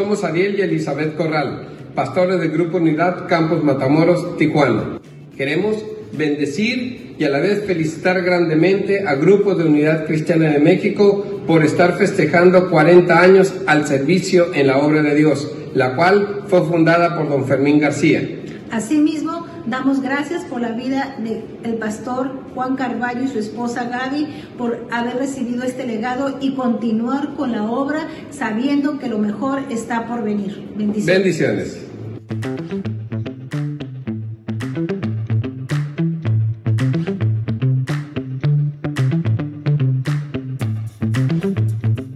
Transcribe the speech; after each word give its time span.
Somos 0.00 0.24
Ariel 0.24 0.58
y 0.58 0.62
Elizabeth 0.62 1.14
Corral, 1.14 1.68
pastores 1.94 2.40
del 2.40 2.52
Grupo 2.52 2.78
Unidad 2.78 3.28
Campos 3.28 3.62
Matamoros, 3.62 4.38
Tijuana. 4.38 4.98
Queremos 5.36 5.76
bendecir 6.16 7.16
y 7.18 7.24
a 7.24 7.28
la 7.28 7.38
vez 7.38 7.64
felicitar 7.66 8.22
grandemente 8.22 9.06
a 9.06 9.16
Grupo 9.16 9.54
de 9.54 9.64
Unidad 9.64 10.06
Cristiana 10.06 10.48
de 10.48 10.58
México 10.58 11.42
por 11.46 11.62
estar 11.62 11.98
festejando 11.98 12.70
40 12.70 13.20
años 13.20 13.52
al 13.66 13.86
servicio 13.86 14.54
en 14.54 14.68
la 14.68 14.78
obra 14.78 15.02
de 15.02 15.14
Dios, 15.14 15.52
la 15.74 15.94
cual 15.94 16.44
fue 16.46 16.62
fundada 16.62 17.14
por 17.18 17.28
don 17.28 17.44
Fermín 17.44 17.78
García. 17.78 18.26
Asimismo, 18.70 19.39
damos 19.66 20.00
gracias 20.00 20.44
por 20.44 20.60
la 20.60 20.72
vida 20.72 21.16
del 21.18 21.74
pastor 21.74 22.32
Juan 22.54 22.76
Carvalho 22.76 23.24
y 23.24 23.28
su 23.28 23.38
esposa 23.38 23.84
Gaby 23.84 24.26
por 24.56 24.86
haber 24.90 25.16
recibido 25.16 25.62
este 25.62 25.86
legado 25.86 26.38
y 26.40 26.54
continuar 26.54 27.34
con 27.34 27.52
la 27.52 27.64
obra 27.64 28.08
sabiendo 28.30 28.98
que 28.98 29.08
lo 29.08 29.18
mejor 29.18 29.62
está 29.70 30.06
por 30.06 30.22
venir. 30.22 30.72
Bendiciones. 30.76 31.06
Bendiciones. 31.06 31.86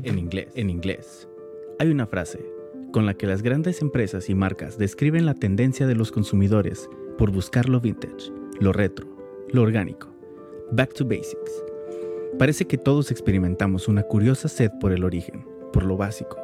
En 0.03 0.19
inglés, 0.19 0.49
en 0.55 0.71
inglés, 0.71 1.29
hay 1.79 1.91
una 1.91 2.07
frase 2.07 2.54
con 2.95 3.07
la 3.07 3.15
que 3.15 3.27
las 3.27 3.43
grandes 3.43 3.83
empresas 3.83 4.31
y 4.31 4.37
marcas 4.37 4.79
describen 4.79 5.27
la 5.27 5.35
tendencia 5.35 5.89
de 5.89 5.97
los 5.97 6.13
consumidores 6.13 6.89
por 7.19 7.33
buscar 7.33 7.69
lo 7.69 7.81
vintage, 7.81 8.31
lo 8.61 8.73
retro, 8.73 9.09
lo 9.51 9.63
orgánico, 9.63 10.15
back 10.71 10.95
to 10.95 11.05
basics. 11.05 11.65
Parece 12.39 12.67
que 12.67 12.79
todos 12.79 13.11
experimentamos 13.11 13.89
una 13.89 14.05
curiosa 14.05 14.47
sed 14.47 14.71
por 14.81 14.93
el 14.93 15.03
origen, 15.03 15.45
por 15.73 15.83
lo 15.85 15.97
básico. 15.97 16.39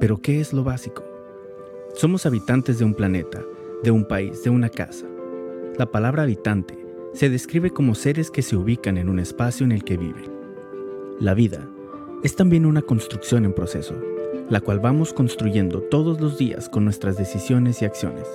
Pero 0.00 0.16
¿qué 0.16 0.40
es 0.40 0.54
lo 0.54 0.64
básico? 0.64 1.04
Somos 1.92 2.24
habitantes 2.24 2.78
de 2.78 2.86
un 2.86 2.94
planeta, 2.94 3.44
de 3.82 3.90
un 3.90 4.08
país, 4.08 4.42
de 4.44 4.48
una 4.48 4.70
casa. 4.70 5.04
La 5.76 5.90
palabra 5.90 6.22
habitante 6.22 6.74
se 7.12 7.28
describe 7.28 7.68
como 7.68 7.94
seres 7.94 8.30
que 8.30 8.40
se 8.40 8.56
ubican 8.56 8.96
en 8.96 9.10
un 9.10 9.18
espacio 9.18 9.66
en 9.66 9.72
el 9.72 9.84
que 9.84 9.98
viven. 9.98 10.32
La 11.20 11.34
vida 11.34 11.68
es 12.22 12.34
también 12.34 12.64
una 12.64 12.80
construcción 12.80 13.44
en 13.44 13.52
proceso, 13.52 13.94
la 14.48 14.60
cual 14.60 14.78
vamos 14.78 15.12
construyendo 15.12 15.80
todos 15.80 16.20
los 16.20 16.38
días 16.38 16.68
con 16.68 16.84
nuestras 16.84 17.16
decisiones 17.16 17.82
y 17.82 17.84
acciones. 17.84 18.26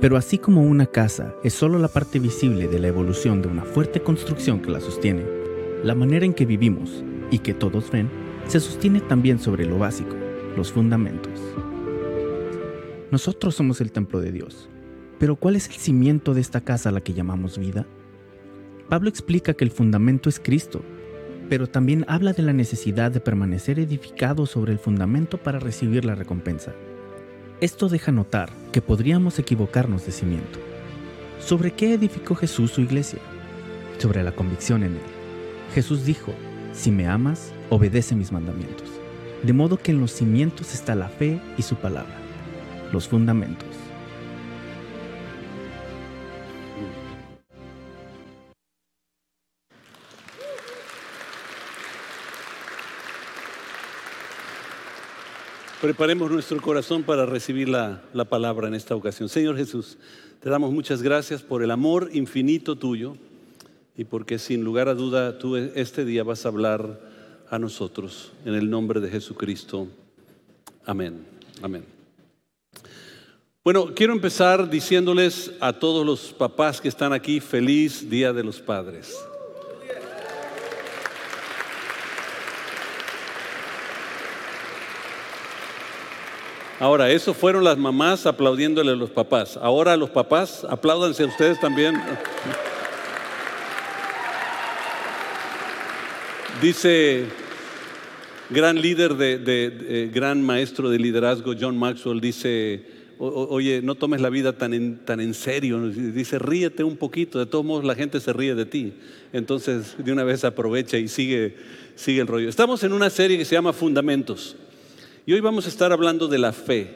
Pero 0.00 0.16
así 0.16 0.36
como 0.36 0.62
una 0.62 0.86
casa 0.86 1.34
es 1.42 1.54
solo 1.54 1.78
la 1.78 1.88
parte 1.88 2.18
visible 2.18 2.68
de 2.68 2.78
la 2.78 2.88
evolución 2.88 3.40
de 3.40 3.48
una 3.48 3.62
fuerte 3.62 4.02
construcción 4.02 4.60
que 4.60 4.70
la 4.70 4.80
sostiene, 4.80 5.24
la 5.82 5.94
manera 5.94 6.26
en 6.26 6.34
que 6.34 6.44
vivimos 6.44 7.02
y 7.30 7.38
que 7.38 7.54
todos 7.54 7.90
ven 7.90 8.10
se 8.48 8.60
sostiene 8.60 9.00
también 9.00 9.38
sobre 9.38 9.64
lo 9.64 9.78
básico, 9.78 10.14
los 10.56 10.72
fundamentos. 10.72 11.32
Nosotros 13.10 13.54
somos 13.54 13.80
el 13.80 13.92
templo 13.92 14.20
de 14.20 14.32
Dios, 14.32 14.68
pero 15.18 15.36
¿cuál 15.36 15.56
es 15.56 15.68
el 15.68 15.74
cimiento 15.74 16.34
de 16.34 16.40
esta 16.40 16.60
casa 16.60 16.88
a 16.88 16.92
la 16.92 17.00
que 17.00 17.14
llamamos 17.14 17.56
vida? 17.56 17.86
Pablo 18.88 19.08
explica 19.08 19.54
que 19.54 19.64
el 19.64 19.70
fundamento 19.70 20.28
es 20.28 20.40
Cristo, 20.40 20.82
pero 21.48 21.66
también 21.66 22.04
habla 22.08 22.32
de 22.32 22.42
la 22.42 22.52
necesidad 22.52 23.10
de 23.10 23.20
permanecer 23.20 23.78
edificado 23.78 24.46
sobre 24.46 24.72
el 24.72 24.78
fundamento 24.78 25.38
para 25.38 25.58
recibir 25.58 26.04
la 26.04 26.14
recompensa. 26.14 26.72
Esto 27.60 27.88
deja 27.88 28.10
notar 28.10 28.50
que 28.72 28.82
podríamos 28.82 29.38
equivocarnos 29.38 30.04
de 30.06 30.12
cimiento. 30.12 30.58
¿Sobre 31.38 31.72
qué 31.72 31.94
edificó 31.94 32.34
Jesús 32.34 32.72
su 32.72 32.80
iglesia? 32.80 33.20
Sobre 33.98 34.22
la 34.22 34.32
convicción 34.32 34.82
en 34.82 34.92
él. 34.92 35.02
Jesús 35.74 36.04
dijo, 36.04 36.32
si 36.72 36.90
me 36.90 37.06
amas, 37.06 37.52
obedece 37.70 38.14
mis 38.14 38.32
mandamientos. 38.32 38.88
De 39.42 39.52
modo 39.52 39.76
que 39.76 39.92
en 39.92 40.00
los 40.00 40.12
cimientos 40.12 40.74
está 40.74 40.94
la 40.94 41.08
fe 41.08 41.40
y 41.58 41.62
su 41.62 41.76
palabra, 41.76 42.14
los 42.92 43.08
fundamentos. 43.08 43.71
Preparemos 55.82 56.30
nuestro 56.30 56.62
corazón 56.62 57.02
para 57.02 57.26
recibir 57.26 57.68
la, 57.68 58.04
la, 58.12 58.24
palabra 58.24 58.68
en 58.68 58.74
esta 58.74 58.94
ocasión. 58.94 59.28
Señor 59.28 59.56
Jesús, 59.56 59.98
te 60.40 60.48
damos 60.48 60.70
muchas 60.70 61.02
gracias 61.02 61.42
por 61.42 61.60
el 61.60 61.72
amor 61.72 62.10
infinito 62.12 62.76
tuyo 62.76 63.16
y 63.96 64.04
porque 64.04 64.38
sin 64.38 64.62
lugar 64.62 64.88
a 64.88 64.94
duda 64.94 65.40
tú 65.40 65.56
este 65.56 66.04
día 66.04 66.22
vas 66.22 66.46
a 66.46 66.50
hablar 66.50 67.00
a 67.50 67.58
nosotros 67.58 68.30
en 68.44 68.54
el 68.54 68.70
nombre 68.70 69.00
de 69.00 69.10
Jesucristo. 69.10 69.88
Amén. 70.86 71.26
Amén. 71.60 71.84
Bueno, 73.64 73.92
quiero 73.92 74.12
empezar 74.12 74.70
diciéndoles 74.70 75.50
a 75.58 75.72
todos 75.72 76.06
los 76.06 76.32
papás 76.32 76.80
que 76.80 76.86
están 76.86 77.12
aquí, 77.12 77.40
feliz 77.40 78.08
Día 78.08 78.32
de 78.32 78.44
los 78.44 78.60
Padres. 78.60 79.18
Ahora, 86.82 87.12
eso 87.12 87.32
fueron 87.32 87.62
las 87.62 87.78
mamás 87.78 88.26
aplaudiéndole 88.26 88.90
a 88.90 88.96
los 88.96 89.08
papás. 89.08 89.56
Ahora 89.56 89.96
los 89.96 90.10
papás, 90.10 90.66
apláudanse 90.68 91.22
a 91.22 91.26
ustedes 91.26 91.60
también. 91.60 91.94
Dice 96.60 97.26
gran 98.50 98.82
líder 98.82 99.14
de, 99.14 99.38
de, 99.38 100.10
gran 100.12 100.42
maestro 100.42 100.90
de 100.90 100.98
liderazgo 100.98 101.54
John 101.56 101.78
Maxwell 101.78 102.20
dice, 102.20 102.84
oye, 103.16 103.80
no 103.80 103.94
tomes 103.94 104.20
la 104.20 104.28
vida 104.28 104.54
tan 104.54 104.74
en, 104.74 104.98
tan 105.04 105.20
en 105.20 105.34
serio. 105.34 105.88
Dice, 105.88 106.40
ríete 106.40 106.82
un 106.82 106.96
poquito. 106.96 107.38
De 107.38 107.46
todos 107.46 107.64
modos, 107.64 107.84
la 107.84 107.94
gente 107.94 108.18
se 108.18 108.32
ríe 108.32 108.56
de 108.56 108.66
ti. 108.66 108.94
Entonces, 109.32 109.94
de 109.98 110.10
una 110.10 110.24
vez 110.24 110.42
aprovecha 110.42 110.98
y 110.98 111.06
sigue, 111.06 111.54
sigue 111.94 112.22
el 112.22 112.26
rollo. 112.26 112.48
Estamos 112.48 112.82
en 112.82 112.92
una 112.92 113.08
serie 113.08 113.38
que 113.38 113.44
se 113.44 113.54
llama 113.54 113.72
Fundamentos. 113.72 114.56
Y 115.24 115.32
hoy 115.32 115.40
vamos 115.40 115.66
a 115.66 115.68
estar 115.68 115.92
hablando 115.92 116.26
de 116.26 116.38
la 116.38 116.52
fe. 116.52 116.94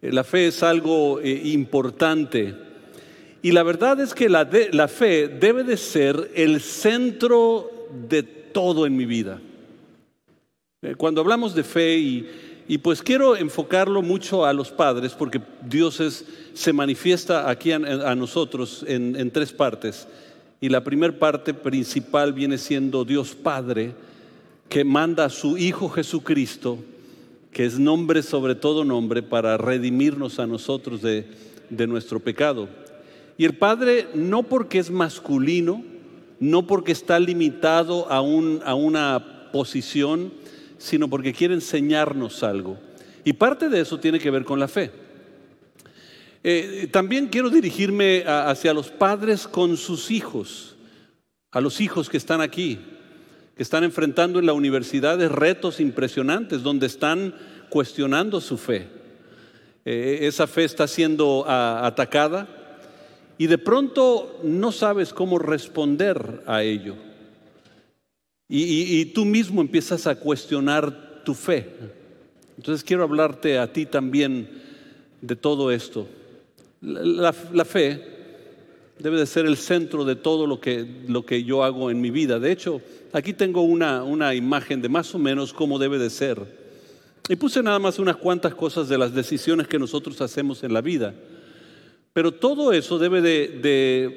La 0.00 0.22
fe 0.22 0.46
es 0.46 0.62
algo 0.62 1.20
eh, 1.20 1.40
importante. 1.46 2.54
Y 3.42 3.50
la 3.50 3.64
verdad 3.64 3.98
es 4.00 4.14
que 4.14 4.28
la, 4.28 4.48
la 4.72 4.86
fe 4.86 5.26
debe 5.26 5.64
de 5.64 5.76
ser 5.76 6.30
el 6.36 6.60
centro 6.60 7.88
de 8.08 8.22
todo 8.22 8.86
en 8.86 8.96
mi 8.96 9.04
vida. 9.04 9.40
Eh, 10.82 10.94
cuando 10.94 11.20
hablamos 11.20 11.56
de 11.56 11.64
fe 11.64 11.98
y, 11.98 12.28
y, 12.68 12.78
pues 12.78 13.02
quiero 13.02 13.34
enfocarlo 13.34 14.00
mucho 14.00 14.46
a 14.46 14.52
los 14.52 14.70
padres 14.70 15.12
porque 15.14 15.40
Dios 15.68 16.24
se 16.54 16.72
manifiesta 16.72 17.50
aquí 17.50 17.72
a, 17.72 17.76
a 17.76 18.14
nosotros 18.14 18.84
en, 18.86 19.16
en 19.16 19.32
tres 19.32 19.52
partes. 19.52 20.06
Y 20.60 20.68
la 20.68 20.84
primera 20.84 21.12
parte 21.12 21.52
principal 21.52 22.32
viene 22.32 22.58
siendo 22.58 23.04
Dios 23.04 23.34
Padre 23.34 23.92
que 24.68 24.84
manda 24.84 25.24
a 25.24 25.30
su 25.30 25.58
Hijo 25.58 25.88
Jesucristo 25.88 26.78
que 27.54 27.64
es 27.64 27.78
nombre 27.78 28.22
sobre 28.22 28.56
todo 28.56 28.84
nombre 28.84 29.22
para 29.22 29.56
redimirnos 29.56 30.40
a 30.40 30.46
nosotros 30.46 31.00
de, 31.00 31.24
de, 31.70 31.86
nuestro 31.86 32.18
pecado. 32.18 32.68
Y 33.38 33.44
el 33.44 33.56
Padre 33.56 34.08
no 34.12 34.42
porque 34.42 34.80
es 34.80 34.90
masculino, 34.90 35.82
no 36.40 36.66
porque 36.66 36.92
está 36.92 37.18
limitado 37.20 38.10
a, 38.10 38.20
un, 38.20 38.60
a 38.64 38.74
una 38.74 39.50
posición, 39.52 40.32
sino 40.78 41.08
porque 41.08 41.32
quiere 41.32 41.54
enseñarnos 41.54 42.42
algo. 42.42 42.76
Y 43.24 43.34
parte 43.34 43.68
de 43.68 43.80
eso 43.80 44.00
tiene 44.00 44.18
que 44.18 44.32
ver 44.32 44.44
con 44.44 44.58
la 44.58 44.68
fe. 44.68 44.90
Eh, 46.42 46.88
también 46.90 47.28
quiero 47.28 47.50
dirigirme 47.50 48.24
hacia 48.26 48.74
los 48.74 48.90
padres 48.90 49.46
con 49.46 49.76
sus 49.76 50.10
hijos, 50.10 50.74
a 51.52 51.60
los 51.60 51.80
hijos 51.80 52.10
que 52.10 52.16
están 52.16 52.40
aquí, 52.40 52.80
que 53.56 53.62
están 53.62 53.84
enfrentando 53.84 54.38
en 54.38 54.46
la 54.46 54.52
universidad 54.52 55.20
retos 55.28 55.80
impresionantes, 55.80 56.62
donde 56.62 56.86
están 56.86 57.34
cuestionando 57.68 58.40
su 58.40 58.58
fe. 58.58 58.88
Eh, 59.84 60.20
esa 60.22 60.46
fe 60.46 60.64
está 60.64 60.88
siendo 60.88 61.44
atacada 61.48 62.48
y 63.36 63.46
de 63.46 63.58
pronto 63.58 64.40
no 64.42 64.72
sabes 64.72 65.12
cómo 65.12 65.38
responder 65.38 66.42
a 66.46 66.62
ello. 66.62 66.96
Y, 68.48 69.06
tú 69.06 69.24
mismo 69.24 69.60
empiezas 69.60 70.06
a 70.06 70.14
cuestionar 70.16 71.22
tu 71.24 71.34
fe. 71.34 71.70
Entonces 72.56 72.84
quiero 72.84 73.02
hablarte 73.02 73.58
a 73.58 73.72
ti 73.72 73.86
también 73.86 74.48
de 75.20 75.34
todo 75.34 75.72
esto. 75.72 76.06
La 76.80 77.32
fe 77.32 78.13
debe 78.98 79.18
de 79.18 79.26
ser 79.26 79.46
el 79.46 79.56
centro 79.56 80.04
de 80.04 80.16
todo 80.16 80.46
lo 80.46 80.60
que, 80.60 80.86
lo 81.08 81.26
que 81.26 81.44
yo 81.44 81.64
hago 81.64 81.90
en 81.90 82.00
mi 82.00 82.10
vida. 82.10 82.38
De 82.38 82.52
hecho, 82.52 82.80
aquí 83.12 83.32
tengo 83.32 83.62
una, 83.62 84.04
una 84.04 84.34
imagen 84.34 84.80
de 84.80 84.88
más 84.88 85.14
o 85.14 85.18
menos 85.18 85.52
cómo 85.52 85.78
debe 85.78 85.98
de 85.98 86.10
ser. 86.10 86.64
Y 87.28 87.36
puse 87.36 87.62
nada 87.62 87.78
más 87.78 87.98
unas 87.98 88.16
cuantas 88.16 88.54
cosas 88.54 88.88
de 88.88 88.98
las 88.98 89.14
decisiones 89.14 89.66
que 89.66 89.78
nosotros 89.78 90.20
hacemos 90.20 90.62
en 90.62 90.72
la 90.72 90.82
vida. 90.82 91.14
Pero 92.12 92.32
todo 92.32 92.72
eso 92.72 92.98
debe 92.98 93.22
de, 93.22 94.10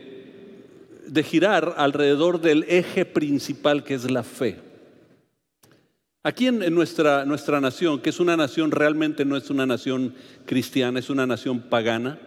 de, 1.08 1.24
girar 1.24 1.74
alrededor 1.78 2.40
del 2.42 2.64
eje 2.68 3.06
principal 3.06 3.84
que 3.84 3.96
es 3.96 4.12
la 4.12 4.24
fe. 4.24 4.60
Aquí 6.22 6.48
en, 6.48 6.60
nuestra, 6.76 7.26
nuestra 7.26 7.62
nación, 7.62 8.02
que 8.02 8.10
es 8.10 8.20
una 8.20 8.36
nación 8.36 8.72
realmente 8.72 9.24
no 9.24 9.38
es 9.38 9.50
una 9.50 9.66
nación 9.66 10.14
cristiana, 10.46 11.00
es 11.00 11.10
una 11.10 11.26
nación 11.26 11.62
pagana, 11.62 12.20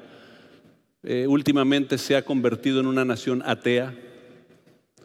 eh, 1.02 1.26
últimamente 1.26 1.99
se 1.99 2.17
ha 2.17 2.25
convertido 2.25 2.81
en 2.81 2.87
una 2.87 3.05
nación 3.05 3.43
atea, 3.47 3.94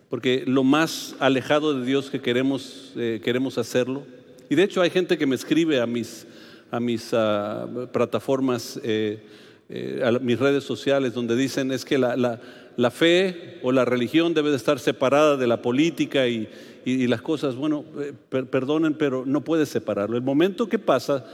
porque 0.09 0.44
lo 0.45 0.63
más 0.63 1.15
alejado 1.19 1.77
de 1.77 1.86
Dios 1.86 2.09
que 2.09 2.21
queremos, 2.21 2.94
eh, 2.95 3.21
queremos 3.24 3.57
hacerlo. 3.57 4.03
Y 4.50 4.56
de 4.56 4.63
hecho 4.63 4.81
hay 4.81 4.89
gente 4.89 5.18
que 5.18 5.25
me 5.25 5.36
escribe 5.36 5.81
a 5.81 5.88
mis, 5.88 6.27
a 6.71 6.80
mis 6.80 7.13
ah, 7.13 7.68
plataformas, 7.92 8.80
eh, 8.83 10.01
a 10.03 10.12
mis 10.12 10.39
redes 10.39 10.63
sociales, 10.63 11.13
donde 11.13 11.36
dicen 11.36 11.71
es 11.71 11.86
que 11.86 11.97
la, 11.97 12.15
la, 12.15 12.92
fe 12.92 13.59
o 13.63 13.71
la 13.71 13.83
religión 13.83 14.33
debe 14.36 14.51
de 14.51 14.57
estar 14.57 14.80
separada 14.80 15.38
de 15.38 15.47
la 15.47 15.62
política 15.62 16.27
y, 16.27 16.47
y, 16.86 17.07
las 17.07 17.21
cosas, 17.21 17.56
bueno, 17.56 17.83
eh, 18.00 18.13
perdonen, 18.44 18.94
pero 18.94 19.24
no 19.25 19.42
puedes 19.42 19.69
separarlo. 19.69 20.15
El 20.15 20.24
momento 20.24 20.69
que 20.69 20.77
pasa, 20.77 21.25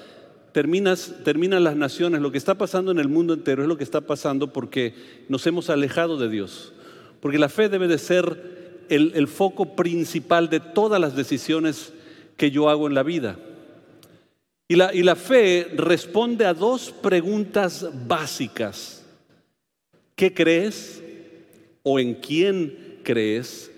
terminas, 0.52 1.14
terminan 1.24 1.64
las 1.64 1.76
naciones, 1.76 2.22
lo 2.22 2.32
que 2.32 2.38
está 2.38 2.56
pasando 2.56 2.92
en 2.92 3.00
el 3.00 3.08
mundo 3.08 3.34
entero 3.34 3.62
es 3.62 3.68
lo 3.68 3.78
que 3.78 3.84
está 3.84 4.02
pasando 4.02 4.52
porque 4.52 4.94
nos 5.30 5.46
hemos 5.48 5.70
alejado 5.70 6.18
de 6.18 6.30
Dios. 6.30 6.74
Porque 7.20 7.38
la 7.38 7.50
fe 7.50 7.70
debe 7.70 7.88
de 7.88 7.98
ser 7.98 8.86
el, 8.90 9.14
el 9.16 9.28
foco 9.28 9.76
principal 9.76 10.50
de 10.50 10.60
todas 10.60 11.00
las 11.00 11.16
decisiones 11.16 11.94
que 12.38 12.52
yo 12.52 12.70
hago 12.70 12.88
en 12.88 12.96
la 12.96 13.04
vida. 13.04 13.38
Y 14.68 14.76
la, 14.76 14.94
y 14.94 15.04
la, 15.04 15.16
fe 15.16 15.68
responde 15.76 16.46
a 16.46 16.54
dos 16.54 16.92
preguntas 16.92 17.86
básicas. 18.08 19.06
¿Qué 20.16 20.34
crees? 20.34 21.04
¿O 21.84 22.00
en 22.00 22.16
quién 22.16 23.00
crees? 23.04 23.70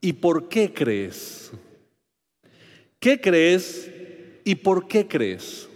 ¿Y 0.00 0.12
por 0.12 0.48
qué 0.48 0.72
crees? 0.72 1.50
¿Qué 2.98 3.20
crees 3.20 3.89
y 4.44 4.56
por 4.56 4.88
qué 4.88 5.06
crees? 5.06 5.68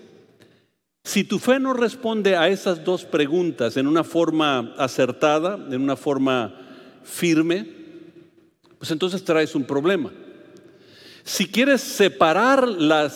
Si 1.04 1.22
tu 1.24 1.38
fe 1.38 1.60
no 1.60 1.74
responde 1.74 2.36
a 2.36 2.48
esas 2.48 2.82
dos 2.82 3.04
preguntas 3.04 3.76
en 3.76 3.86
una 3.86 4.04
forma 4.04 4.74
acertada, 4.78 5.56
en 5.70 5.82
una 5.82 5.96
forma 5.96 6.54
firme, 7.02 7.66
pues 8.78 8.90
entonces 8.90 9.22
traes 9.22 9.54
un 9.54 9.64
problema. 9.64 10.10
Si 11.22 11.46
quieres 11.46 11.82
separar 11.82 12.66
la, 12.66 13.12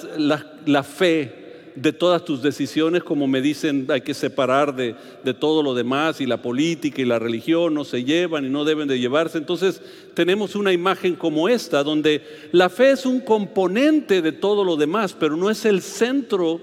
la 0.67 0.83
fe 0.83 1.48
de 1.81 1.93
todas 1.93 2.25
tus 2.25 2.43
decisiones, 2.43 3.05
como 3.05 3.27
me 3.29 3.41
dicen, 3.41 3.87
hay 3.89 4.01
que 4.01 4.15
separar 4.15 4.75
de, 4.75 4.95
todo 5.35 5.63
lo 5.63 5.75
demás 5.75 6.21
y 6.21 6.27
la 6.27 6.43
política 6.43 7.01
y 7.01 7.05
la 7.05 7.19
religión 7.19 7.75
no 7.75 7.85
se 7.85 8.05
llevan 8.05 8.45
y 8.45 8.49
no 8.49 8.65
deben 8.65 8.89
de 8.89 8.99
llevarse. 8.99 9.39
Entonces 9.39 9.81
tenemos 10.15 10.57
una 10.57 10.73
imagen 10.73 11.15
como 11.15 11.49
esta, 11.49 11.85
donde 11.85 12.23
la 12.53 12.69
fe 12.69 12.93
es 12.93 13.07
un 13.07 13.21
componente 13.21 14.23
de 14.23 14.33
todo 14.33 14.65
lo 14.65 14.77
demás, 14.77 15.15
pero 15.19 15.37
no 15.37 15.51
es 15.51 15.65
el 15.65 15.83
centro 15.83 16.61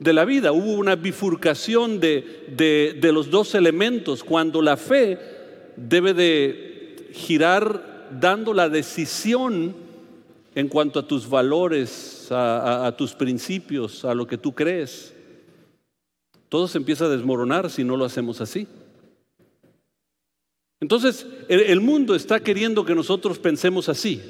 de 0.00 0.12
la 0.12 0.24
vida. 0.24 0.52
Hubo 0.52 0.72
una 0.72 0.96
bifurcación 0.96 2.00
de, 2.00 2.94
de 3.00 3.12
los 3.12 3.30
dos 3.30 3.54
elementos, 3.54 4.24
cuando 4.24 4.62
la 4.62 4.76
fe 4.76 5.18
debe 5.76 6.14
de 6.14 7.08
girar 7.12 8.08
dando 8.18 8.52
la 8.52 8.68
decisión 8.68 9.87
en 10.54 10.68
cuanto 10.68 10.98
a 10.98 11.06
tus 11.06 11.28
valores, 11.28 12.28
a, 12.30 12.94
tus 12.96 13.14
principios, 13.14 14.04
a 14.04 14.14
lo 14.14 14.26
que 14.26 14.38
tú 14.38 14.54
crees. 14.54 15.14
Todo 16.48 16.68
se 16.68 16.78
empieza 16.78 17.04
a 17.04 17.08
desmoronar 17.08 17.70
si 17.70 17.84
no 17.84 17.96
lo 17.96 18.04
hacemos 18.04 18.40
así. 18.40 18.66
Entonces, 20.80 21.26
el, 21.48 21.80
mundo 21.80 22.14
está 22.14 22.40
queriendo 22.40 22.84
que 22.84 22.94
nosotros 22.94 23.38
pensemos 23.38 23.88
así. 23.88 24.22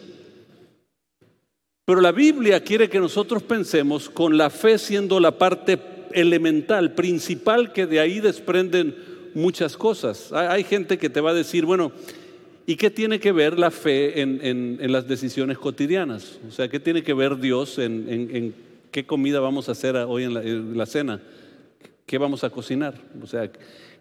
Pero 1.85 2.01
la 2.01 2.13
Biblia 2.13 2.63
quiere 2.63 2.89
que 2.89 3.01
nosotros 3.01 3.43
pensemos 3.43 4.11
con 4.11 4.37
la 4.37 4.51
fe 4.51 4.79
siendo 4.79 5.21
la 5.21 5.39
parte 5.39 5.79
elemental, 6.13 6.95
principal, 6.95 7.73
que 7.73 7.87
de 7.87 8.01
ahí 8.01 8.21
desprenden 8.21 8.97
muchas 9.35 9.77
cosas. 9.77 10.33
hay 10.33 10.65
gente 10.65 10.99
que 10.99 11.11
te 11.11 11.21
va 11.21 11.31
a 11.31 11.35
decir, 11.35 11.65
bueno, 11.65 11.93
¿Y 12.69 12.77
qué 12.77 12.91
tiene 12.91 13.19
que 13.19 13.33
ver 13.33 13.59
la 13.59 13.71
fe 13.71 14.21
en, 14.21 14.93
las 14.93 15.09
decisiones 15.09 15.57
cotidianas? 15.57 16.39
O 16.47 16.53
sea, 16.53 16.69
¿qué 16.69 16.79
tiene 16.79 17.03
que 17.03 17.15
ver 17.15 17.39
Dios 17.39 17.79
en, 17.79 18.55
qué 18.91 19.07
comida 19.07 19.41
vamos 19.41 19.71
a 19.71 19.73
hacer 19.73 19.97
hoy 19.97 20.25
en 20.25 20.77
la, 20.77 20.85
cena? 20.85 21.19
¿Qué 22.05 22.19
vamos 22.19 22.45
a 22.45 22.51
cocinar? 22.51 22.93
O 23.23 23.27
sea, 23.27 23.51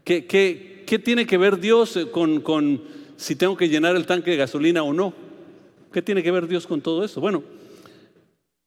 ¿qué, 0.03 0.25
qué, 0.25 0.99
tiene 0.99 1.25
que 1.25 1.37
ver 1.37 1.61
Dios 1.61 1.97
con, 2.11 2.41
con 2.41 2.83
si 3.15 3.37
tengo 3.37 3.55
que 3.55 3.69
llenar 3.69 3.95
el 3.95 4.05
tanque 4.05 4.31
de 4.31 4.37
gasolina 4.37 4.83
o 4.83 4.91
no? 4.91 5.13
¿Qué 5.93 6.01
tiene 6.01 6.21
que 6.21 6.31
ver 6.31 6.45
Dios 6.45 6.67
con 6.67 6.81
todo 6.81 7.05
eso? 7.05 7.21
Bueno, 7.21 7.45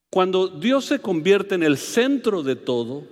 cuando 0.08 0.48
Dios 0.48 0.86
se 0.86 1.00
convierte 1.00 1.56
en 1.56 1.62
el 1.62 1.76
centro 1.76 2.42
de 2.42 2.56
todo, 2.56 3.04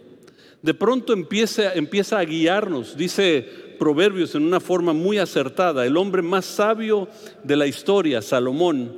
de 0.63 0.73
pronto 0.73 1.13
empieza, 1.13 1.75
empieza 1.75 2.19
a 2.19 2.25
guiarnos. 2.25 2.97
Dice 2.97 3.68
Proverbios 3.79 4.35
en 4.35 4.45
una 4.45 4.61
forma 4.61 4.93
muy 4.93 5.19
acertada. 5.19 5.87
El 5.87 5.97
hombre 5.97 6.23
más 6.23 6.45
sabio 6.45 7.09
de 7.45 7.57
la 7.57 7.67
historia, 7.67 8.23
Salomón, 8.23 8.97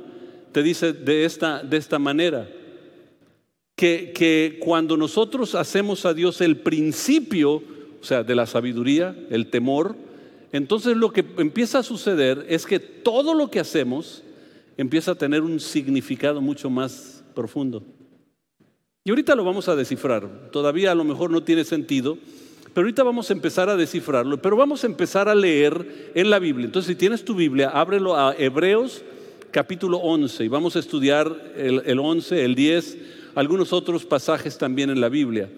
te 0.51 0.63
dice 0.63 0.93
de 0.93 1.25
esta, 1.25 1.63
de 1.63 1.77
esta 1.77 1.99
manera, 1.99 2.49
que, 3.75 4.11
que 4.13 4.57
cuando 4.59 4.97
nosotros 4.97 5.55
hacemos 5.55 6.05
a 6.05 6.13
Dios 6.13 6.41
el 6.41 6.57
principio, 6.57 7.53
o 7.53 8.03
sea, 8.03 8.23
de 8.23 8.35
la 8.35 8.45
sabiduría, 8.45 9.15
el 9.29 9.49
temor, 9.49 9.95
entonces 10.51 10.97
lo 10.97 11.11
que 11.11 11.25
empieza 11.37 11.79
a 11.79 11.83
suceder 11.83 12.45
es 12.49 12.65
que 12.65 12.79
todo 12.79 13.33
lo 13.33 13.49
que 13.49 13.59
hacemos 13.59 14.23
empieza 14.77 15.11
a 15.11 15.15
tener 15.15 15.41
un 15.41 15.59
significado 15.59 16.41
mucho 16.41 16.69
más 16.69 17.23
profundo. 17.33 17.83
Y 19.03 19.09
ahorita 19.09 19.35
lo 19.35 19.43
vamos 19.43 19.67
a 19.67 19.75
descifrar. 19.75 20.51
Todavía 20.51 20.91
a 20.91 20.95
lo 20.95 21.03
mejor 21.03 21.31
no 21.31 21.43
tiene 21.43 21.63
sentido, 21.63 22.17
pero 22.73 22.85
ahorita 22.85 23.03
vamos 23.03 23.29
a 23.29 23.33
empezar 23.33 23.69
a 23.69 23.75
descifrarlo, 23.75 24.41
pero 24.41 24.55
vamos 24.55 24.83
a 24.83 24.87
empezar 24.87 25.27
a 25.27 25.35
leer 25.35 26.11
en 26.15 26.29
la 26.29 26.39
Biblia. 26.39 26.65
Entonces, 26.65 26.87
si 26.87 26.95
tienes 26.95 27.25
tu 27.25 27.35
Biblia, 27.35 27.69
ábrelo 27.69 28.15
a 28.15 28.33
Hebreos 28.37 29.03
capítulo 29.51 29.97
11 29.97 30.45
y 30.45 30.47
vamos 30.47 30.77
a 30.77 30.79
estudiar 30.79 31.53
el, 31.57 31.99
11, 31.99 32.45
el 32.45 32.55
10, 32.55 32.97
algunos 33.35 33.73
otros 33.73 34.05
pasajes 34.05 34.57
también 34.57 34.89
en 34.89 35.01
la 35.01 35.09
Biblia. 35.09 35.49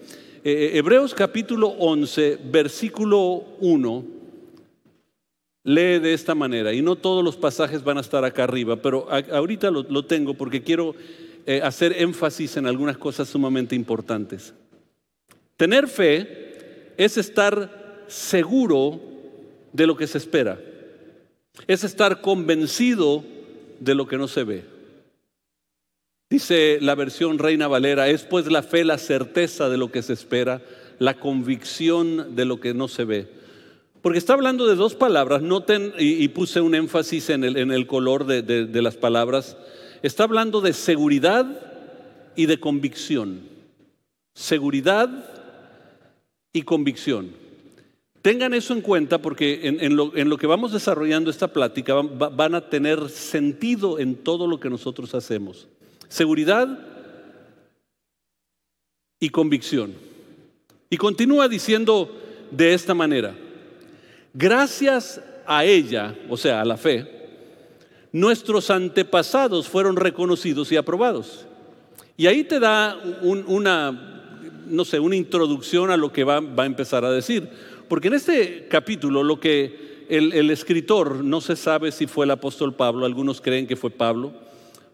Eh, 0.42 0.72
eh, 0.74 0.78
Hebreos 0.78 1.14
capítulo 1.14 1.68
11, 1.68 2.40
versículo 2.50 3.44
1, 3.60 4.04
lee 5.62 5.98
de 6.00 6.12
esta 6.14 6.34
manera, 6.34 6.72
y 6.72 6.82
no 6.82 6.96
todos 6.96 7.24
los 7.24 7.36
pasajes 7.36 7.84
van 7.84 7.98
a 7.98 8.00
estar 8.00 8.24
acá 8.24 8.44
arriba, 8.44 8.76
pero 8.76 9.08
ahorita 9.10 9.70
lo, 9.70 10.04
tengo 10.04 10.34
porque 10.34 10.62
quiero 10.62 10.96
eh, 11.46 11.60
hacer 11.62 11.94
énfasis 12.02 12.56
en 12.56 12.66
algunas 12.66 12.98
cosas 12.98 13.28
sumamente 13.28 13.76
importantes. 13.76 14.52
Tener 15.56 15.86
fe 15.86 16.53
es 16.96 17.16
estar 17.16 18.04
seguro 18.08 19.00
de 19.72 19.86
lo 19.86 19.96
que 19.96 20.06
se 20.06 20.18
espera. 20.18 20.58
Es 21.66 21.84
estar 21.84 22.20
convencido 22.20 23.24
de 23.80 23.94
lo 23.94 24.06
que 24.06 24.18
no 24.18 24.28
se 24.28 24.44
ve. 24.44 24.64
Dice 26.30 26.78
la 26.80 26.94
versión 26.94 27.38
Reina 27.38 27.68
Valera, 27.68 28.08
es 28.08 28.22
pues 28.22 28.46
la 28.46 28.62
fe 28.62 28.84
la 28.84 28.98
certeza 28.98 29.68
de 29.68 29.76
lo 29.76 29.92
que 29.92 30.02
se 30.02 30.12
espera, 30.14 30.62
la 30.98 31.14
convicción 31.20 32.34
de 32.34 32.44
lo 32.44 32.60
que 32.60 32.74
no 32.74 32.88
se 32.88 33.04
ve. 33.04 33.28
Porque 34.02 34.18
está 34.18 34.34
hablando 34.34 34.66
de 34.66 34.74
dos 34.74 34.94
palabras, 34.94 35.42
noten, 35.42 35.94
y, 35.98 36.28
puse 36.28 36.60
un 36.60 36.74
énfasis 36.74 37.30
en 37.30 37.44
el, 37.44 37.86
color 37.86 38.26
de, 38.26 38.42
de 38.42 38.82
las 38.82 38.96
palabras, 38.96 39.56
está 40.02 40.24
hablando 40.24 40.60
de 40.60 40.72
seguridad 40.72 41.46
y 42.36 42.46
de 42.46 42.60
convicción. 42.60 43.40
Seguridad 44.34 45.33
y 46.54 46.62
convicción. 46.62 47.32
Tengan 48.22 48.54
eso 48.54 48.72
en 48.72 48.80
cuenta 48.80 49.18
porque 49.18 49.60
en, 49.64 49.96
lo, 49.96 50.38
que 50.38 50.46
vamos 50.46 50.72
desarrollando 50.72 51.30
esta 51.30 51.48
plática 51.48 51.94
van, 51.94 52.54
a 52.54 52.70
tener 52.70 53.10
sentido 53.10 53.98
en 53.98 54.14
todo 54.14 54.46
lo 54.46 54.58
que 54.58 54.70
nosotros 54.70 55.14
hacemos. 55.14 55.68
Seguridad 56.08 56.78
y 59.20 59.28
convicción. 59.28 59.92
Y 60.88 60.96
continúa 60.96 61.48
diciendo 61.48 62.10
de 62.50 62.72
esta 62.72 62.94
manera, 62.94 63.34
gracias 64.32 65.20
a 65.44 65.66
ella, 65.66 66.16
o 66.30 66.38
sea, 66.38 66.62
a 66.62 66.64
la 66.64 66.78
fe, 66.78 67.06
nuestros 68.10 68.70
antepasados 68.70 69.68
fueron 69.68 69.96
reconocidos 69.96 70.72
y 70.72 70.76
aprobados. 70.76 71.46
Y 72.16 72.26
ahí 72.26 72.44
te 72.44 72.58
da 72.58 72.96
una 73.22 74.23
no 74.66 74.84
sé, 74.84 75.00
una 75.00 75.16
introducción 75.16 75.90
a 75.90 75.96
lo 75.96 76.12
que 76.12 76.24
va, 76.24 76.38
a 76.38 76.66
empezar 76.66 77.04
a 77.04 77.10
decir. 77.10 77.48
Porque 77.88 78.08
en 78.08 78.14
este 78.14 78.66
capítulo 78.68 79.22
lo 79.22 79.40
que 79.40 80.04
el, 80.08 80.50
escritor 80.50 81.24
no 81.24 81.40
se 81.40 81.56
sabe 81.56 81.92
si 81.92 82.06
fue 82.06 82.24
el 82.24 82.30
apóstol 82.30 82.74
Pablo, 82.74 83.06
algunos 83.06 83.40
creen 83.40 83.66
que 83.66 83.76
fue 83.76 83.90
Pablo, 83.90 84.32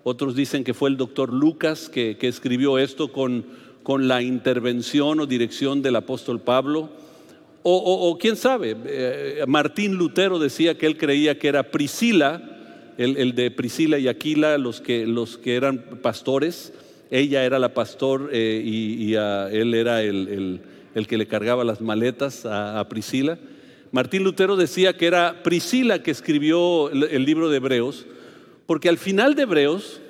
otros 0.02 0.34
dicen 0.34 0.64
que 0.64 0.74
fue 0.74 0.88
el 0.88 0.96
doctor 0.96 1.32
Lucas 1.32 1.88
que, 1.88 2.16
escribió 2.20 2.78
esto 2.78 3.12
con, 3.12 3.44
con, 3.82 4.08
la 4.08 4.22
intervención 4.22 5.20
o 5.20 5.26
dirección 5.26 5.82
del 5.82 5.96
apóstol 5.96 6.40
Pablo. 6.40 6.88
O, 7.62 8.16
quién 8.18 8.36
sabe, 8.36 8.74
eh, 8.86 9.44
Martín 9.46 9.96
Lutero 9.96 10.38
decía 10.38 10.78
que 10.78 10.86
él 10.86 10.96
creía 10.96 11.38
que 11.38 11.48
era 11.48 11.70
Priscila, 11.70 12.42
el, 12.96 13.18
el, 13.18 13.34
de 13.34 13.50
Priscila 13.50 13.98
y 13.98 14.08
Aquila, 14.08 14.56
los 14.56 14.80
que, 14.80 15.06
los 15.06 15.36
que 15.36 15.56
eran 15.56 15.78
pastores, 16.00 16.72
ella 17.10 17.44
era 17.44 17.58
la 17.58 17.74
pastor 17.74 18.30
eh, 18.32 18.62
y, 18.64 19.14
él 19.14 19.74
era 19.74 20.02
el, 20.02 20.60
que 21.08 21.18
le 21.18 21.26
cargaba 21.26 21.64
las 21.64 21.80
maletas 21.80 22.46
a, 22.46 22.86
Priscila. 22.88 23.38
Martín 23.90 24.22
Lutero 24.22 24.56
decía 24.56 24.96
que 24.96 25.06
era 25.06 25.42
Priscila 25.42 26.02
que 26.02 26.12
escribió 26.12 26.90
el, 26.90 27.24
libro 27.24 27.50
de 27.50 27.56
Hebreos, 27.56 28.06
porque 28.66 28.88
al 28.88 28.98
final 28.98 29.34
de 29.34 29.42
Hebreos, 29.42 30.00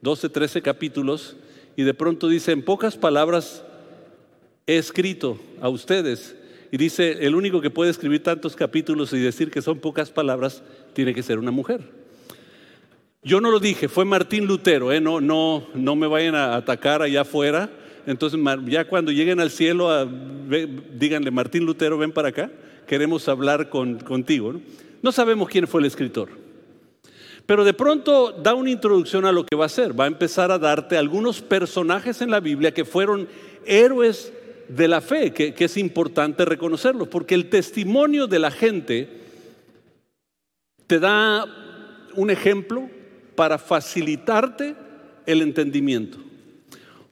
12, 0.00 0.30
13 0.30 0.62
capítulos, 0.62 1.36
y 1.76 1.82
de 1.82 1.94
pronto 1.94 2.28
dice, 2.28 2.52
en 2.52 2.62
pocas 2.62 2.96
palabras 2.96 3.62
he 4.66 4.78
escrito 4.78 5.38
a 5.60 5.68
ustedes, 5.68 6.34
y 6.70 6.78
dice, 6.78 7.26
el 7.26 7.34
único 7.34 7.60
que 7.60 7.68
puede 7.68 7.90
escribir 7.90 8.22
tantos 8.22 8.56
capítulos 8.56 9.12
y 9.12 9.18
decir 9.18 9.50
que 9.50 9.60
son 9.60 9.78
pocas 9.80 10.10
palabras, 10.10 10.62
tiene 10.94 11.12
que 11.12 11.22
ser 11.22 11.38
una 11.38 11.50
mujer. 11.50 12.01
Yo 13.24 13.40
no 13.40 13.52
lo 13.52 13.60
dije, 13.60 13.88
fue 13.88 14.04
Martín 14.04 14.46
Lutero, 14.46 14.90
¿eh? 14.90 15.00
no, 15.00 15.20
no, 15.20 15.68
no 15.74 15.94
me 15.94 16.08
vayan 16.08 16.34
a 16.34 16.56
atacar 16.56 17.02
allá 17.02 17.20
afuera. 17.20 17.70
Entonces, 18.04 18.40
ya 18.66 18.84
cuando 18.84 19.12
lleguen 19.12 19.38
al 19.38 19.52
cielo, 19.52 20.08
díganle, 20.94 21.30
Martín 21.30 21.64
Lutero, 21.64 21.96
ven 21.96 22.10
para 22.10 22.30
acá, 22.30 22.50
queremos 22.84 23.28
hablar 23.28 23.68
contigo. 23.68 24.60
¿no? 25.02 25.12
sabemos 25.12 25.48
quién 25.48 25.68
fue 25.68 25.80
el 25.80 25.86
escritor. 25.86 26.30
Pero 27.46 27.62
de 27.62 27.72
pronto 27.72 28.32
da 28.32 28.54
una 28.54 28.70
introducción 28.70 29.24
a 29.24 29.30
lo 29.30 29.46
que 29.46 29.54
va 29.54 29.64
a 29.64 29.66
hacer. 29.66 29.98
Va 29.98 30.04
a 30.04 30.08
empezar 30.08 30.50
a 30.50 30.58
darte 30.58 30.96
algunos 30.96 31.42
personajes 31.42 32.22
en 32.22 32.30
la 32.32 32.40
Biblia 32.40 32.74
que 32.74 32.84
fueron 32.84 33.28
héroes 33.64 34.32
de 34.68 34.88
la 34.88 35.00
fe, 35.00 35.32
que 35.32 35.54
es 35.56 35.76
importante 35.76 36.44
reconocerlos, 36.44 37.06
porque 37.06 37.36
el 37.36 37.48
testimonio 37.48 38.26
de 38.26 38.38
la 38.40 38.50
gente 38.50 39.08
te 40.88 40.98
da 40.98 41.46
un 42.16 42.30
ejemplo, 42.30 42.88
para 43.34 43.58
facilitarte 43.58 44.74
el 45.26 45.42
entendimiento. 45.42 46.18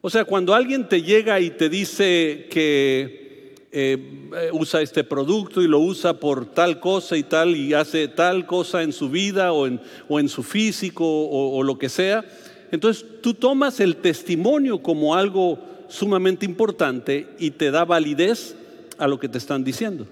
O 0.01 0.09
sea, 0.09 0.25
cuando 0.25 0.53
alguien 0.53 0.89
te 0.89 1.01
llega 1.01 1.39
y 1.39 1.51
te 1.51 1.69
dice 1.69 2.47
que 2.49 3.55
eh, 3.71 4.49
usa 4.51 4.81
este 4.81 5.03
producto 5.03 5.61
y 5.61 5.67
lo 5.67 5.79
usa 5.79 6.19
por 6.19 6.45
tal 6.47 6.79
cosa 6.79 7.15
y 7.15 7.23
tal 7.23 7.55
y 7.55 7.73
hace 7.73 8.07
tal 8.07 8.45
cosa 8.45 8.83
en 8.83 8.91
su 8.91 9.09
vida 9.09 9.53
o 9.53 9.67
en, 9.67 10.29
su 10.29 10.43
físico 10.43 11.05
o 11.05 11.63
lo 11.63 11.77
que 11.77 11.87
sea, 11.87 12.25
entonces 12.71 13.05
tú 13.21 13.33
tomas 13.33 13.79
el 13.79 13.97
testimonio 13.97 14.81
como 14.81 15.15
algo 15.15 15.59
sumamente 15.87 16.45
importante 16.45 17.27
y 17.37 17.51
te 17.51 17.69
da 17.69 17.85
validez 17.85 18.55
a 18.97 19.07
lo 19.07 19.19
que 19.19 19.27
te 19.27 19.37
están 19.37 19.63
diciendo. 19.63 20.07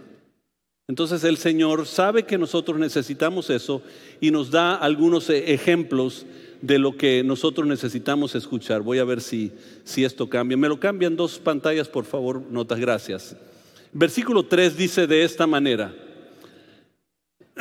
Entonces 0.89 1.23
el 1.23 1.37
Señor 1.37 1.85
sabe 1.85 2.23
que 2.23 2.39
nosotros 2.39 2.79
necesitamos 2.79 3.51
eso 3.51 3.83
y 4.19 4.31
nos 4.31 4.49
da 4.49 4.73
algunos 4.73 5.29
e-, 5.29 5.53
ejemplos 5.53 6.25
de 6.63 6.79
lo 6.79 6.97
que 6.97 7.23
nosotros 7.23 7.67
necesitamos 7.67 8.33
escuchar. 8.33 8.81
Voy 8.81 8.97
a 8.97 9.03
ver 9.03 9.21
si, 9.21 9.51
si 9.83 10.03
esto 10.03 10.27
cambia. 10.27 10.57
Me 10.57 10.67
lo 10.67 10.79
cambian 10.79 11.15
dos 11.15 11.37
pantallas, 11.37 11.87
por 11.87 12.05
favor, 12.05 12.41
notas, 12.49 12.79
gracias. 12.79 13.35
Versículo 13.93 14.47
3 14.47 14.75
dice 14.75 15.05
de 15.05 15.23
esta 15.23 15.45
manera. 15.45 15.93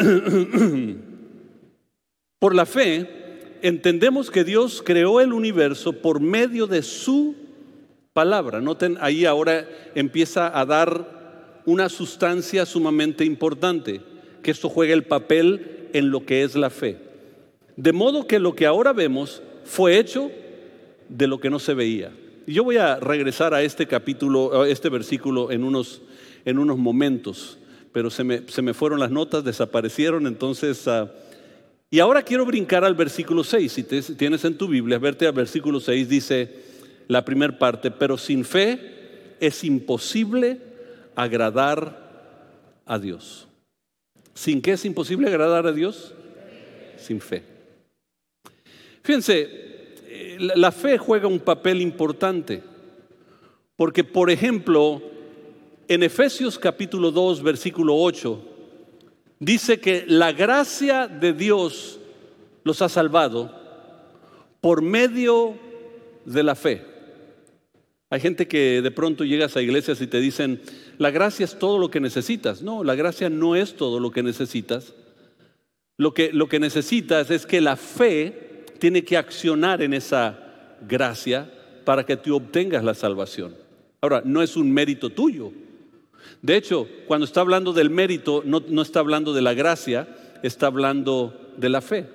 por 2.39 2.55
la 2.55 2.65
fe, 2.65 3.59
entendemos 3.61 4.31
que 4.31 4.43
Dios 4.43 4.83
creó 4.83 5.21
el 5.21 5.35
universo 5.35 5.93
por 5.93 6.21
medio 6.21 6.67
de 6.67 6.81
su 6.81 7.35
palabra. 8.15 8.63
Noten, 8.63 8.97
ahí 9.03 9.27
ahora 9.27 9.69
empieza 9.95 10.59
a 10.59 10.65
dar 10.65 11.18
una 11.69 11.91
sustancia 11.91 12.65
sumamente 12.65 13.27
importante, 13.27 14.01
que 14.43 14.51
esto 14.51 14.71
juega 14.71 14.95
el 14.95 15.05
papel 15.05 15.91
en 15.93 16.11
lo 16.11 16.25
que 16.25 16.43
es 16.43 16.55
la 16.57 16.71
fe. 16.71 16.97
De 17.77 17.93
modo 17.93 18.27
que 18.27 18.39
lo 18.39 18.55
que 18.55 18.65
ahora 18.65 18.95
vemos 18.95 19.43
fue 19.65 19.99
hecho 19.99 20.31
de 21.11 21.27
lo 21.27 21.41
que 21.41 21.51
no 21.51 21.59
se 21.59 21.75
veía. 21.75 22.11
Y 22.47 22.55
yo 22.55 22.65
voy 22.65 22.79
a 22.79 22.97
regresar 22.97 23.53
a 23.53 23.63
este 23.63 23.87
capítulo, 23.87 24.63
a 24.63 24.69
este 24.69 24.89
versículo 24.89 25.51
en 25.51 25.63
unos, 25.63 26.01
en 26.47 26.59
unos 26.59 26.79
momentos, 26.79 27.59
pero 27.93 28.09
se 28.09 28.25
me, 28.25 28.49
se 28.49 28.63
me 28.63 28.73
fueron 28.73 28.99
las 28.99 29.11
notas, 29.11 29.45
desaparecieron, 29.45 30.27
entonces... 30.27 30.89
Ah, 30.89 31.13
y 31.91 32.01
ahora 32.01 32.23
quiero 32.23 32.47
brincar 32.47 32.85
al 32.85 32.95
versículo 32.95 33.45
6. 33.45 33.73
Si 33.73 33.83
tienes 33.83 34.45
en 34.45 34.57
tu 34.57 34.69
Biblia, 34.69 34.99
verte 34.99 35.27
al 35.27 35.33
versículo 35.33 35.81
6, 35.81 36.09
dice 36.09 36.51
la 37.09 37.25
primera 37.25 37.59
parte, 37.59 37.91
pero 37.91 38.17
sin 38.17 38.45
fe 38.45 39.37
es 39.41 39.65
imposible 39.65 40.68
agradar 41.19 42.81
a 42.87 42.97
Dios. 42.97 43.49
¿Sin 44.35 44.63
qué 44.63 44.73
es 44.73 44.85
imposible 44.85 45.27
agradar 45.27 45.67
a 45.67 45.73
Dios? 45.73 46.15
Sin 46.97 47.21
fe. 47.21 47.43
Fíjense, 49.03 49.49
eh, 50.07 50.37
la 50.39 50.71
fe 50.71 50.97
juega 50.97 51.27
un 51.27 51.41
papel 51.41 51.81
importante, 51.81 52.63
porque 53.75 54.05
por 54.05 54.31
ejemplo, 54.31 55.03
en 55.89 56.05
Efesios 56.05 56.57
capítulo 56.57 57.11
2, 57.11 57.43
versículo 57.43 57.97
8, 57.97 58.41
dice 59.41 59.81
que 59.81 60.05
la 60.07 60.31
gracia 60.31 61.09
de 61.09 61.33
Dios 61.33 61.99
los 62.63 62.81
ha 62.81 62.89
salvado 62.89 63.53
por 64.61 64.83
medio 64.83 65.57
de 66.25 66.43
la 66.45 66.55
fe. 66.55 66.85
Hay 68.09 68.21
gente 68.21 68.47
que 68.47 68.81
de 68.81 68.91
pronto 68.93 69.25
llegas 69.25 69.57
a 69.57 69.63
iglesias 69.63 70.01
y 70.01 70.07
te 70.07 70.21
dicen, 70.21 70.63
la 70.99 71.11
gracia 71.11 71.45
es 71.45 71.59
todo 71.59 71.79
lo 71.79 71.91
que 71.91 72.01
necesitas. 72.01 72.61
No, 72.63 72.83
la 72.83 72.95
gracia 72.95 73.31
no 73.31 73.55
es 73.57 73.75
todo 73.75 74.01
lo 74.01 74.11
que 74.11 74.23
necesitas. 74.23 74.95
Lo 75.97 76.13
que, 76.13 76.33
lo 76.33 76.49
que 76.49 76.61
necesitas 76.61 77.31
es 77.31 77.47
que 77.47 77.61
la 77.61 77.77
fe 77.77 78.65
tiene 78.79 79.05
que 79.05 79.17
accionar 79.17 79.83
en 79.83 79.95
esa 79.95 80.39
gracia 80.87 81.51
para 81.85 82.05
que 82.05 82.17
tú 82.17 82.37
obtengas 82.37 82.85
la 82.85 82.95
salvación. 82.95 83.55
Ahora, 84.01 84.23
no 84.25 84.43
es 84.43 84.57
un 84.57 84.71
mérito 84.73 85.11
tuyo. 85.11 85.53
De 86.43 86.57
hecho, 86.57 86.89
cuando 87.07 87.25
está 87.25 87.41
hablando 87.41 87.73
del 87.73 87.91
mérito, 87.91 88.43
no, 88.45 88.63
no 88.69 88.83
está 88.83 89.01
hablando 89.01 89.33
de 89.33 89.43
la 89.43 89.55
gracia, 89.55 90.09
está 90.43 90.67
hablando 90.67 91.53
de 91.57 91.69
la 91.69 91.81
fe. 91.81 92.07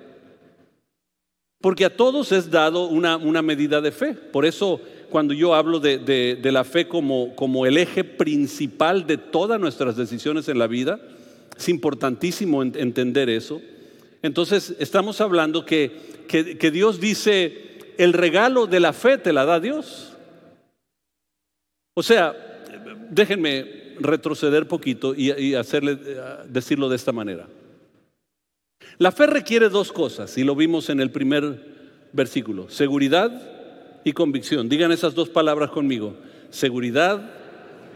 Porque 1.59 1.85
a 1.85 1.95
todos 1.95 2.33
es 2.33 2.51
dado 2.51 2.87
una, 2.87 3.15
una 3.15 3.41
medida 3.41 3.79
de 3.79 3.91
fe. 3.91 4.13
Por 4.13 4.45
eso 4.45 4.81
cuando 5.13 5.35
yo 5.35 5.53
hablo 5.53 5.79
de, 5.79 6.39
la 6.43 6.63
fe 6.63 6.87
como, 6.87 7.35
como, 7.35 7.67
el 7.67 7.77
eje 7.77 8.03
principal 8.03 9.05
de 9.05 9.17
todas 9.19 9.59
nuestras 9.59 9.95
decisiones 9.95 10.49
en 10.49 10.57
la 10.57 10.65
vida. 10.65 10.99
Es 11.55 11.69
importantísimo 11.69 12.63
entender 12.63 13.29
eso. 13.29 13.61
Entonces, 14.23 14.75
estamos 14.79 15.21
hablando 15.21 15.67
que, 15.67 15.91
que, 16.27 16.71
Dios 16.71 16.99
dice, 16.99 17.93
el 17.99 18.11
regalo 18.11 18.65
de 18.65 18.79
la 18.79 18.91
fe 18.91 19.19
te 19.19 19.33
la 19.33 19.45
da 19.45 19.59
Dios. 19.59 20.13
O 21.93 22.01
sea, 22.01 22.35
déjenme 23.11 23.93
retroceder 23.99 24.67
poquito 24.67 25.13
y, 25.13 25.31
y 25.31 25.53
hacerle, 25.53 25.95
decirlo 26.49 26.89
de 26.89 26.95
esta 26.95 27.11
manera. 27.11 27.47
La 28.97 29.11
fe 29.11 29.27
requiere 29.27 29.69
dos 29.69 29.91
cosas, 29.91 30.39
y 30.39 30.43
lo 30.43 30.55
vimos 30.55 30.89
en 30.89 30.99
el 30.99 31.11
primer 31.11 32.07
versículo, 32.13 32.67
seguridad 32.71 33.52
y 34.03 34.13
convicción. 34.13 34.69
Digan 34.69 34.91
esas 34.91 35.15
dos 35.15 35.29
palabras 35.29 35.71
conmigo, 35.71 36.15
seguridad 36.49 37.31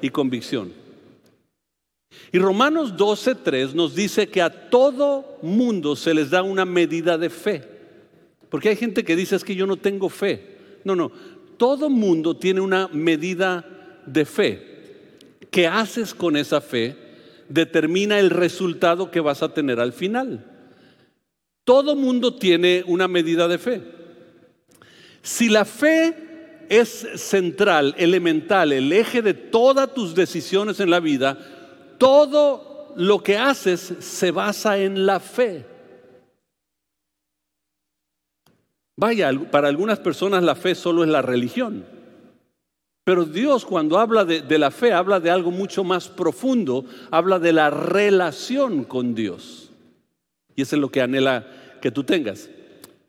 y 0.02 0.10
convicción. 0.10 0.72
Y 2.32 2.40
Romanos 2.40 2.96
12.3 2.96 3.74
nos 3.74 3.96
dice 3.96 4.28
que 4.28 4.42
a 4.42 4.70
todo 4.70 5.38
mundo 5.42 5.96
se 5.96 6.14
les 6.14 6.30
da 6.30 6.44
una 6.44 6.66
medida 6.66 7.18
de 7.18 7.30
fe. 7.30 7.64
Porque 8.50 8.70
hay 8.70 8.76
gente 8.76 9.04
que 9.04 9.16
dice 9.16 9.36
es 9.36 9.44
que 9.44 9.56
yo 9.56 9.68
no 9.68 9.78
tengo 9.78 10.10
fe. 10.10 10.58
No, 10.84 10.96
no, 10.96 11.12
todo 11.58 11.90
mundo 11.90 12.38
tiene 12.38 12.62
una 12.62 12.88
medida 12.90 13.66
de 14.06 14.26
fe. 14.26 14.78
¿Qué 15.52 15.68
haces 15.68 16.14
con 16.14 16.38
esa 16.38 16.62
fe? 16.62 16.96
Determina 17.50 18.20
el 18.20 18.30
resultado 18.30 19.12
que 19.12 19.20
vas 19.20 19.44
a 19.44 19.54
tener 19.54 19.80
al 19.80 19.94
final. 19.94 20.46
Todo 21.64 21.96
mundo 21.96 22.36
tiene 22.36 22.84
una 22.88 23.08
medida 23.08 23.48
de 23.48 23.58
fe. 23.58 23.82
Si 25.28 25.50
la 25.50 25.66
fe 25.66 26.66
es 26.70 27.06
central, 27.16 27.96
elemental, 27.98 28.72
el 28.72 28.94
eje 28.94 29.22
de 29.22 29.34
todas 29.34 29.94
tus 29.94 30.16
decisiones 30.16 30.80
en 30.80 30.90
la 30.90 31.02
vida, 31.02 31.38
todo 31.98 32.94
lo 32.96 33.22
que 33.22 33.38
haces 33.38 33.96
se 34.00 34.32
basa 34.32 34.78
en 34.78 35.06
la 35.06 35.20
fe. 35.20 35.66
Vaya, 38.96 39.34
para 39.52 39.68
algunas 39.68 40.00
personas 40.00 40.44
la 40.44 40.56
fe 40.56 40.76
solo 40.76 41.04
es 41.04 41.10
la 41.10 41.22
religión. 41.22 41.84
Pero 43.04 43.26
Dios 43.26 43.66
cuando 43.66 44.00
habla 44.00 44.24
de, 44.24 44.58
la 44.58 44.72
fe 44.72 44.94
habla 44.94 45.20
de 45.20 45.30
algo 45.30 45.52
mucho 45.52 45.84
más 45.84 46.08
profundo, 46.08 46.86
habla 47.12 47.38
de 47.38 47.52
la 47.52 47.70
relación 47.70 48.86
con 48.86 49.14
Dios. 49.14 49.72
Y 50.56 50.62
eso 50.62 50.78
es 50.78 50.82
lo 50.82 50.90
que 50.90 51.02
anhela 51.02 51.46
que 51.82 51.92
tú 51.92 52.06
tengas. 52.06 52.50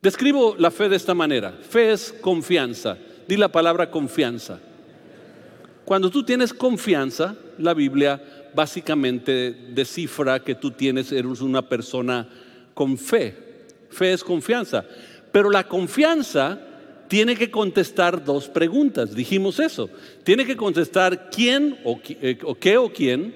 Describo 0.00 0.54
la 0.58 0.70
fe 0.70 0.88
de 0.88 0.96
esta 0.96 1.14
manera. 1.14 1.52
Fe 1.52 1.92
es 1.92 2.12
confianza. 2.12 2.96
Di 3.26 3.36
la 3.36 3.48
palabra 3.48 3.90
confianza. 3.90 4.60
Cuando 5.84 6.10
tú 6.10 6.22
tienes 6.22 6.54
confianza, 6.54 7.36
la 7.58 7.74
Biblia 7.74 8.50
básicamente 8.54 9.52
descifra 9.70 10.40
que 10.40 10.54
tú 10.54 10.70
tienes, 10.70 11.10
eres 11.12 11.40
una 11.40 11.68
persona 11.68 12.28
con 12.74 12.96
fe. 12.96 13.34
Fe 13.90 14.12
es 14.12 14.22
confianza. 14.22 14.84
Pero 15.32 15.50
la 15.50 15.66
confianza 15.66 16.60
tiene 17.08 17.34
que 17.34 17.50
contestar 17.50 18.24
dos 18.24 18.48
preguntas. 18.48 19.14
Dijimos 19.14 19.58
eso. 19.58 19.90
Tiene 20.22 20.46
que 20.46 20.56
contestar 20.56 21.28
quién 21.30 21.78
o, 21.84 22.00
eh, 22.08 22.38
o 22.44 22.54
qué 22.54 22.76
o 22.76 22.92
quién 22.92 23.34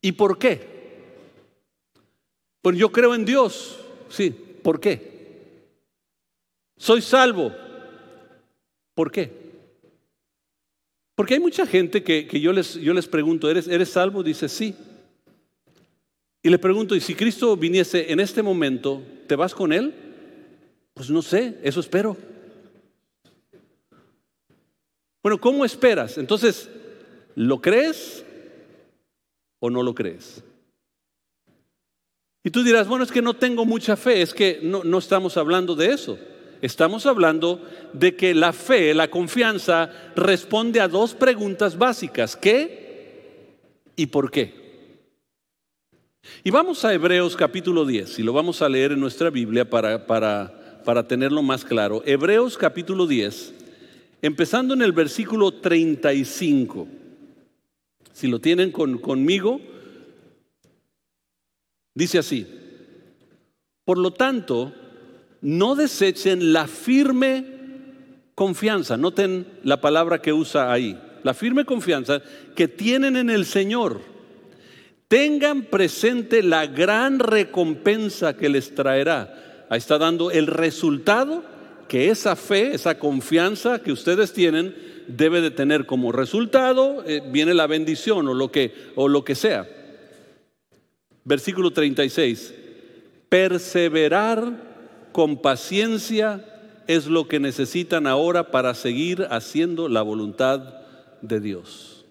y 0.00 0.12
por 0.12 0.38
qué. 0.38 0.72
Pues 2.62 2.78
yo 2.78 2.90
creo 2.90 3.14
en 3.14 3.24
Dios. 3.24 3.78
Sí, 4.08 4.30
¿por 4.30 4.80
qué? 4.80 5.11
Soy 6.82 7.00
salvo. 7.00 7.52
¿Por 8.96 9.12
qué? 9.12 9.30
Porque 11.14 11.34
hay 11.34 11.38
mucha 11.38 11.64
gente 11.64 12.02
que, 12.02 12.26
yo, 12.40 12.52
les, 12.52 12.74
yo 12.74 12.92
les 12.92 13.06
pregunto, 13.06 13.48
¿eres, 13.48 13.68
¿eres 13.68 13.90
salvo? 13.90 14.24
Dice 14.24 14.48
sí. 14.48 14.74
Y 16.42 16.50
le 16.50 16.58
pregunto, 16.58 16.96
¿y 16.96 17.00
si 17.00 17.14
Cristo 17.14 17.56
viniese 17.56 18.10
en 18.10 18.18
este 18.18 18.42
momento, 18.42 19.00
¿te 19.28 19.36
vas 19.36 19.54
con 19.54 19.72
Él? 19.72 19.94
Pues 20.92 21.08
no 21.08 21.22
sé, 21.22 21.56
eso 21.62 21.78
espero. 21.78 22.16
Bueno, 25.22 25.40
¿cómo 25.40 25.64
esperas? 25.64 26.18
Entonces, 26.18 26.68
¿lo 27.36 27.60
crees 27.60 28.24
o 29.60 29.70
no 29.70 29.84
lo 29.84 29.94
crees? 29.94 30.42
Y 32.42 32.50
tú 32.50 32.64
dirás, 32.64 32.88
bueno, 32.88 33.04
es 33.04 33.12
que 33.12 33.22
no 33.22 33.34
tengo 33.34 33.64
mucha 33.64 33.96
fe, 33.96 34.20
es 34.20 34.34
que 34.34 34.58
no, 34.64 34.82
no 34.82 34.98
estamos 34.98 35.36
hablando 35.36 35.76
de 35.76 35.92
eso. 35.92 36.18
Estamos 36.62 37.06
hablando 37.06 37.60
de 37.92 38.14
que 38.14 38.34
la 38.34 38.52
fe, 38.52 38.94
la 38.94 39.10
confianza, 39.10 39.90
responde 40.14 40.80
a 40.80 40.86
dos 40.86 41.12
preguntas 41.12 41.76
básicas. 41.76 42.36
¿Qué 42.36 43.58
y 43.96 44.06
por 44.06 44.30
qué? 44.30 44.62
Y 46.44 46.52
vamos 46.52 46.84
a 46.84 46.94
Hebreos 46.94 47.34
capítulo 47.34 47.84
10, 47.84 48.20
y 48.20 48.22
lo 48.22 48.32
vamos 48.32 48.62
a 48.62 48.68
leer 48.68 48.92
en 48.92 49.00
nuestra 49.00 49.28
Biblia 49.28 49.68
para, 49.68 50.06
para, 50.06 50.80
para 50.84 51.08
tenerlo 51.08 51.42
más 51.42 51.64
claro. 51.64 52.00
Hebreos 52.06 52.56
capítulo 52.56 53.08
10, 53.08 53.54
empezando 54.22 54.72
en 54.74 54.82
el 54.82 54.92
versículo 54.92 55.50
35. 55.54 56.86
Si 58.12 58.28
lo 58.28 58.38
tienen 58.38 58.70
conmigo, 58.70 59.60
dice 61.92 62.18
así. 62.18 62.46
Por 63.84 63.98
lo 63.98 64.12
tanto, 64.12 64.72
no 65.42 65.74
desechen 65.74 66.52
la 66.52 66.66
firme 66.66 67.44
confianza. 68.34 68.96
Noten 68.96 69.46
la 69.64 69.80
palabra 69.80 70.22
que 70.22 70.32
usa 70.32 70.72
ahí. 70.72 70.98
La 71.24 71.34
firme 71.34 71.64
confianza 71.64 72.22
que 72.54 72.68
tienen 72.68 73.16
en 73.16 73.28
el 73.28 73.44
Señor. 73.44 74.00
Tengan 75.08 75.64
presente 75.64 76.42
la 76.42 76.66
gran 76.66 77.18
recompensa 77.18 78.36
que 78.36 78.48
les 78.48 78.74
traerá. 78.74 79.66
Ahí 79.68 79.78
está 79.78 79.98
dando 79.98 80.30
el 80.30 80.46
resultado 80.46 81.44
que 81.88 82.08
esa 82.08 82.36
fe, 82.36 82.74
esa 82.74 82.98
confianza 82.98 83.80
que 83.80 83.92
ustedes 83.92 84.32
tienen 84.32 84.74
debe 85.08 85.40
de 85.40 85.50
tener 85.50 85.86
como 85.86 86.12
resultado. 86.12 87.04
Eh, 87.06 87.20
viene 87.30 87.52
la 87.52 87.66
bendición 87.66 88.28
o 88.28 88.34
lo 88.34 88.50
que, 88.50 88.72
o 88.94 89.08
lo 89.08 89.24
que 89.24 89.34
sea. 89.34 89.68
Versículo 91.24 91.72
36. 91.72 92.54
Perseverar 93.28 94.71
con 95.12 95.36
paciencia 95.36 96.44
es 96.86 97.06
lo 97.06 97.28
que 97.28 97.40
necesitan 97.40 98.06
ahora 98.06 98.50
para 98.50 98.74
seguir 98.74 99.26
haciendo 99.30 99.88
la 99.88 100.02
voluntad 100.02 100.74
de 101.20 101.40
Dios. 101.40 102.04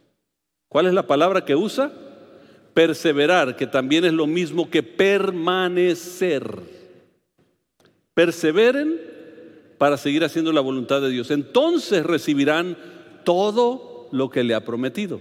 ¿Cuál 0.69 0.87
es 0.87 0.93
la 0.93 1.07
palabra 1.07 1.43
que 1.43 1.55
usa? 1.55 1.91
Perseverar, 2.73 3.57
que 3.57 3.67
también 3.67 4.05
es 4.05 4.13
lo 4.13 4.27
mismo 4.27 4.69
que 4.69 4.83
permanecer. 4.83 6.59
Perseveren 8.13 8.99
para 9.77 9.97
seguir 9.97 10.23
haciendo 10.23 10.53
la 10.53 10.61
voluntad 10.61 11.01
de 11.01 11.09
Dios. 11.09 11.31
Entonces 11.31 12.05
recibirán 12.05 12.77
todo 13.25 14.07
lo 14.11 14.29
que 14.29 14.43
le 14.43 14.53
ha 14.53 14.63
prometido. 14.63 15.19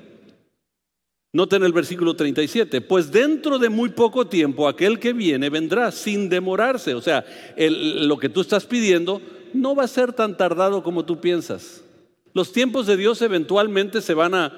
Noten 1.32 1.62
el 1.62 1.72
versículo 1.72 2.14
37, 2.14 2.80
pues 2.80 3.12
dentro 3.12 3.60
de 3.60 3.68
muy 3.68 3.90
poco 3.90 4.26
tiempo 4.26 4.66
aquel 4.66 4.98
que 4.98 5.12
viene 5.12 5.48
vendrá 5.48 5.92
sin 5.92 6.28
demorarse. 6.28 6.94
O 6.94 7.00
sea, 7.00 7.24
lo 7.56 8.18
que 8.18 8.28
tú 8.28 8.40
estás 8.40 8.66
pidiendo 8.66 9.22
no 9.54 9.76
va 9.76 9.84
a 9.84 9.88
ser 9.88 10.12
tan 10.12 10.36
tardado 10.36 10.82
como 10.82 11.04
tú 11.04 11.20
piensas. 11.20 11.84
Los 12.32 12.52
tiempos 12.52 12.88
de 12.88 12.96
Dios 12.96 13.22
eventualmente 13.22 14.00
se 14.00 14.14
van 14.14 14.34
a, 14.34 14.52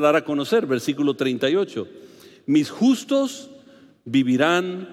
dar 0.00 0.16
a 0.16 0.24
conocer. 0.24 0.66
Versículo 0.66 1.14
38, 1.14 1.86
mis 2.46 2.68
justos 2.68 3.50
vivirán 4.04 4.88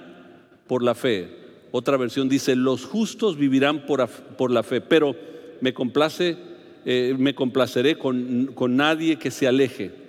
por 0.68 0.84
la 0.84 0.94
fe. 0.94 1.38
Otra 1.72 1.98
versión 1.98 2.30
dice, 2.30 2.56
los 2.56 2.86
justos 2.86 3.36
vivirán 3.36 3.88
por, 3.88 4.52
la 4.52 4.62
fe, 4.62 4.80
pero 4.80 5.16
me 5.60 5.74
complace, 5.74 6.38
eh, 6.86 7.16
me 7.18 7.34
complaceré 7.34 7.98
con 7.98 8.76
nadie 8.76 9.18
que 9.18 9.32
se 9.32 9.48
aleje. 9.48 10.09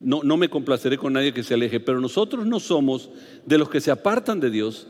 No, 0.00 0.22
no 0.24 0.36
me 0.36 0.48
complaceré 0.48 0.98
con 0.98 1.12
nadie 1.12 1.32
que 1.32 1.42
se 1.42 1.54
aleje, 1.54 1.78
pero 1.78 2.00
nosotros 2.00 2.46
no 2.46 2.58
somos 2.58 3.10
de 3.44 3.58
los 3.58 3.68
que 3.68 3.80
se 3.80 3.90
apartan 3.90 4.40
de 4.40 4.50
Dios 4.50 4.86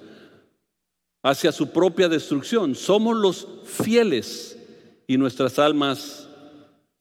hacia 1.22 1.52
su 1.52 1.70
propia 1.70 2.08
destrucción. 2.08 2.74
Somos 2.74 3.16
los 3.16 3.46
fieles 3.64 4.58
y 5.06 5.18
nuestras 5.18 5.58
almas 5.58 6.28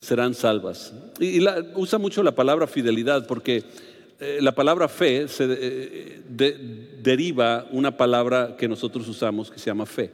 serán 0.00 0.34
salvas. 0.34 0.92
Y, 1.20 1.44
usa 1.74 1.98
mucho 1.98 2.22
la 2.22 2.34
palabra 2.34 2.66
fidelidad 2.66 3.26
porque 3.26 3.64
eh, 4.18 4.38
la 4.40 4.52
palabra 4.52 4.88
fe 4.88 5.28
se 5.28 5.46
eh, 5.48 6.22
deriva 7.02 7.66
una 7.70 7.96
palabra 7.96 8.56
que 8.56 8.68
nosotros 8.68 9.06
usamos 9.08 9.50
que 9.50 9.58
se 9.58 9.66
llama 9.66 9.86
fe. 9.86 10.10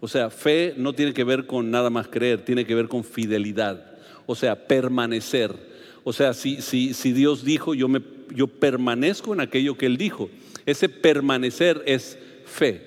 O 0.00 0.06
sea, 0.06 0.30
fe 0.30 0.74
no 0.76 0.92
tiene 0.92 1.12
que 1.12 1.24
ver 1.24 1.46
con 1.46 1.70
nada 1.70 1.90
más 1.90 2.08
creer, 2.08 2.44
tiene 2.44 2.64
que 2.64 2.74
ver 2.74 2.88
con 2.88 3.02
fidelidad. 3.02 3.98
O 4.26 4.34
sea, 4.34 4.66
permanecer. 4.68 5.68
O 6.08 6.14
sea, 6.14 6.32
si, 6.32 6.62
si, 6.62 6.94
si 6.94 7.12
Dios 7.12 7.44
dijo, 7.44 7.74
yo, 7.74 7.86
me, 7.86 8.00
yo 8.34 8.46
permanezco 8.46 9.34
en 9.34 9.40
aquello 9.40 9.76
que 9.76 9.84
Él 9.84 9.98
dijo. 9.98 10.30
Ese 10.64 10.88
permanecer 10.88 11.82
es 11.84 12.16
fe. 12.46 12.80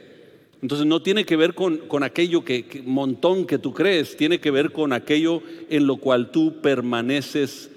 Entonces 0.60 0.88
no 0.88 1.04
tiene 1.04 1.24
que 1.24 1.36
ver 1.36 1.54
con, 1.54 1.78
con 1.88 2.02
aquello 2.02 2.44
que, 2.44 2.82
montón 2.84 3.46
que 3.46 3.60
tú 3.60 3.76
crees, 3.76 4.18
tiene 4.18 4.40
que 4.40 4.50
ver 4.50 4.72
con 4.72 4.92
aquello 4.92 5.44
en 5.70 5.86
lo 5.86 5.98
cual 5.98 6.32
tú 6.32 6.62
permaneces 6.64 7.70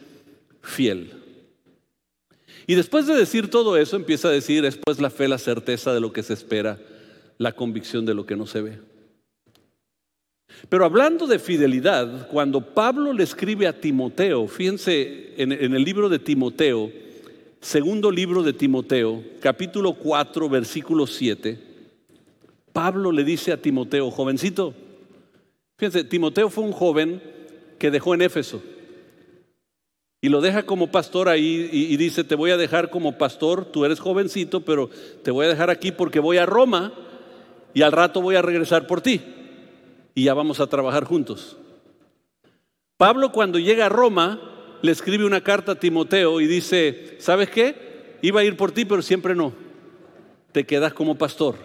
fiel. 0.62 1.11
Y 2.66 2.74
después 2.74 3.07
de 3.07 3.14
decir 3.14 3.50
todo 3.50 3.76
eso, 3.76 3.96
empieza 3.96 4.28
a 4.28 4.30
decir, 4.30 4.62
después 4.62 4.98
la 4.98 5.11
fe, 5.11 5.28
la 5.28 5.37
certeza 5.37 5.92
de 5.92 6.00
lo 6.00 6.11
que 6.11 6.22
se 6.22 6.33
espera, 6.33 6.78
la 7.37 7.52
convicción 7.52 8.07
de 8.07 8.14
lo 8.14 8.24
que 8.24 8.35
no 8.35 8.46
se 8.46 8.62
ve. 8.62 8.78
Pero 10.69 10.85
hablando 10.85 11.27
de 11.27 11.38
fidelidad, 11.38 12.29
cuando 12.29 12.61
Pablo 12.61 13.12
le 13.12 13.23
escribe 13.23 13.67
a 13.67 13.81
Timoteo, 13.81 14.47
fíjense 14.47 15.35
en, 15.37 15.53
el 15.53 15.85
libro 15.85 16.09
de 16.09 16.19
Timoteo, 16.19 16.90
segundo 17.61 18.11
libro 18.11 18.43
de 18.43 18.53
Timoteo, 18.53 19.23
capítulo 19.40 19.95
4, 19.95 20.49
versículo 20.49 21.07
7, 21.07 21.59
Pablo 22.73 23.12
le 23.12 23.25
dice 23.25 23.53
a 23.53 23.61
Timoteo, 23.61 24.11
jovencito, 24.11 24.75
fíjense, 25.77 26.05
Timoteo 26.05 26.49
fue 26.51 26.64
un 26.64 26.73
joven 26.73 27.23
que 27.79 27.90
dejó 27.90 28.14
en 28.14 28.23
Éfeso 28.23 28.62
y 30.21 30.31
lo 30.31 30.40
deja 30.40 30.64
como 30.64 30.90
pastor 30.90 31.29
ahí 31.29 31.69
y, 31.71 31.93
y 31.93 31.97
dice, 31.99 32.25
te 32.25 32.35
voy 32.35 32.51
a 32.51 32.57
dejar 32.57 32.88
como 32.88 33.19
pastor, 33.19 33.67
tú 33.67 33.85
eres 33.85 34.01
jovencito, 34.01 34.62
pero 34.62 34.88
te 35.23 35.31
voy 35.31 35.45
a 35.45 35.51
dejar 35.51 35.69
aquí 35.69 35.93
porque 35.93 36.21
voy 36.21 36.38
a 36.38 36.47
Roma 36.47 36.95
y 37.75 37.83
al 37.83 37.93
rato 37.93 38.23
voy 38.23 38.37
a 38.37 38.43
regresar 38.43 38.87
por 38.87 39.03
ti 39.03 39.21
y 40.14 40.24
ya 40.24 40.35
vamos 40.35 40.61
a 40.61 40.66
trabajar 40.66 41.05
juntos. 41.05 41.57
Pablo 42.96 43.33
cuando 43.33 43.59
llega 43.59 43.87
a 43.87 43.88
Roma 43.88 44.40
le 44.81 44.92
escribe 44.92 45.24
una 45.24 45.40
carta 45.40 45.72
a 45.72 45.81
Timoteo 45.81 46.40
y 46.40 46.46
dice, 46.46 47.16
¿sabes 47.18 47.50
qué? 47.50 48.18
Iba 48.22 48.40
a 48.40 48.44
ir 48.44 48.57
por 48.57 48.70
ti, 48.70 48.85
pero 48.85 49.03
siempre 49.03 49.35
no. 49.35 49.53
Te 50.53 50.64
quedas 50.64 50.92
como 50.92 51.16
pastor. 51.16 51.57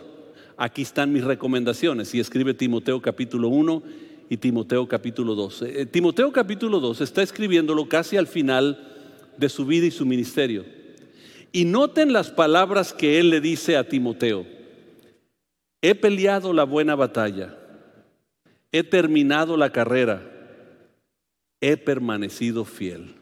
Aquí 0.57 0.81
están 0.81 1.13
mis 1.13 1.23
recomendaciones. 1.23 2.15
Y 2.15 2.19
escribe 2.19 2.53
Timoteo 2.53 3.01
capítulo 3.01 3.49
1 3.49 3.83
y 4.29 4.37
Timoteo 4.37 4.87
capítulo 4.87 5.35
2. 5.35 5.61
Eh, 5.63 5.85
Timoteo 5.85 6.31
capítulo 6.31 6.79
2 6.79 7.01
está 7.01 7.21
escribiéndolo 7.21 7.87
casi 7.87 8.17
al 8.17 8.27
final 8.27 8.87
de 9.37 9.49
su 9.49 9.65
vida 9.65 9.85
y 9.85 9.91
su 9.91 10.05
ministerio. 10.05 10.65
Y 11.51 11.65
noten 11.65 12.13
las 12.13 12.31
palabras 12.31 12.93
que 12.93 13.19
él 13.19 13.29
le 13.29 13.41
dice 13.41 13.77
a 13.77 13.87
Timoteo. 13.87 14.45
He 15.81 15.93
peleado 15.93 16.53
la 16.53 16.63
buena 16.63 16.95
batalla 16.95 17.58
he 18.71 18.83
terminado 18.83 19.57
la 19.57 19.71
carrera, 19.71 20.21
he 21.61 21.77
permanecido 21.77 22.65
fiel. 22.65 23.15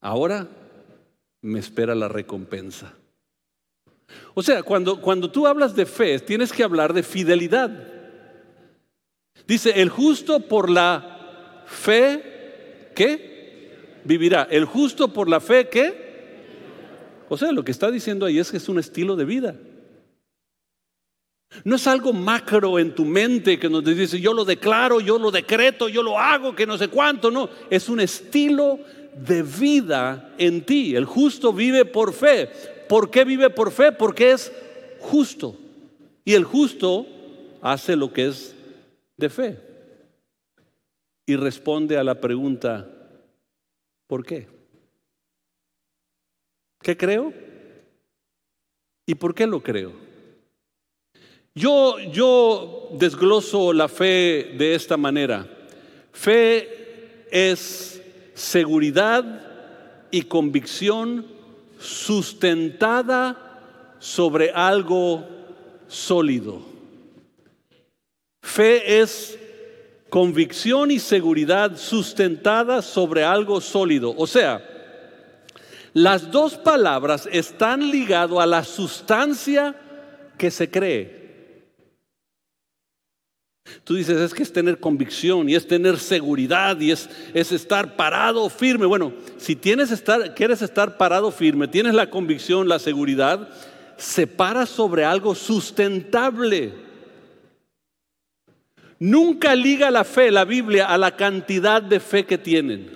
Ahora 0.00 0.48
me 1.42 1.58
espera 1.58 1.94
la 1.94 2.08
recompensa. 2.08 2.94
O 4.34 4.42
sea, 4.42 4.62
cuando, 4.62 5.00
cuando 5.00 5.30
tú 5.30 5.46
hablas 5.46 5.74
de 5.74 5.86
fe, 5.86 6.18
tienes 6.18 6.52
que 6.52 6.62
hablar 6.62 6.92
de 6.92 7.02
fidelidad. 7.02 7.70
Dice, 9.46 9.80
el 9.82 9.88
justo 9.88 10.40
por 10.40 10.70
la 10.70 11.64
fe, 11.66 12.90
¿qué? 12.94 14.00
Vivirá. 14.04 14.46
El 14.50 14.64
justo 14.64 15.12
por 15.12 15.28
la 15.28 15.40
fe, 15.40 15.68
¿qué? 15.68 16.04
O 17.28 17.36
sea, 17.36 17.52
lo 17.52 17.64
que 17.64 17.72
está 17.72 17.90
diciendo 17.90 18.26
ahí 18.26 18.38
es 18.38 18.50
que 18.50 18.58
es 18.58 18.68
un 18.68 18.78
estilo 18.78 19.16
de 19.16 19.24
vida. 19.24 19.56
No 21.62 21.76
es 21.76 21.86
algo 21.86 22.12
macro 22.12 22.78
en 22.78 22.94
tu 22.94 23.04
mente 23.04 23.58
que 23.58 23.68
nos 23.68 23.84
dice, 23.84 24.20
yo 24.20 24.32
lo 24.32 24.44
declaro, 24.44 25.00
yo 25.00 25.18
lo 25.18 25.30
decreto, 25.30 25.88
yo 25.88 26.02
lo 26.02 26.18
hago, 26.18 26.54
que 26.54 26.66
no 26.66 26.76
sé 26.76 26.88
cuánto, 26.88 27.30
no. 27.30 27.48
Es 27.70 27.88
un 27.88 28.00
estilo 28.00 28.80
de 29.14 29.42
vida 29.42 30.34
en 30.38 30.64
ti. 30.64 30.96
El 30.96 31.04
justo 31.04 31.52
vive 31.52 31.84
por 31.84 32.12
fe. 32.12 32.50
¿Por 32.88 33.10
qué 33.10 33.24
vive 33.24 33.50
por 33.50 33.70
fe? 33.70 33.92
Porque 33.92 34.32
es 34.32 34.52
justo. 34.98 35.56
Y 36.24 36.34
el 36.34 36.44
justo 36.44 37.06
hace 37.62 37.96
lo 37.96 38.12
que 38.12 38.26
es 38.26 38.54
de 39.16 39.30
fe. 39.30 39.58
Y 41.26 41.36
responde 41.36 41.96
a 41.96 42.04
la 42.04 42.20
pregunta, 42.20 42.90
¿por 44.06 44.26
qué? 44.26 44.48
¿Qué 46.82 46.96
creo? 46.96 47.32
¿Y 49.06 49.14
por 49.14 49.34
qué 49.34 49.46
lo 49.46 49.62
creo? 49.62 49.92
Yo, 51.56 52.88
desgloso 52.98 53.72
la 53.72 53.86
fe 53.86 54.54
de 54.58 54.74
esta 54.74 54.96
manera. 54.96 55.46
Fe 56.12 57.26
es 57.30 58.02
seguridad 58.34 59.40
y 60.10 60.22
convicción 60.22 61.24
sustentada 61.78 63.96
sobre 64.00 64.50
algo 64.50 65.24
sólido. 65.86 66.60
Fe 68.42 69.00
es 69.00 69.38
convicción 70.10 70.90
y 70.90 70.98
seguridad 70.98 71.76
sustentada 71.76 72.82
sobre 72.82 73.22
algo 73.22 73.60
sólido. 73.60 74.12
O 74.16 74.26
sea, 74.26 74.60
las 75.92 76.32
dos 76.32 76.56
palabras 76.56 77.28
están 77.30 77.92
ligadas 77.92 78.40
a 78.40 78.46
la 78.46 78.64
sustancia 78.64 79.76
que 80.36 80.50
se 80.50 80.68
cree. 80.68 81.23
Tú 83.84 83.94
dices, 83.94 84.18
es 84.18 84.34
que 84.34 84.42
es 84.42 84.52
tener 84.52 84.78
convicción 84.78 85.48
y 85.48 85.54
es 85.54 85.66
tener 85.66 85.98
seguridad 85.98 86.78
y 86.80 86.90
es, 86.90 87.08
es 87.32 87.50
estar 87.50 87.96
parado 87.96 88.48
firme. 88.50 88.86
Bueno, 88.86 89.12
si 89.38 89.56
tienes 89.56 89.90
estar, 89.90 90.34
quieres 90.34 90.62
estar 90.62 90.96
parado 90.96 91.30
firme, 91.30 91.68
tienes 91.68 91.94
la 91.94 92.10
convicción, 92.10 92.68
la 92.68 92.78
seguridad, 92.78 93.48
se 93.96 94.26
para 94.26 94.66
sobre 94.66 95.04
algo 95.04 95.34
sustentable. 95.34 96.72
Nunca 98.98 99.54
liga 99.54 99.90
la 99.90 100.04
fe, 100.04 100.30
la 100.30 100.44
Biblia, 100.44 100.86
a 100.86 100.98
la 100.98 101.16
cantidad 101.16 101.82
de 101.82 102.00
fe 102.00 102.24
que 102.24 102.38
tienen. 102.38 102.90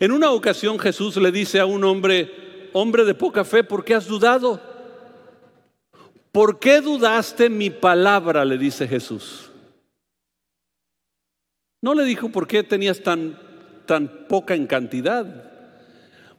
En 0.00 0.12
una 0.12 0.30
ocasión 0.30 0.78
Jesús 0.78 1.16
le 1.16 1.30
dice 1.30 1.60
a 1.60 1.66
un 1.66 1.84
hombre, 1.84 2.70
hombre 2.72 3.04
de 3.04 3.14
poca 3.14 3.44
fe, 3.44 3.64
¿por 3.64 3.84
qué 3.84 3.94
has 3.94 4.06
dudado? 4.06 4.73
¿Por 6.34 6.58
qué 6.58 6.80
dudaste 6.80 7.48
mi 7.48 7.70
palabra? 7.70 8.44
le 8.44 8.58
dice 8.58 8.88
Jesús. 8.88 9.52
No 11.80 11.94
le 11.94 12.04
dijo 12.04 12.30
por 12.30 12.48
qué 12.48 12.64
tenías 12.64 13.04
tan, 13.04 13.38
tan 13.86 14.26
poca 14.26 14.56
en 14.56 14.66
cantidad. 14.66 15.52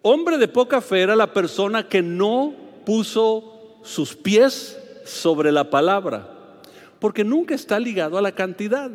Hombre 0.02 0.38
de 0.38 0.50
poca 0.50 0.82
fe 0.82 1.00
era 1.00 1.16
la 1.16 1.32
persona 1.32 1.88
que 1.88 2.02
no 2.02 2.54
puso 2.86 3.80
sus 3.86 4.18
pies 4.18 4.78
sobre 5.06 5.54
la 5.54 5.70
palabra, 5.70 6.60
porque 7.00 7.24
nunca 7.24 7.56
está 7.56 7.80
ligado 7.80 8.18
a 8.18 8.22
la 8.22 8.34
cantidad. 8.34 8.92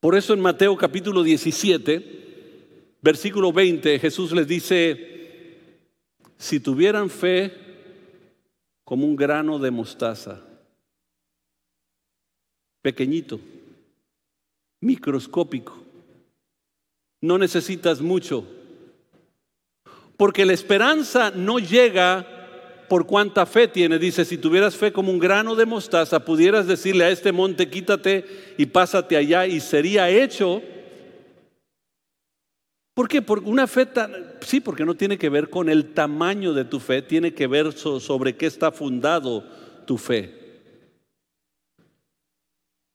Por 0.00 0.14
eso 0.14 0.34
en 0.34 0.40
Mateo 0.40 0.76
capítulo 0.76 1.22
17, 1.22 2.96
versículo 3.00 3.50
20, 3.50 3.98
Jesús 3.98 4.32
les 4.32 4.46
dice, 4.46 5.70
si 6.36 6.60
tuvieran 6.60 7.08
fe 7.08 7.69
como 8.90 9.06
un 9.06 9.14
grano 9.14 9.60
de 9.60 9.70
mostaza, 9.70 10.40
pequeñito, 12.82 13.38
microscópico, 14.80 15.80
no 17.22 17.38
necesitas 17.38 18.00
mucho, 18.00 18.44
porque 20.16 20.44
la 20.44 20.54
esperanza 20.54 21.30
no 21.30 21.60
llega 21.60 22.26
por 22.88 23.06
cuánta 23.06 23.46
fe 23.46 23.68
tiene. 23.68 23.96
Dice, 23.96 24.24
si 24.24 24.36
tuvieras 24.38 24.74
fe 24.74 24.92
como 24.92 25.12
un 25.12 25.20
grano 25.20 25.54
de 25.54 25.66
mostaza, 25.66 26.24
pudieras 26.24 26.66
decirle 26.66 27.04
a 27.04 27.10
este 27.10 27.30
monte, 27.30 27.70
quítate 27.70 28.54
y 28.58 28.66
pásate 28.66 29.16
allá, 29.16 29.46
y 29.46 29.60
sería 29.60 30.10
hecho 30.10 30.62
¿Por 33.00 33.08
qué? 33.08 33.22
Por 33.22 33.38
una 33.38 33.66
fe 33.66 33.86
tan... 33.86 34.34
Sí, 34.42 34.60
porque 34.60 34.84
no 34.84 34.94
tiene 34.94 35.16
que 35.16 35.30
ver 35.30 35.48
con 35.48 35.70
el 35.70 35.94
tamaño 35.94 36.52
de 36.52 36.66
tu 36.66 36.78
fe, 36.78 37.00
tiene 37.00 37.32
que 37.32 37.46
ver 37.46 37.72
sobre 37.72 38.36
qué 38.36 38.44
está 38.44 38.70
fundado 38.70 39.42
tu 39.86 39.96
fe. 39.96 40.34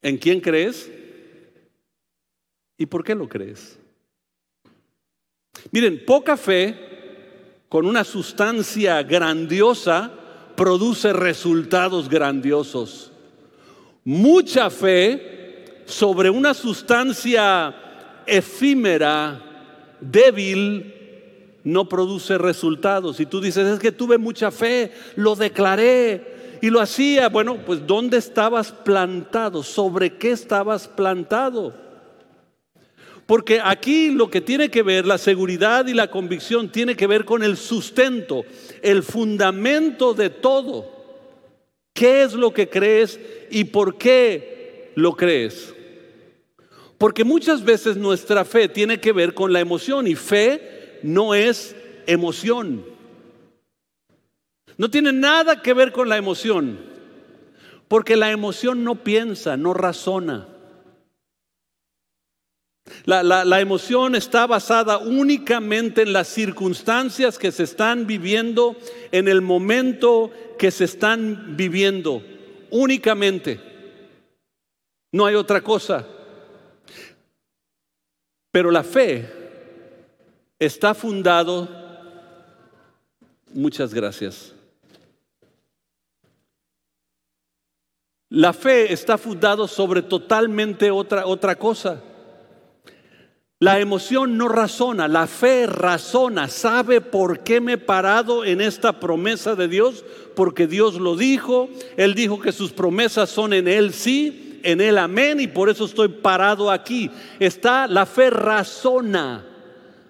¿En 0.04 0.20
quién 0.20 0.42
crees? 0.42 0.92
¿Y 2.78 2.86
por 2.86 3.04
qué 3.04 3.16
lo 3.16 3.28
crees? 3.28 3.80
Miren, 5.72 6.06
poca 6.06 6.38
fe 6.38 7.64
con 7.68 7.88
una 7.88 8.04
sustancia 8.04 9.02
grandiosa 9.02 10.12
produce 10.56 11.14
resultados 11.14 12.10
grandiosos. 12.10 13.12
Mucha 14.04 14.70
fe 14.70 15.82
sobre 15.86 16.30
una 16.30 16.54
sustancia 16.54 18.22
efímera 18.28 19.46
débil 20.02 20.94
no 21.64 21.90
produce 21.90 22.38
resultados. 22.38 23.20
Y 23.20 23.26
tú 23.26 23.42
dices, 23.42 23.68
es 23.68 23.80
que 23.80 23.92
tuve 23.92 24.18
mucha 24.18 24.52
fe, 24.52 24.92
lo 25.16 25.36
declaré 25.36 26.58
y 26.62 26.70
lo 26.70 26.80
hacía. 26.80 27.30
Bueno, 27.30 27.58
pues 27.66 27.86
¿dónde 27.86 28.18
estabas 28.18 28.72
plantado? 28.72 29.64
¿Sobre 29.64 30.18
qué 30.18 30.32
estabas 30.32 30.88
plantado? 30.88 31.74
Porque 33.26 33.60
aquí 33.64 34.12
lo 34.12 34.30
que 34.30 34.42
tiene 34.42 34.70
que 34.70 34.84
ver, 34.84 35.06
la 35.06 35.18
seguridad 35.18 35.88
y 35.88 35.94
la 35.94 36.12
convicción, 36.12 36.72
tiene 36.72 36.96
que 36.96 37.08
ver 37.08 37.26
con 37.26 37.44
el 37.44 37.58
sustento, 37.58 38.46
el 38.82 39.02
fundamento 39.04 40.14
de 40.14 40.30
todo. 40.30 40.94
¿Qué 41.94 42.24
es 42.24 42.34
lo 42.34 42.54
que 42.54 42.70
crees 42.70 43.20
y 43.50 43.66
por 43.66 43.98
qué 43.98 44.92
lo 44.96 45.16
crees? 45.16 45.75
Porque 46.98 47.24
muchas 47.24 47.64
veces 47.64 47.98
nuestra 47.98 48.46
fe 48.46 48.70
tiene 48.70 49.00
que 49.00 49.12
ver 49.12 49.34
con 49.34 49.52
la 49.52 49.60
emoción 49.60 50.08
y 50.08 50.16
fe 50.16 51.00
no 51.04 51.34
es 51.36 51.76
emoción. 52.08 52.86
No 54.78 54.90
tiene 54.90 55.12
nada 55.12 55.62
que 55.62 55.74
ver 55.74 55.92
con 55.92 56.10
la 56.10 56.18
emoción. 56.18 56.80
Porque 57.88 58.16
la 58.16 58.32
emoción 58.32 58.84
no 58.84 59.04
piensa, 59.04 59.58
no 59.58 59.74
razona. 59.74 60.48
La, 63.06 63.24
la, 63.24 63.60
emoción 63.62 64.16
está 64.16 64.46
basada 64.46 65.00
únicamente 65.00 66.04
en 66.04 66.14
las 66.14 66.28
circunstancias 66.28 67.40
que 67.40 67.52
se 67.52 67.64
están 67.64 68.06
viviendo, 68.06 68.76
en 69.12 69.28
el 69.28 69.42
momento 69.42 70.32
que 70.60 70.70
se 70.70 70.86
están 70.86 71.58
viviendo. 71.58 72.24
Únicamente. 72.70 73.60
No 75.12 75.26
hay 75.26 75.36
otra 75.36 75.62
cosa. 75.62 76.06
Pero 78.56 78.72
la 78.72 78.86
fe 78.86 79.30
está 80.58 80.94
fundado, 80.94 81.68
muchas 83.52 83.94
gracias. 83.94 84.54
La 88.30 88.54
fe 88.54 88.94
está 88.94 89.18
fundado 89.18 89.68
sobre 89.68 90.02
totalmente 90.02 90.90
otra, 90.90 91.26
otra 91.26 91.58
cosa. 91.58 92.02
La 93.60 93.82
emoción 93.82 94.38
no 94.38 94.48
razona, 94.48 95.10
la 95.10 95.28
fe 95.28 95.68
razona, 95.68 96.48
sabe 96.48 97.02
por 97.02 97.42
qué 97.42 97.60
me 97.60 97.74
he 97.74 97.78
parado 97.78 98.46
en 98.46 98.62
esta 98.62 99.02
promesa 99.02 99.56
de 99.56 99.68
Dios, 99.68 100.06
porque 100.34 100.66
Dios 100.66 100.96
lo 100.96 101.18
dijo, 101.18 101.68
Él 101.98 102.16
dijo 102.16 102.40
que 102.40 102.54
sus 102.54 102.72
promesas 102.72 103.30
son 103.30 103.52
en 103.52 103.68
Él 103.68 103.94
sí, 103.94 104.45
en 104.66 104.82
él 104.82 104.98
amén 104.98 105.40
y 105.40 105.48
por 105.48 105.70
eso 105.70 105.86
estoy 105.86 106.08
parado 106.08 106.72
aquí. 106.72 107.10
Está 107.40 107.88
la 107.88 108.06
fe 108.06 108.32
razona. 108.32 109.46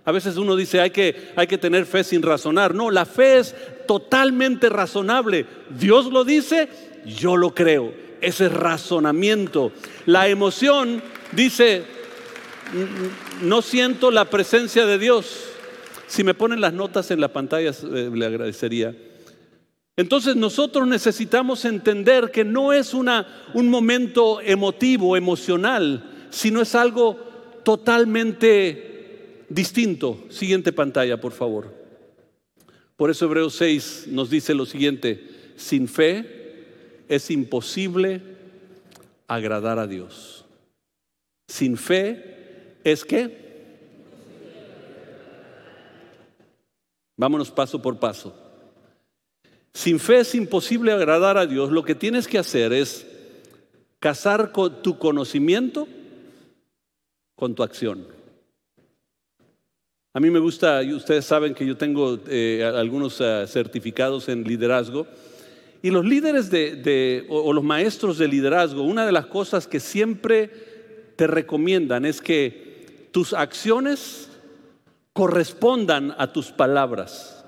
A 0.06 0.12
veces 0.12 0.38
uno 0.38 0.56
dice 0.56 0.80
hay 0.80 0.92
que, 0.92 1.34
hay 1.36 1.46
que 1.46 1.58
tener 1.58 1.86
fe 1.86 2.04
sin 2.04 2.22
razonar. 2.22 2.74
No, 2.74 2.90
la 2.90 3.06
fe 3.06 3.40
es 3.40 3.56
totalmente 3.86 4.70
razonable. 4.70 5.46
Dios 5.78 6.06
lo 6.06 6.24
dice, 6.24 6.70
yo 7.06 7.36
lo 7.36 7.54
creo. 7.54 7.94
Ese 8.22 8.48
razonamiento. 8.48 9.74
La 10.06 10.30
emoción 10.30 11.04
dice, 11.34 11.84
no 13.42 13.62
siento 13.62 14.10
la 14.10 14.30
presencia 14.30 14.86
de 14.86 14.98
Dios. 14.98 15.50
Si 16.08 16.24
me 16.24 16.34
ponen 16.34 16.62
las 16.62 16.74
notas 16.74 17.12
en 17.12 17.20
la 17.20 17.28
pantalla, 17.28 17.72
eh, 17.72 18.10
le 18.14 18.26
agradecería. 18.26 18.96
Entonces 19.98 20.36
nosotros 20.36 20.88
necesitamos 20.88 21.64
entender 21.64 22.32
que 22.32 22.44
no 22.44 22.74
es 22.74 22.94
una, 22.94 23.46
un 23.54 23.70
momento 23.70 24.42
emotivo, 24.42 25.16
emocional, 25.16 26.28
sino 26.32 26.62
es 26.62 26.76
algo 26.76 27.16
totalmente 27.64 29.46
distinto. 29.48 30.26
Siguiente 30.30 30.74
pantalla, 30.74 31.22
por 31.22 31.32
favor. 31.32 31.74
Por 32.98 33.10
eso 33.10 33.26
Hebreos 33.26 33.56
6 33.56 34.08
nos 34.08 34.30
dice 34.30 34.54
lo 34.54 34.66
siguiente, 34.66 35.54
sin 35.56 35.88
fe 35.88 37.04
es 37.08 37.32
imposible 37.32 38.22
agradar 39.28 39.80
a 39.80 39.88
Dios. 39.88 40.46
Sin 41.48 41.78
fe 41.78 42.80
es 42.84 43.06
que... 43.06 43.46
Vámonos 47.18 47.50
paso 47.50 47.82
por 47.82 47.98
paso. 47.98 48.45
Sin 49.76 50.00
fe 50.00 50.20
es 50.20 50.34
imposible 50.36 50.94
agradar 50.94 51.38
a 51.38 51.46
Dios. 51.46 51.70
Lo 51.70 51.84
que 51.84 51.96
tienes 51.96 52.30
que 52.30 52.38
hacer 52.38 52.72
es 52.72 53.06
casar 54.00 54.54
con 54.54 54.82
tu 54.82 54.98
conocimiento 54.98 55.86
con 57.36 57.54
tu 57.54 57.62
acción. 57.62 58.08
A 60.14 60.22
mí 60.22 60.30
me 60.30 60.40
gusta, 60.40 60.80
ustedes 60.96 61.26
saben 61.26 61.54
que 61.54 61.66
yo 61.66 61.76
tengo 61.76 62.18
eh, 62.30 62.64
algunos 62.64 63.20
eh, 63.20 63.44
certificados 63.50 64.30
en 64.30 64.46
liderazgo, 64.46 65.08
y 65.82 65.92
los 65.92 66.06
líderes 66.06 66.50
de, 66.50 67.26
o 67.28 67.52
los 67.52 67.64
maestros 67.64 68.18
de 68.18 68.30
liderazgo, 68.30 68.82
una 68.82 69.06
de 69.06 69.12
las 69.12 69.26
cosas 69.26 69.68
que 69.68 69.82
siempre 69.82 70.50
te 71.18 71.28
recomiendan 71.28 72.06
es 72.06 72.22
que 72.22 73.10
tus 73.12 73.34
acciones 73.34 74.30
correspondan 75.12 76.16
a 76.18 76.32
tus 76.32 76.52
palabras. 76.52 77.45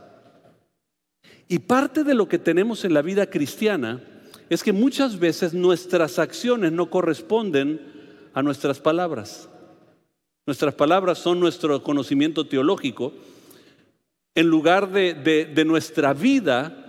Y 1.50 1.60
parte 1.60 2.04
de 2.04 2.14
lo 2.14 2.28
que 2.28 2.40
tenemos 2.40 2.84
en 2.84 2.94
la 2.94 3.02
vida 3.02 3.30
cristiana 3.30 4.02
es 4.50 4.64
que 4.64 4.74
muchas 4.74 5.20
veces 5.20 5.54
nuestras 5.54 6.20
acciones 6.20 6.72
no 6.72 6.90
corresponden 6.90 7.82
a 8.34 8.42
nuestras 8.44 8.80
palabras. 8.80 9.50
Nuestras 10.46 10.74
palabras 10.76 11.18
son 11.18 11.40
nuestro 11.40 11.84
conocimiento 11.84 12.46
teológico. 12.46 13.14
En 14.36 14.48
lugar 14.48 14.92
de, 14.92 15.64
nuestra 15.66 16.14
vida 16.14 16.84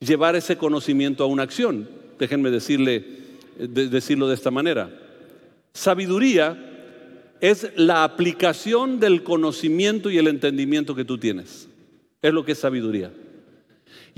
llevar 0.00 0.36
ese 0.36 0.56
conocimiento 0.56 1.24
a 1.24 1.26
una 1.26 1.42
acción. 1.42 1.88
Déjenme 2.18 2.50
decirle, 2.50 3.04
decirlo 3.58 4.28
de 4.28 4.34
esta 4.34 4.50
manera. 4.50 4.90
Sabiduría 5.74 7.36
es 7.40 7.70
la 7.76 8.04
aplicación 8.04 9.00
del 9.00 9.22
conocimiento 9.22 10.10
y 10.10 10.18
el 10.18 10.28
entendimiento 10.28 10.94
que 10.94 11.04
tú 11.04 11.18
tienes. 11.18 11.68
Es 12.22 12.32
lo 12.32 12.44
que 12.44 12.52
es 12.52 12.58
sabiduría. 12.58 13.12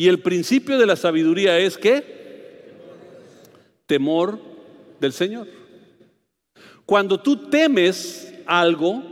Y 0.01 0.09
el 0.09 0.21
principio 0.21 0.79
de 0.79 0.87
la 0.87 0.97
sabiduría 0.97 1.59
es 1.59 1.77
que 1.77 2.03
temor 3.85 4.39
del 4.99 5.13
Señor. 5.13 5.47
Cuando 6.87 7.21
tú 7.21 7.51
temes 7.51 8.33
algo, 8.47 9.03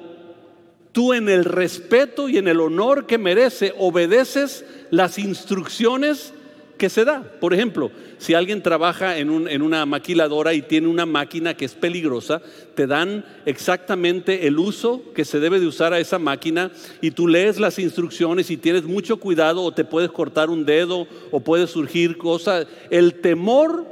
tú 0.92 1.12
en 1.12 1.29
el 1.29 1.44
respeto 1.44 2.31
y 2.31 2.38
en 2.38 2.48
el 2.48 2.59
honor 2.59 3.05
que 3.05 3.18
merece 3.18 3.74
obedeces 3.77 4.64
las 4.90 5.18
instrucciones 5.18 6.33
que 6.78 6.88
se 6.88 7.04
da. 7.04 7.22
Por 7.40 7.52
ejemplo, 7.52 7.90
si 8.18 8.34
alguien 8.34 8.62
trabaja 8.62 9.18
en, 9.18 9.30
una 9.30 9.84
maquiladora 9.84 10.54
y 10.54 10.62
tiene 10.62 10.86
una 10.86 11.04
máquina 11.04 11.54
que 11.54 11.64
es 11.64 11.74
peligrosa, 11.74 12.40
te 12.74 12.86
dan 12.86 13.24
exactamente 13.44 14.46
el 14.46 14.58
uso 14.58 15.02
que 15.14 15.24
se 15.24 15.40
debe 15.40 15.60
de 15.60 15.66
usar 15.66 15.92
a 15.92 15.98
esa 15.98 16.18
máquina 16.18 16.70
y 17.02 17.10
tú 17.10 17.28
lees 17.28 17.60
las 17.60 17.78
instrucciones 17.78 18.50
y 18.50 18.56
tienes 18.56 18.84
mucho 18.84 19.18
cuidado 19.18 19.62
o 19.62 19.72
te 19.72 19.84
puedes 19.84 20.10
cortar 20.10 20.48
un 20.48 20.64
dedo 20.64 21.06
o 21.30 21.40
puede 21.40 21.66
surgir 21.66 22.16
cosas. 22.16 22.66
El 22.90 23.14
temor 23.14 23.84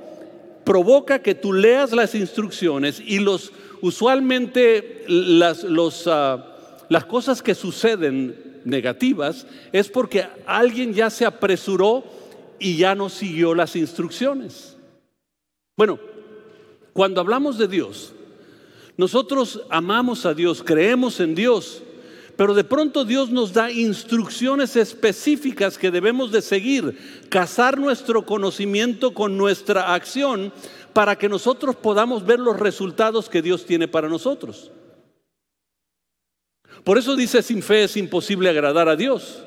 provoca 0.64 1.18
que 1.18 1.34
tú 1.34 1.52
leas 1.52 1.92
las 1.92 2.14
instrucciones 2.14 3.02
y 3.04 3.18
los 3.18 3.52
usualmente 3.80 5.04
las, 5.08 5.64
ah, 6.06 6.56
las 6.88 7.04
cosas 7.04 7.42
que 7.42 7.54
suceden 7.54 8.60
negativas 8.64 9.46
es 9.72 9.88
porque 9.88 10.26
alguien 10.44 10.92
ya 10.92 11.10
se 11.10 11.24
apresuró 11.24 12.04
y 12.58 12.76
ya 12.76 12.94
no 12.94 13.08
siguió 13.08 13.54
las 13.54 13.76
instrucciones. 13.76 14.76
Bueno, 15.76 15.98
cuando 16.92 17.20
hablamos 17.20 17.58
de 17.58 17.68
Dios, 17.68 18.12
nosotros 18.96 19.60
amamos 19.68 20.24
a 20.24 20.32
Dios, 20.32 20.62
creemos 20.64 21.20
en 21.20 21.34
Dios, 21.34 21.82
pero 22.36 22.54
de 22.54 22.64
pronto 22.64 23.04
Dios 23.04 23.30
nos 23.30 23.52
da 23.52 23.70
instrucciones 23.70 24.76
específicas 24.76 25.78
que 25.78 25.90
debemos 25.90 26.32
de 26.32 26.42
seguir, 26.42 27.26
casar 27.28 27.78
nuestro 27.78 28.24
conocimiento 28.24 29.12
con 29.12 29.36
nuestra 29.36 29.94
acción 29.94 30.52
para 30.92 31.16
que 31.16 31.28
nosotros 31.28 31.76
podamos 31.76 32.24
ver 32.24 32.40
los 32.40 32.58
resultados 32.58 33.28
que 33.28 33.42
Dios 33.42 33.66
tiene 33.66 33.88
para 33.88 34.08
nosotros. 34.08 34.70
Por 36.84 36.98
eso 36.98 37.16
dice, 37.16 37.42
sin 37.42 37.62
fe 37.62 37.84
es 37.84 37.96
imposible 37.96 38.48
agradar 38.48 38.88
a 38.88 38.96
Dios. 38.96 39.42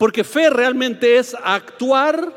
Porque 0.00 0.24
fe 0.24 0.48
realmente 0.48 1.18
es 1.18 1.36
actuar 1.44 2.32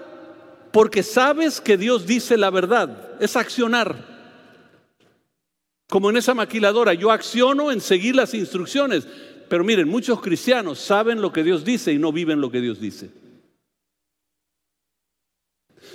porque 0.73 1.01
sabes 1.01 1.61
que 1.61 1.77
Dios 1.77 2.05
dice 2.05 2.35
la 2.35 2.49
verdad, 2.49 3.15
es 3.21 3.37
accionar. 3.37 3.95
Como 5.87 6.09
en 6.09 6.17
esa 6.17 6.33
maquiladora, 6.33 6.93
yo 6.93 7.09
acciono 7.09 7.71
en 7.71 7.79
seguir 7.79 8.17
las 8.17 8.33
instrucciones. 8.33 9.07
Pero 9.47 9.63
miren, 9.63 9.87
muchos 9.87 10.19
cristianos 10.19 10.77
saben 10.77 11.21
lo 11.21 11.31
que 11.31 11.41
Dios 11.41 11.63
dice 11.63 11.93
y 11.93 11.97
no 11.97 12.11
viven 12.11 12.41
lo 12.41 12.51
que 12.51 12.59
Dios 12.59 12.81
dice. 12.81 13.11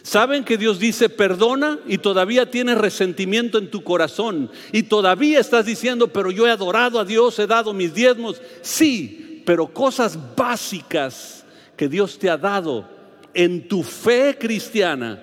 Saben 0.02 0.44
que 0.44 0.56
Dios 0.56 0.78
dice 0.78 1.10
perdona 1.10 1.80
y 1.86 1.98
todavía 1.98 2.50
tienes 2.50 2.78
resentimiento 2.78 3.58
en 3.58 3.70
tu 3.70 3.84
corazón 3.84 4.50
y 4.72 4.84
todavía 4.84 5.38
estás 5.38 5.66
diciendo, 5.66 6.08
pero 6.08 6.30
yo 6.30 6.46
he 6.46 6.50
adorado 6.50 6.98
a 6.98 7.04
Dios, 7.04 7.38
he 7.38 7.46
dado 7.46 7.74
mis 7.74 7.92
diezmos. 7.92 8.40
Sí, 8.62 9.42
pero 9.44 9.66
cosas 9.66 10.18
básicas 10.34 11.38
que 11.78 11.88
Dios 11.88 12.18
te 12.18 12.28
ha 12.28 12.36
dado 12.36 12.84
en 13.32 13.68
tu 13.68 13.84
fe 13.84 14.36
cristiana, 14.38 15.22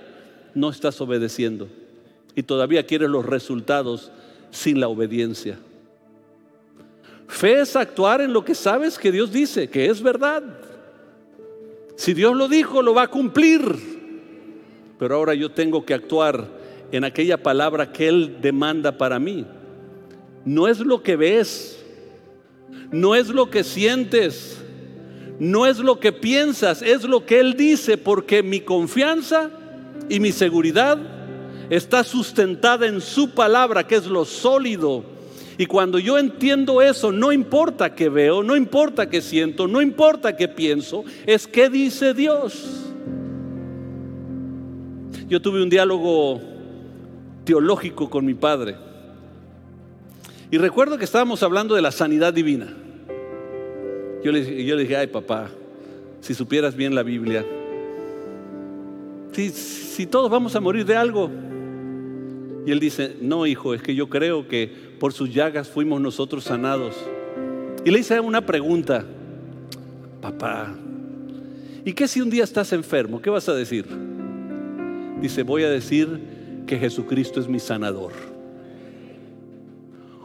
no 0.56 0.70
estás 0.70 1.00
obedeciendo. 1.02 1.68
Y 2.34 2.44
todavía 2.44 2.86
quieres 2.86 3.10
los 3.10 3.26
resultados 3.26 4.10
sin 4.52 4.80
la 4.80 4.88
obediencia. 4.88 5.60
Fe 7.28 7.60
es 7.60 7.76
actuar 7.76 8.22
en 8.22 8.32
lo 8.32 8.46
que 8.46 8.56
sabes 8.56 8.98
que 8.98 9.12
Dios 9.12 9.34
dice, 9.34 9.70
que 9.70 9.88
es 9.88 10.02
verdad. 10.02 10.44
Si 11.98 12.14
Dios 12.14 12.36
lo 12.36 12.48
dijo, 12.48 12.82
lo 12.82 12.94
va 12.94 13.04
a 13.04 13.08
cumplir. 13.10 13.62
Pero 14.98 15.16
ahora 15.16 15.34
yo 15.34 15.52
tengo 15.52 15.86
que 15.86 15.94
actuar 15.94 16.48
en 16.94 17.04
aquella 17.04 17.44
palabra 17.44 17.92
que 17.92 18.08
Él 18.08 18.38
demanda 18.42 18.98
para 18.98 19.20
mí. 19.20 19.46
No 20.46 20.70
es 20.70 20.80
lo 20.80 21.04
que 21.04 21.18
ves, 21.18 21.84
no 22.92 23.14
es 23.14 23.28
lo 23.28 23.50
que 23.50 23.66
sientes, 23.66 24.62
no 25.40 25.66
es 25.66 25.80
lo 25.80 26.00
que 26.00 26.12
piensas, 26.12 26.82
es 26.82 27.04
lo 27.04 27.26
que 27.26 27.40
Él 27.40 27.56
dice, 27.56 27.98
porque 27.98 28.44
mi 28.44 28.62
confianza 28.62 29.50
y 30.10 30.20
mi 30.20 30.32
seguridad 30.32 30.98
está 31.70 32.04
sustentada 32.04 32.88
en 32.88 33.02
su 33.02 33.32
palabra, 33.32 33.86
que 33.86 33.96
es 33.96 34.06
lo 34.06 34.26
sólido. 34.26 35.04
Y 35.58 35.66
cuando 35.66 36.00
yo 36.00 36.18
entiendo 36.18 36.82
eso, 36.82 37.12
no 37.12 37.32
importa 37.32 37.96
qué 37.96 38.10
veo, 38.10 38.44
no 38.44 38.56
importa 38.56 39.10
qué 39.10 39.22
siento, 39.22 39.68
no 39.68 39.82
importa 39.82 40.36
qué 40.36 40.48
pienso, 40.48 41.04
es 41.26 41.48
qué 41.48 41.70
dice 41.70 42.14
Dios. 42.14 42.94
Yo 45.28 45.42
tuve 45.42 45.64
un 45.64 45.70
diálogo 45.70 46.42
teológico 47.46 48.10
con 48.10 48.26
mi 48.26 48.34
padre. 48.34 48.76
Y 50.52 50.58
recuerdo 50.58 50.98
que 50.98 51.06
estábamos 51.06 51.42
hablando 51.42 51.74
de 51.74 51.82
la 51.82 51.92
sanidad 51.92 52.34
divina. 52.34 52.85
Yo 54.26 54.32
le, 54.32 54.42
dije, 54.42 54.96
ay 54.96 55.06
papá, 55.06 55.52
si 56.20 56.34
supieras 56.34 56.76
bien 56.76 56.96
la 56.96 57.04
Biblia, 57.04 57.46
si, 59.32 59.52
si 59.52 60.08
todos 60.08 60.32
vamos 60.32 60.56
a 60.56 60.60
morir 60.60 60.84
de 60.84 60.96
algo. 60.96 61.30
Y 62.66 62.72
él 62.72 62.80
dice, 62.80 63.18
no 63.22 63.46
hijo, 63.46 63.76
es 63.76 63.84
que 63.84 63.94
yo 63.94 64.10
creo 64.10 64.48
que 64.48 64.68
por 65.00 65.14
sus 65.14 65.32
llagas 65.32 65.70
fuimos 65.70 66.02
nosotros 66.02 66.44
sanados. 66.44 66.96
Y 67.86 67.92
le 67.92 68.00
hice 68.00 68.20
una 68.20 68.44
pregunta, 68.44 69.06
papá, 70.24 70.74
¿y 71.86 71.94
qué 71.94 72.08
si 72.08 72.20
un 72.20 72.32
día 72.32 72.46
estás 72.46 72.74
enfermo? 72.74 73.22
¿Qué 73.22 73.30
vas 73.30 73.48
a 73.48 73.54
decir? 73.54 73.86
Dice, 75.22 75.44
voy 75.44 75.66
a 75.66 75.70
decir 75.70 76.64
que 76.66 76.80
Jesucristo 76.80 77.40
es 77.40 77.48
mi 77.48 77.60
sanador. 77.60 78.14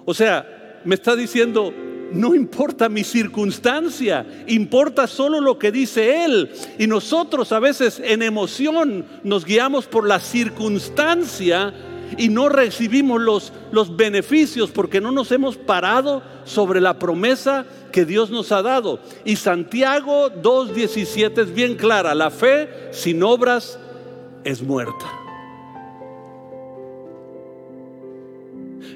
O 0.07 0.15
sea, 0.15 0.81
me 0.87 0.95
está 0.95 1.15
diciendo, 1.15 1.75
no 2.13 2.35
importa 2.35 2.89
mi 2.89 3.05
circunstancia, 3.05 4.27
importa 4.47 5.07
solo 5.07 5.41
lo 5.41 5.59
que 5.59 5.73
dice 5.73 6.25
Él. 6.25 6.51
Y 6.79 6.87
nosotros 6.87 7.53
a 7.53 7.59
veces 7.59 8.01
en 8.05 8.23
emoción 8.23 9.05
nos 9.23 9.45
guiamos 9.45 9.87
por 9.87 10.07
la 10.07 10.21
circunstancia 10.21 11.73
y 12.17 12.29
no 12.29 12.49
recibimos 12.49 13.21
los, 13.21 13.53
los 13.71 13.97
beneficios 13.97 14.71
porque 14.71 15.01
no 15.01 15.13
nos 15.13 15.31
hemos 15.33 15.57
parado 15.57 16.23
sobre 16.45 16.81
la 16.81 16.99
promesa 16.99 17.67
que 17.93 18.05
Dios 18.05 18.31
nos 18.31 18.53
ha 18.53 18.63
dado. 18.63 19.01
Y 19.25 19.37
Santiago 19.37 20.31
2.17 20.31 21.43
es 21.43 21.55
bien 21.55 21.77
clara, 21.77 22.15
la 22.15 22.31
fe 22.31 22.69
sin 22.91 23.23
obras 23.23 23.79
es 24.45 24.63
muerta. 24.63 25.07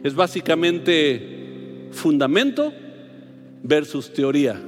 Es 0.02 0.14
básicamente 0.14 1.88
fundamento 1.92 2.72
versus 3.64 4.12
teoría. 4.12 4.60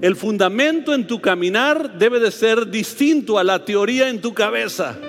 El 0.00 0.16
fundamento 0.16 0.94
en 0.94 1.06
tu 1.06 1.20
caminar 1.20 1.98
debe 1.98 2.20
de 2.20 2.30
ser 2.30 2.70
distinto 2.70 3.38
a 3.38 3.44
la 3.44 3.62
teoría 3.64 4.08
en 4.08 4.22
tu 4.22 4.32
cabeza. 4.32 4.96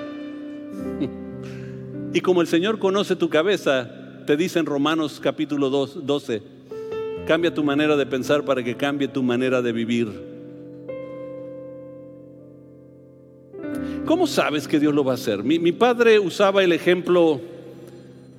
Y 2.13 2.21
como 2.21 2.41
el 2.41 2.47
Señor 2.47 2.79
conoce 2.79 3.17
tu 3.17 3.29
cabeza, 3.29 3.91
te 4.25 4.37
dice 4.37 4.59
en 4.59 4.65
Romanos 4.65 5.19
capítulo 5.21 5.69
12, 5.69 6.41
cambia 7.27 7.53
tu 7.53 7.63
manera 7.63 7.97
de 7.97 8.05
pensar 8.05 8.43
para 8.43 8.63
que 8.63 8.75
cambie 8.75 9.09
tu 9.09 9.21
manera 9.21 9.61
de 9.61 9.71
vivir. 9.73 10.07
¿Cómo 14.05 14.25
sabes 14.25 14.67
que 14.69 14.79
Dios 14.79 14.95
lo 14.95 15.03
va 15.03 15.11
a 15.11 15.15
hacer? 15.15 15.43
Mi, 15.43 15.59
mi 15.59 15.73
padre 15.73 16.17
usaba 16.17 16.63
el 16.63 16.71
ejemplo 16.71 17.41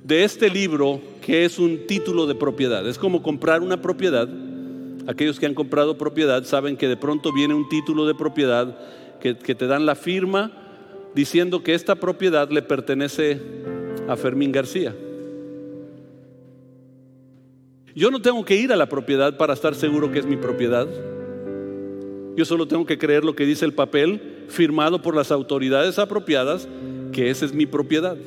de 0.03 0.23
este 0.23 0.49
libro 0.49 0.99
que 1.29 1.45
es 1.45 1.59
un 1.59 1.85
título 1.85 2.25
de 2.25 2.33
propiedad. 2.33 2.87
Es 2.87 2.97
como 2.97 3.21
comprar 3.21 3.61
una 3.61 3.79
propiedad. 3.83 4.27
Aquellos 5.05 5.39
que 5.39 5.45
han 5.45 5.53
comprado 5.53 5.95
propiedad 5.95 6.43
saben 6.43 6.75
que 6.75 6.87
de 6.87 6.97
pronto 6.97 7.31
viene 7.31 7.53
un 7.53 7.69
título 7.69 8.07
de 8.07 8.15
propiedad 8.15 8.75
que, 9.19 9.35
te 9.35 9.67
dan 9.67 9.85
la 9.85 9.93
firma 9.93 10.51
diciendo 11.13 11.61
que 11.61 11.75
esta 11.75 11.93
propiedad 11.97 12.49
le 12.49 12.63
pertenece 12.63 13.39
a 14.07 14.15
Fermín 14.15 14.51
García. 14.51 14.95
Yo 17.93 18.09
no 18.09 18.23
tengo 18.23 18.43
que 18.43 18.55
ir 18.55 18.73
a 18.73 18.75
la 18.75 18.89
propiedad 18.89 19.37
para 19.37 19.53
estar 19.53 19.75
seguro 19.75 20.11
que 20.11 20.17
es 20.17 20.25
mi 20.25 20.35
propiedad. 20.35 20.87
Yo 22.37 22.43
solo 22.43 22.67
tengo 22.67 22.87
que 22.87 22.97
creer 22.97 23.23
lo 23.23 23.35
que 23.35 23.45
dice 23.45 23.65
el 23.65 23.73
papel 23.73 24.45
firmado 24.47 25.03
por 25.03 25.15
las 25.15 25.31
autoridades 25.31 25.99
apropiadas, 25.99 26.67
que 27.11 27.29
esa 27.29 27.45
es 27.45 27.53
mi 27.53 27.67
propiedad. 27.67 28.17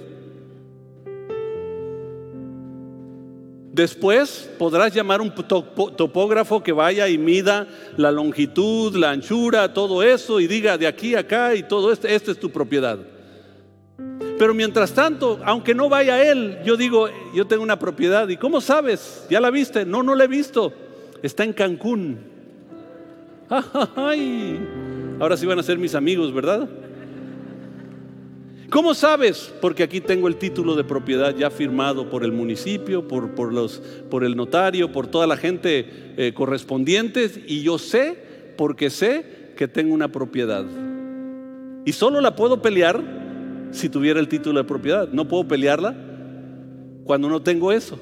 Después 3.72 4.50
podrás 4.58 4.92
llamar 4.94 5.22
un 5.22 5.32
topógrafo 5.34 6.62
que 6.62 6.72
vaya 6.72 7.08
y 7.08 7.16
mida 7.16 7.66
la 7.96 8.12
longitud, 8.12 8.94
la 8.94 9.10
anchura, 9.10 9.72
todo 9.72 10.02
eso 10.02 10.40
y 10.40 10.46
diga 10.46 10.76
de 10.76 10.86
aquí 10.86 11.14
a 11.14 11.20
acá 11.20 11.54
y 11.54 11.62
todo 11.62 11.90
esto, 11.90 12.06
esta 12.06 12.32
es 12.32 12.38
tu 12.38 12.50
propiedad. 12.50 12.98
Pero 14.38 14.52
mientras 14.52 14.92
tanto, 14.92 15.40
aunque 15.42 15.74
no 15.74 15.88
vaya 15.88 16.22
él, 16.22 16.58
yo 16.66 16.76
digo, 16.76 17.08
yo 17.34 17.46
tengo 17.46 17.62
una 17.62 17.78
propiedad. 17.78 18.28
¿Y 18.28 18.36
cómo 18.36 18.60
sabes? 18.60 19.24
¿Ya 19.30 19.40
la 19.40 19.50
viste? 19.50 19.86
No, 19.86 20.02
no 20.02 20.14
la 20.14 20.24
he 20.24 20.28
visto. 20.28 20.74
Está 21.22 21.44
en 21.44 21.54
Cancún. 21.54 22.18
Ahora 25.18 25.36
sí 25.38 25.46
van 25.46 25.60
a 25.60 25.62
ser 25.62 25.78
mis 25.78 25.94
amigos, 25.94 26.34
¿verdad? 26.34 26.68
¿Cómo 28.72 28.94
sabes? 28.94 29.52
Porque 29.60 29.82
aquí 29.82 30.00
tengo 30.00 30.28
el 30.28 30.36
título 30.36 30.74
de 30.74 30.82
propiedad 30.82 31.36
ya 31.36 31.50
firmado 31.50 32.08
por 32.08 32.24
el 32.24 32.32
municipio, 32.32 33.06
por, 33.06 33.34
por, 33.34 33.52
los, 33.52 33.82
por 34.10 34.24
el 34.24 34.34
notario, 34.34 34.90
por 34.90 35.06
toda 35.06 35.26
la 35.26 35.36
gente 35.36 36.14
eh, 36.16 36.32
correspondiente 36.32 37.30
y 37.46 37.60
yo 37.60 37.76
sé, 37.76 38.16
porque 38.56 38.88
sé 38.88 39.52
que 39.58 39.68
tengo 39.68 39.92
una 39.92 40.10
propiedad. 40.10 40.64
Y 41.84 41.92
solo 41.92 42.22
la 42.22 42.34
puedo 42.34 42.62
pelear 42.62 43.68
si 43.72 43.90
tuviera 43.90 44.18
el 44.18 44.28
título 44.28 44.62
de 44.62 44.64
propiedad. 44.66 45.06
No 45.12 45.28
puedo 45.28 45.46
pelearla 45.46 45.94
cuando 47.04 47.28
no 47.28 47.42
tengo 47.42 47.72
eso. 47.72 47.98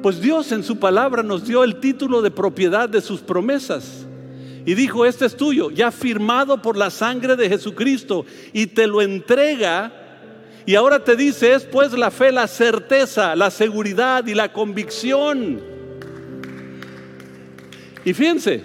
Pues 0.00 0.20
Dios 0.20 0.52
en 0.52 0.62
su 0.62 0.78
palabra 0.78 1.24
nos 1.24 1.44
dio 1.44 1.64
el 1.64 1.80
título 1.80 2.22
de 2.22 2.30
propiedad 2.30 2.88
de 2.88 3.00
sus 3.00 3.20
promesas 3.20 4.03
y 4.66 4.74
dijo, 4.74 5.04
este 5.04 5.26
es 5.26 5.36
tuyo, 5.36 5.70
ya 5.70 5.90
firmado 5.90 6.62
por 6.62 6.76
la 6.76 6.90
sangre 6.90 7.36
de 7.36 7.48
Jesucristo, 7.48 8.24
y 8.52 8.66
te 8.66 8.86
lo 8.86 9.02
entrega. 9.02 9.92
Y 10.64 10.74
ahora 10.74 11.04
te 11.04 11.16
dice, 11.16 11.52
es 11.52 11.64
pues 11.64 11.92
la 11.92 12.10
fe, 12.10 12.32
la 12.32 12.48
certeza, 12.48 13.36
la 13.36 13.50
seguridad 13.50 14.26
y 14.26 14.34
la 14.34 14.52
convicción. 14.52 15.60
Y 18.06 18.14
fíjense, 18.14 18.62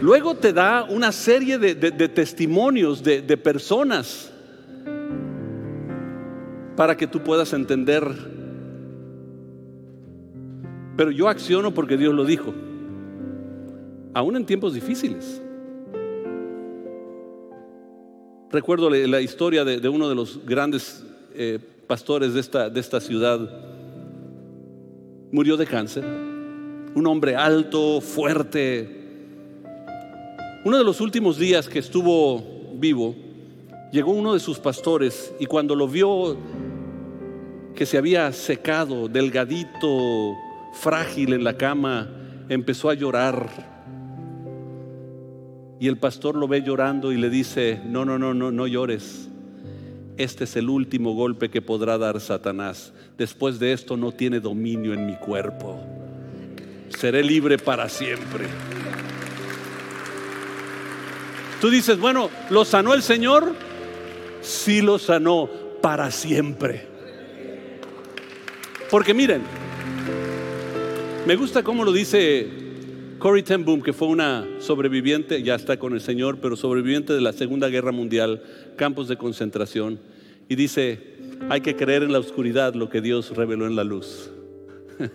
luego 0.00 0.36
te 0.36 0.52
da 0.52 0.84
una 0.84 1.10
serie 1.10 1.58
de, 1.58 1.74
testimonios 2.08 3.02
de, 3.02 3.20
de 3.20 3.36
personas 3.36 4.30
para 6.76 6.96
que 6.96 7.08
tú 7.08 7.20
puedas 7.20 7.52
entender 7.52 8.29
pero 10.96 11.10
yo 11.10 11.28
acciono 11.28 11.72
porque 11.72 11.96
Dios 11.96 12.14
lo 12.14 12.24
dijo. 12.24 12.52
Aún 14.14 14.36
en 14.36 14.44
tiempos 14.44 14.74
difíciles. 14.74 15.40
Recuerdo 18.50 18.90
la 18.90 19.20
historia 19.20 19.64
de, 19.64 19.88
uno 19.88 20.08
de 20.08 20.14
los 20.16 20.44
grandes 20.44 21.04
eh, 21.34 21.60
pastores 21.86 22.34
de 22.34 22.40
esta, 22.40 22.68
de 22.68 22.80
esta 22.80 23.00
ciudad. 23.00 23.38
Murió 25.30 25.56
de 25.56 25.66
cáncer. 25.66 26.04
Un 26.04 27.06
hombre 27.06 27.36
alto, 27.36 28.00
fuerte. 28.00 29.00
Uno 30.64 30.78
de 30.78 30.84
los 30.84 31.00
últimos 31.00 31.38
días 31.38 31.68
que 31.68 31.78
estuvo 31.78 32.42
vivo, 32.74 33.14
llegó 33.92 34.12
uno 34.12 34.34
de 34.34 34.40
sus 34.40 34.58
pastores 34.58 35.32
y 35.38 35.46
cuando 35.46 35.74
lo 35.76 35.86
vio 35.86 36.36
que 37.74 37.86
se 37.86 37.96
había 37.96 38.32
secado, 38.32 39.08
delgadito, 39.08 40.34
frágil 40.72 41.32
en 41.32 41.44
la 41.44 41.56
cama, 41.56 42.08
empezó 42.48 42.90
a 42.90 42.94
llorar. 42.94 43.48
Y 45.78 45.88
el 45.88 45.96
pastor 45.96 46.36
lo 46.36 46.46
ve 46.46 46.62
llorando 46.62 47.12
y 47.12 47.16
le 47.16 47.30
dice, 47.30 47.80
no, 47.86 48.04
no, 48.04 48.18
no, 48.18 48.34
no, 48.34 48.50
no 48.50 48.66
llores. 48.66 49.28
Este 50.18 50.44
es 50.44 50.56
el 50.56 50.68
último 50.68 51.14
golpe 51.14 51.48
que 51.48 51.62
podrá 51.62 51.96
dar 51.96 52.20
Satanás. 52.20 52.92
Después 53.16 53.58
de 53.58 53.72
esto 53.72 53.96
no 53.96 54.12
tiene 54.12 54.40
dominio 54.40 54.92
en 54.92 55.06
mi 55.06 55.16
cuerpo. 55.16 55.80
Seré 56.90 57.22
libre 57.22 57.56
para 57.56 57.88
siempre. 57.88 58.46
Tú 61.60 61.70
dices, 61.70 61.98
bueno, 61.98 62.30
¿lo 62.50 62.64
sanó 62.64 62.92
el 62.92 63.02
Señor? 63.02 63.54
Sí 64.42 64.82
lo 64.82 64.98
sanó 64.98 65.48
para 65.80 66.10
siempre. 66.10 66.86
Porque 68.90 69.14
miren, 69.14 69.42
me 71.26 71.36
gusta 71.36 71.62
cómo 71.62 71.84
lo 71.84 71.92
dice 71.92 72.48
Corey 73.18 73.42
Ten 73.42 73.64
Boom, 73.64 73.82
que 73.82 73.92
fue 73.92 74.08
una 74.08 74.46
sobreviviente, 74.60 75.42
ya 75.42 75.54
está 75.54 75.78
con 75.78 75.92
el 75.92 76.00
Señor, 76.00 76.38
pero 76.40 76.56
sobreviviente 76.56 77.12
de 77.12 77.20
la 77.20 77.32
Segunda 77.32 77.68
Guerra 77.68 77.92
Mundial, 77.92 78.42
campos 78.76 79.08
de 79.08 79.16
concentración. 79.16 80.00
Y 80.48 80.54
dice, 80.54 80.98
hay 81.50 81.60
que 81.60 81.76
creer 81.76 82.02
en 82.02 82.12
la 82.12 82.18
oscuridad 82.18 82.74
lo 82.74 82.88
que 82.88 83.00
Dios 83.00 83.36
reveló 83.36 83.66
en 83.66 83.76
la 83.76 83.84
luz. 83.84 84.30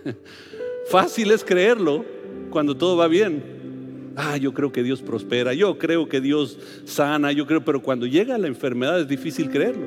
Fácil 0.90 1.32
es 1.32 1.44
creerlo 1.44 2.04
cuando 2.50 2.76
todo 2.76 2.96
va 2.96 3.08
bien. 3.08 4.12
Ah, 4.14 4.36
yo 4.36 4.54
creo 4.54 4.70
que 4.72 4.82
Dios 4.82 5.02
prospera, 5.02 5.52
yo 5.52 5.76
creo 5.76 6.08
que 6.08 6.20
Dios 6.20 6.58
sana, 6.84 7.32
yo 7.32 7.46
creo, 7.46 7.64
pero 7.64 7.82
cuando 7.82 8.06
llega 8.06 8.38
la 8.38 8.46
enfermedad 8.46 9.00
es 9.00 9.08
difícil 9.08 9.50
creerlo. 9.50 9.86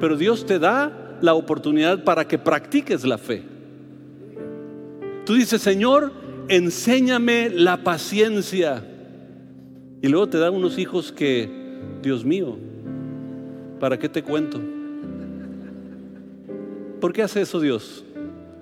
Pero 0.00 0.16
Dios 0.16 0.46
te 0.46 0.58
da 0.58 1.18
la 1.20 1.34
oportunidad 1.34 2.02
para 2.02 2.26
que 2.26 2.38
practiques 2.38 3.04
la 3.04 3.18
fe. 3.18 3.55
Tú 5.26 5.34
dices, 5.34 5.60
Señor, 5.60 6.12
enséñame 6.48 7.50
la 7.50 7.82
paciencia. 7.82 8.82
Y 10.00 10.06
luego 10.06 10.28
te 10.28 10.38
dan 10.38 10.54
unos 10.54 10.78
hijos 10.78 11.10
que, 11.10 11.50
Dios 12.00 12.24
mío, 12.24 12.56
¿para 13.80 13.98
qué 13.98 14.08
te 14.08 14.22
cuento? 14.22 14.60
¿Por 17.00 17.12
qué 17.12 17.22
hace 17.22 17.40
eso 17.40 17.60
Dios? 17.60 18.04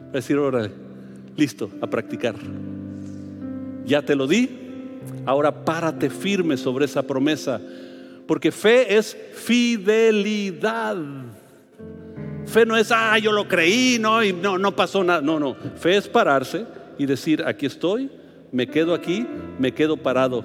A 0.08 0.12
decir, 0.12 0.38
órale, 0.38 0.70
listo, 1.36 1.68
a 1.82 1.86
practicar. 1.86 2.34
Ya 3.84 4.00
te 4.00 4.16
lo 4.16 4.26
di, 4.26 4.48
ahora 5.26 5.66
párate 5.66 6.08
firme 6.08 6.56
sobre 6.56 6.86
esa 6.86 7.02
promesa, 7.02 7.60
porque 8.26 8.50
fe 8.50 8.96
es 8.96 9.14
fidelidad. 9.34 10.96
Fe 12.46 12.66
no 12.66 12.76
es, 12.76 12.92
ah, 12.92 13.18
yo 13.18 13.32
lo 13.32 13.48
creí, 13.48 13.98
no, 14.00 14.22
y 14.22 14.32
no, 14.32 14.58
no 14.58 14.76
pasó 14.76 15.02
nada. 15.02 15.20
No, 15.20 15.38
no. 15.38 15.56
Fe 15.76 15.96
es 15.96 16.08
pararse 16.08 16.66
y 16.98 17.06
decir, 17.06 17.42
aquí 17.46 17.66
estoy, 17.66 18.10
me 18.52 18.66
quedo 18.66 18.94
aquí, 18.94 19.26
me 19.58 19.72
quedo 19.72 19.96
parado. 19.96 20.44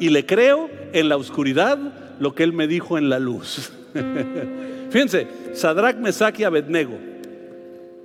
Y 0.00 0.10
le 0.10 0.26
creo 0.26 0.70
en 0.92 1.08
la 1.08 1.16
oscuridad 1.16 1.78
lo 2.18 2.34
que 2.34 2.42
él 2.42 2.52
me 2.52 2.66
dijo 2.66 2.98
en 2.98 3.08
la 3.08 3.18
luz. 3.18 3.72
Fíjense, 4.90 5.26
Sadrach, 5.52 5.96
Mesach 5.96 6.38
y 6.38 6.44
Abednego, 6.44 6.98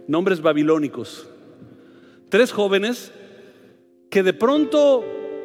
nombres 0.08 0.42
babilónicos. 0.42 1.28
Tres 2.30 2.52
jóvenes 2.52 3.12
que 4.10 4.24
de 4.24 4.34
pronto, 4.34 5.04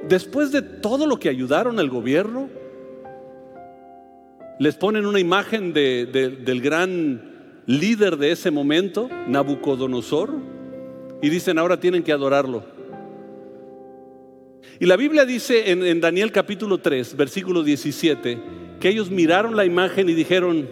después 0.09 0.53
de 0.53 0.63
todo 0.63 1.07
lo 1.07 1.19
que 1.19 1.29
ayudaron 1.29 1.79
al 1.79 1.89
gobierno, 1.89 2.49
les 4.59 4.75
ponen 4.77 5.07
una 5.07 5.21
imagen 5.21 5.73
del 5.73 6.61
gran 6.61 7.63
líder 7.67 8.17
de 8.17 8.33
ese 8.33 8.51
momento, 8.51 9.09
Nabucodonosor, 9.29 10.35
y 11.23 11.29
dicen, 11.29 11.59
ahora 11.59 11.79
tienen 11.79 12.03
que 12.03 12.13
adorarlo. 12.13 12.65
Y 14.81 14.87
la 14.87 14.97
Biblia 14.97 15.25
dice 15.25 15.71
en, 15.71 15.85
en, 15.85 16.01
Daniel 16.01 16.33
capítulo 16.33 16.79
3, 16.79 17.17
versículo 17.17 17.63
17, 17.63 18.39
que 18.81 18.89
ellos 18.89 19.11
miraron 19.11 19.57
la 19.57 19.65
imagen 19.65 20.09
y 20.09 20.15
dijeron, 20.15 20.69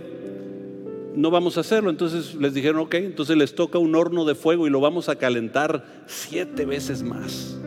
no 1.16 1.30
vamos 1.30 1.56
a 1.56 1.60
hacerlo. 1.60 1.90
Entonces 1.90 2.34
les 2.34 2.54
dijeron, 2.54 2.80
ok, 2.82 2.94
entonces 2.94 3.36
les 3.36 3.54
toca 3.54 3.78
un 3.78 3.94
horno 3.94 4.24
de 4.24 4.34
fuego 4.34 4.66
y 4.66 4.70
lo 4.70 4.80
vamos 4.80 5.08
a 5.08 5.16
calentar 5.16 5.84
siete 6.06 6.64
veces 6.66 7.02
más. 7.02 7.58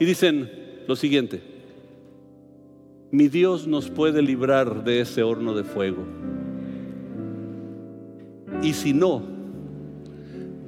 Y 0.00 0.04
dicen 0.04 0.50
lo 0.86 0.96
siguiente, 0.96 1.53
mi 3.14 3.28
Dios 3.28 3.68
nos 3.68 3.90
puede 3.90 4.20
librar 4.22 4.82
de 4.82 5.00
ese 5.00 5.22
horno 5.22 5.54
de 5.54 5.62
fuego. 5.62 6.04
Y 8.60 8.72
si 8.72 8.92
no, 8.92 9.22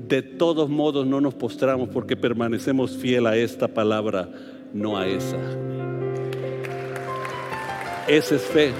de 0.07 0.23
todos 0.23 0.71
modos 0.71 1.09
no 1.09 1.21
nos 1.21 1.35
postramos 1.35 1.89
porque 1.89 2.17
permanecemos 2.17 2.97
fiel 2.97 3.27
a 3.27 3.37
esta 3.37 3.67
palabra, 3.67 4.29
no 4.73 4.97
a 4.97 5.09
esa. 5.09 5.37
Esa 8.07 8.37
es 8.37 8.43
fe. 8.43 8.73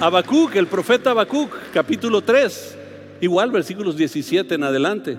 Habacuc, 0.00 0.54
el 0.54 0.66
profeta 0.66 1.12
Habacuc, 1.12 1.50
capítulo 1.72 2.20
3, 2.20 2.76
igual 3.22 3.50
versículos 3.50 3.96
17 3.96 4.54
en 4.54 4.64
adelante. 4.64 5.16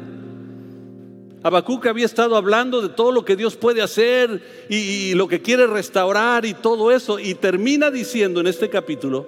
Habacuc 1.45 1.85
había 1.85 2.07
estado 2.07 2.37
hablando 2.37 2.81
de 2.81 2.89
todo 2.89 3.11
lo 3.11 3.23
que 3.23 3.35
Dios 3.35 3.55
puede 3.55 3.83
hacer 3.83 4.41
y, 4.67 4.77
y, 4.77 5.13
lo 5.13 5.27
que 5.27 5.43
quiere 5.43 5.67
restaurar 5.67 6.43
y 6.43 6.55
todo 6.55 6.91
eso. 6.91 7.19
Y 7.19 7.35
termina 7.35 7.91
diciendo 7.91 8.39
en 8.39 8.47
este 8.47 8.67
capítulo, 8.67 9.27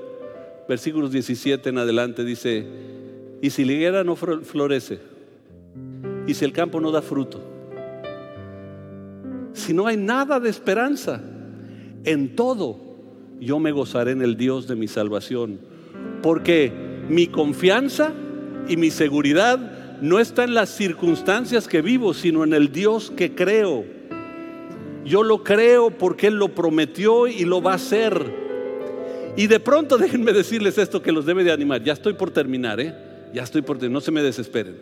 versículos 0.68 1.12
17 1.12 1.70
en 1.70 1.78
adelante, 1.78 2.24
dice, 2.24 2.66
y 3.40 3.52
si 3.52 3.66
la 3.66 3.74
higuera 3.74 4.04
no 4.04 4.16
florece, 4.16 4.98
y 6.26 6.34
si 6.34 6.44
el 6.44 6.54
campo 6.54 6.82
no 6.82 6.90
da 6.90 7.04
fruto, 7.04 7.40
si 9.54 9.72
no 9.72 9.86
hay 9.86 9.98
nada 9.98 10.40
de 10.40 10.50
esperanza, 10.50 11.22
en 12.04 12.36
todo 12.36 12.80
yo 13.40 13.60
me 13.60 13.72
gozaré 13.72 14.14
en 14.14 14.24
el 14.24 14.38
Dios 14.38 14.68
de 14.68 14.76
mi 14.76 14.88
salvación, 14.88 15.60
porque 16.24 16.74
mi 17.10 17.28
confianza 17.28 18.12
y 18.68 18.76
mi 18.76 18.90
seguridad 18.90 19.77
no 20.02 20.20
está 20.20 20.44
en 20.44 20.54
las 20.54 20.70
circunstancias 20.70 21.68
que 21.68 21.82
vivo, 21.82 22.14
sino 22.14 22.44
en 22.44 22.54
el 22.54 22.72
Dios 22.72 23.12
que 23.16 23.34
creo. 23.34 23.86
Yo 25.06 25.24
lo 25.24 25.44
creo 25.44 25.92
porque 25.92 26.28
Él 26.28 26.36
lo 26.36 26.50
prometió 26.50 27.28
y 27.28 27.46
lo 27.46 27.62
va 27.62 27.74
a 27.74 27.76
hacer. 27.76 28.48
Y 29.36 29.48
de 29.48 29.60
pronto 29.60 29.98
déjenme 30.00 30.34
decirles 30.34 30.78
esto 30.78 31.02
que 31.02 31.12
los 31.12 31.26
debe 31.26 31.44
de 31.44 31.52
animar. 31.52 31.84
Ya 31.84 31.94
estoy 31.94 32.14
por 32.14 32.32
terminar, 32.32 32.80
¿eh? 32.80 32.94
Ya 33.34 33.44
estoy 33.44 33.62
por 33.62 33.78
terminar, 33.78 33.94
no 33.94 34.02
se 34.02 34.12
me 34.12 34.22
desesperen. 34.22 34.76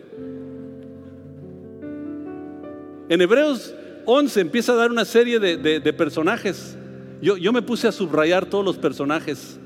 En 3.08 3.20
Hebreos 3.20 3.74
11 4.04 4.40
empieza 4.40 4.72
a 4.72 4.76
dar 4.76 4.90
una 4.90 5.04
serie 5.04 5.38
de, 5.38 5.56
de, 5.56 5.92
personajes. 5.92 6.76
Yo, 7.22 7.36
yo 7.36 7.52
me 7.52 7.62
puse 7.62 7.86
a 7.86 7.92
subrayar 7.92 8.46
todos 8.46 8.64
los 8.64 8.76
personajes. 8.76 9.58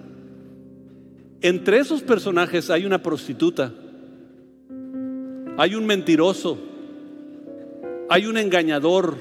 Entre 1.40 1.78
esos 1.78 2.02
personajes 2.02 2.68
hay 2.68 2.84
una 2.84 3.02
prostituta 3.02 3.72
hay 5.56 5.74
un 5.74 5.86
mentiroso, 5.86 6.58
hay 8.08 8.26
un 8.26 8.36
engañador. 8.36 9.16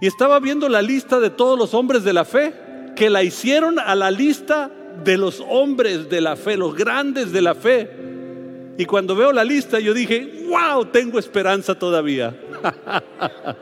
Y 0.00 0.06
estaba 0.06 0.38
viendo 0.40 0.68
la 0.68 0.82
lista 0.82 1.20
de 1.20 1.30
todos 1.30 1.58
los 1.58 1.74
hombres 1.74 2.04
de 2.04 2.12
la 2.12 2.24
fe, 2.24 2.52
que 2.94 3.10
la 3.10 3.22
hicieron 3.22 3.78
a 3.78 3.94
la 3.94 4.10
lista 4.10 4.70
de 5.04 5.16
los 5.16 5.42
hombres 5.48 6.08
de 6.08 6.20
la 6.20 6.36
fe, 6.36 6.56
los 6.56 6.74
grandes 6.74 7.32
de 7.32 7.42
la 7.42 7.54
fe. 7.54 7.90
Y 8.78 8.84
cuando 8.84 9.16
veo 9.16 9.32
la 9.32 9.44
lista 9.44 9.80
yo 9.80 9.94
dije, 9.94 10.46
wow, 10.48 10.86
tengo 10.86 11.18
esperanza 11.18 11.78
todavía. 11.78 12.36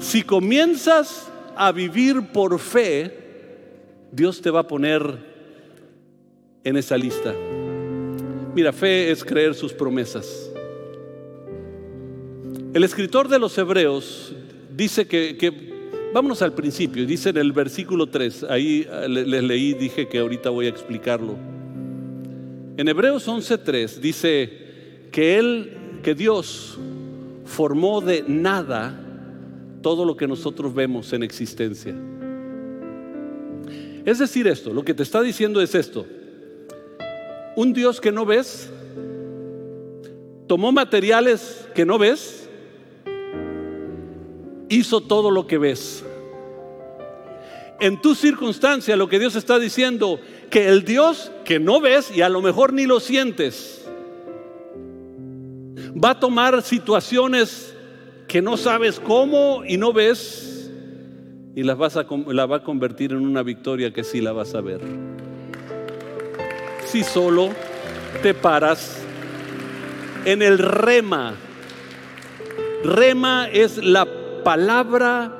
si 0.00 0.22
comienzas 0.22 1.30
a 1.56 1.72
vivir 1.72 2.32
por 2.32 2.58
fe, 2.58 3.18
Dios 4.10 4.40
te 4.40 4.50
va 4.50 4.60
a 4.60 4.66
poner 4.66 5.02
en 6.64 6.76
esa 6.76 6.96
lista. 6.96 7.34
Mira, 8.54 8.72
fe 8.72 9.10
es 9.10 9.24
creer 9.24 9.54
sus 9.54 9.72
promesas. 9.72 10.50
El 12.72 12.84
escritor 12.84 13.28
de 13.28 13.38
los 13.38 13.56
Hebreos 13.56 14.34
dice 14.74 15.06
que, 15.06 15.36
que 15.36 15.52
vámonos 16.12 16.42
al 16.42 16.54
principio, 16.54 17.06
dice 17.06 17.30
en 17.30 17.38
el 17.38 17.52
versículo 17.52 18.08
3, 18.08 18.44
ahí 18.44 18.86
les 19.08 19.42
leí, 19.42 19.74
dije 19.74 20.08
que 20.08 20.18
ahorita 20.18 20.50
voy 20.50 20.66
a 20.66 20.70
explicarlo. 20.70 21.36
En 22.76 22.88
Hebreos 22.88 23.26
11:3 23.26 23.96
dice 24.00 24.50
que 25.10 25.38
él, 25.38 25.72
que 26.02 26.14
Dios 26.14 26.78
formó 27.44 28.00
de 28.00 28.24
nada 28.26 29.04
todo 29.82 30.04
lo 30.04 30.16
que 30.16 30.28
nosotros 30.28 30.74
vemos 30.74 31.12
en 31.12 31.22
existencia. 31.22 31.94
Es 34.04 34.18
decir, 34.18 34.46
esto, 34.46 34.72
lo 34.72 34.84
que 34.84 34.94
te 34.94 35.02
está 35.02 35.20
diciendo 35.22 35.60
es 35.60 35.74
esto 35.74 36.06
un 37.58 37.72
Dios 37.72 38.00
que 38.00 38.12
no 38.12 38.24
ves, 38.24 38.70
tomó 40.46 40.70
materiales 40.70 41.66
que 41.74 41.84
no 41.84 41.98
ves, 41.98 42.48
hizo 44.68 45.00
todo 45.00 45.32
lo 45.32 45.48
que 45.48 45.58
ves. 45.58 46.04
En 47.80 48.00
tu 48.00 48.14
circunstancia 48.14 48.96
lo 48.96 49.08
que 49.08 49.18
Dios 49.18 49.34
está 49.34 49.58
diciendo, 49.58 50.20
que 50.50 50.68
el 50.68 50.84
Dios 50.84 51.32
que 51.44 51.58
no 51.58 51.80
ves 51.80 52.16
y 52.16 52.22
a 52.22 52.28
lo 52.28 52.42
mejor 52.42 52.72
ni 52.72 52.86
lo 52.86 53.00
sientes, 53.00 53.84
va 55.92 56.10
a 56.10 56.20
tomar 56.20 56.62
situaciones 56.62 57.74
que 58.28 58.40
no 58.40 58.56
sabes 58.56 59.00
cómo 59.00 59.64
y 59.66 59.78
no 59.78 59.92
ves 59.92 60.70
y 61.56 61.64
las 61.64 61.76
vas 61.76 61.96
a, 61.96 62.06
la 62.28 62.46
va 62.46 62.58
a 62.58 62.62
convertir 62.62 63.10
en 63.10 63.26
una 63.26 63.42
victoria 63.42 63.92
que 63.92 64.04
sí 64.04 64.20
la 64.20 64.30
vas 64.30 64.54
a 64.54 64.60
ver 64.60 64.80
si 66.90 67.04
solo 67.04 67.50
te 68.22 68.32
paras 68.32 68.98
en 70.24 70.42
el 70.42 70.58
rema. 70.58 71.34
Rema 72.82 73.48
es 73.48 73.76
la 73.78 74.06
palabra 74.42 75.34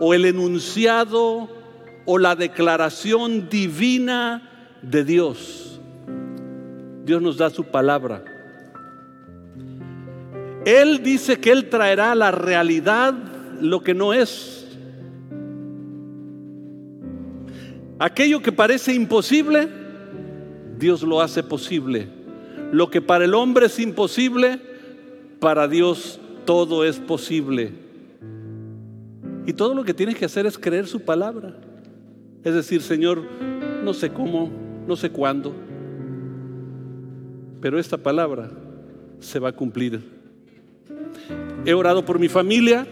o 0.00 0.14
el 0.14 0.24
enunciado 0.24 1.48
o 2.06 2.18
la 2.18 2.34
declaración 2.34 3.48
divina 3.48 4.76
de 4.82 5.04
Dios. 5.04 5.80
Dios 7.04 7.22
nos 7.22 7.36
da 7.36 7.50
su 7.50 7.64
palabra. 7.64 8.24
Él 10.64 11.02
dice 11.02 11.38
que 11.38 11.52
Él 11.52 11.68
traerá 11.68 12.14
la 12.14 12.30
realidad 12.30 13.14
lo 13.60 13.82
que 13.82 13.94
no 13.94 14.12
es. 14.12 14.66
Aquello 17.98 18.42
que 18.42 18.50
parece 18.50 18.92
imposible, 18.92 19.83
Dios 20.78 21.02
lo 21.02 21.20
hace 21.20 21.42
posible. 21.42 22.08
Lo 22.72 22.90
que 22.90 23.00
para 23.00 23.24
el 23.24 23.34
hombre 23.34 23.66
es 23.66 23.78
imposible, 23.78 24.60
para 25.38 25.68
Dios 25.68 26.20
todo 26.44 26.84
es 26.84 26.98
posible. 26.98 27.72
Y 29.46 29.52
todo 29.52 29.74
lo 29.74 29.84
que 29.84 29.94
tienes 29.94 30.16
que 30.16 30.24
hacer 30.24 30.46
es 30.46 30.58
creer 30.58 30.86
su 30.86 31.00
palabra. 31.00 31.54
Es 32.42 32.54
decir, 32.54 32.82
Señor, 32.82 33.22
no 33.84 33.94
sé 33.94 34.10
cómo, 34.10 34.50
no 34.86 34.96
sé 34.96 35.10
cuándo, 35.10 35.54
pero 37.60 37.78
esta 37.78 37.96
palabra 37.96 38.50
se 39.20 39.38
va 39.38 39.50
a 39.50 39.52
cumplir. 39.52 40.02
He 41.64 41.72
orado 41.72 42.04
por 42.04 42.18
mi 42.18 42.28
familia, 42.28 42.86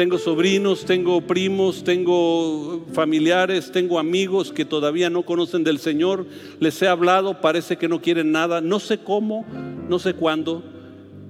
tengo 0.00 0.16
sobrinos, 0.16 0.86
tengo 0.86 1.20
primos, 1.20 1.84
tengo 1.84 2.86
familiares, 2.94 3.70
tengo 3.70 3.98
amigos 3.98 4.50
que 4.50 4.64
todavía 4.64 5.10
no 5.10 5.26
conocen 5.26 5.62
del 5.62 5.78
Señor. 5.78 6.24
Les 6.58 6.80
he 6.80 6.88
hablado, 6.88 7.42
parece 7.42 7.76
que 7.76 7.86
no 7.86 8.00
quieren 8.00 8.32
nada. 8.32 8.62
No 8.62 8.80
sé 8.80 8.96
cómo, 8.96 9.44
no 9.90 9.98
sé 9.98 10.14
cuándo. 10.14 10.62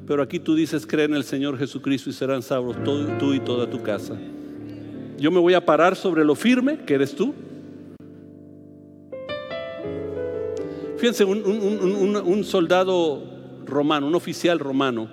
Pero 0.06 0.22
aquí 0.22 0.38
tú 0.38 0.54
dices, 0.54 0.86
cree 0.86 1.06
en 1.06 1.14
el 1.14 1.24
Señor 1.24 1.58
Jesucristo 1.58 2.10
y 2.10 2.12
serán 2.12 2.42
salvos 2.42 2.76
tú, 2.84 3.34
y 3.34 3.40
toda 3.40 3.68
tu 3.68 3.82
casa. 3.82 4.16
Yo 5.18 5.32
me 5.32 5.40
voy 5.40 5.54
a 5.54 5.66
parar 5.66 5.96
sobre 5.96 6.24
lo 6.24 6.36
firme, 6.36 6.84
que 6.86 6.94
eres 6.94 7.16
tú. 7.16 7.34
Fíjense, 10.96 11.24
un, 11.24 11.42
un 11.44 12.44
soldado 12.44 13.20
romano, 13.66 14.06
un 14.06 14.14
oficial 14.14 14.60
romano, 14.60 15.08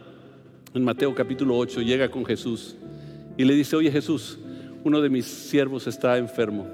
en 0.75 0.83
Mateo 0.83 1.15
capítulo 1.15 1.57
8, 1.57 1.81
llega 1.81 2.11
con 2.11 2.23
Jesús 2.23 2.75
y 3.37 3.45
le 3.45 3.53
dice, 3.53 3.75
oye 3.75 3.91
Jesús, 3.91 4.39
uno 4.83 4.99
de 4.99 5.09
mis 5.09 5.25
siervos 5.25 5.85
está 5.85 6.17
enfermo. 6.17 6.67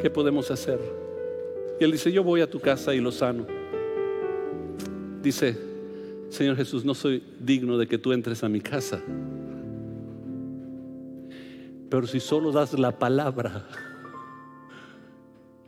¿Qué 0.00 0.10
podemos 0.10 0.50
hacer? 0.50 0.80
Y 1.78 1.84
él 1.84 1.92
dice, 1.92 2.10
yo 2.10 2.24
voy 2.24 2.40
a 2.40 2.50
tu 2.50 2.58
casa 2.58 2.94
y 2.94 3.00
lo 3.00 3.12
sano. 3.12 3.46
Dice, 5.22 5.56
Señor 6.30 6.56
Jesús, 6.56 6.84
no 6.84 6.94
soy 6.94 7.22
digno 7.38 7.78
de 7.78 7.86
que 7.86 7.98
tú 7.98 8.12
entres 8.12 8.42
a 8.42 8.48
mi 8.48 8.60
casa. 8.60 9.00
Pero 11.88 12.06
si 12.06 12.20
solo 12.20 12.50
das 12.50 12.76
la 12.78 12.98
palabra, 12.98 13.66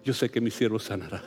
yo 0.02 0.12
sé 0.12 0.30
que 0.30 0.40
mi 0.40 0.50
siervo 0.50 0.78
sanará. 0.78 1.22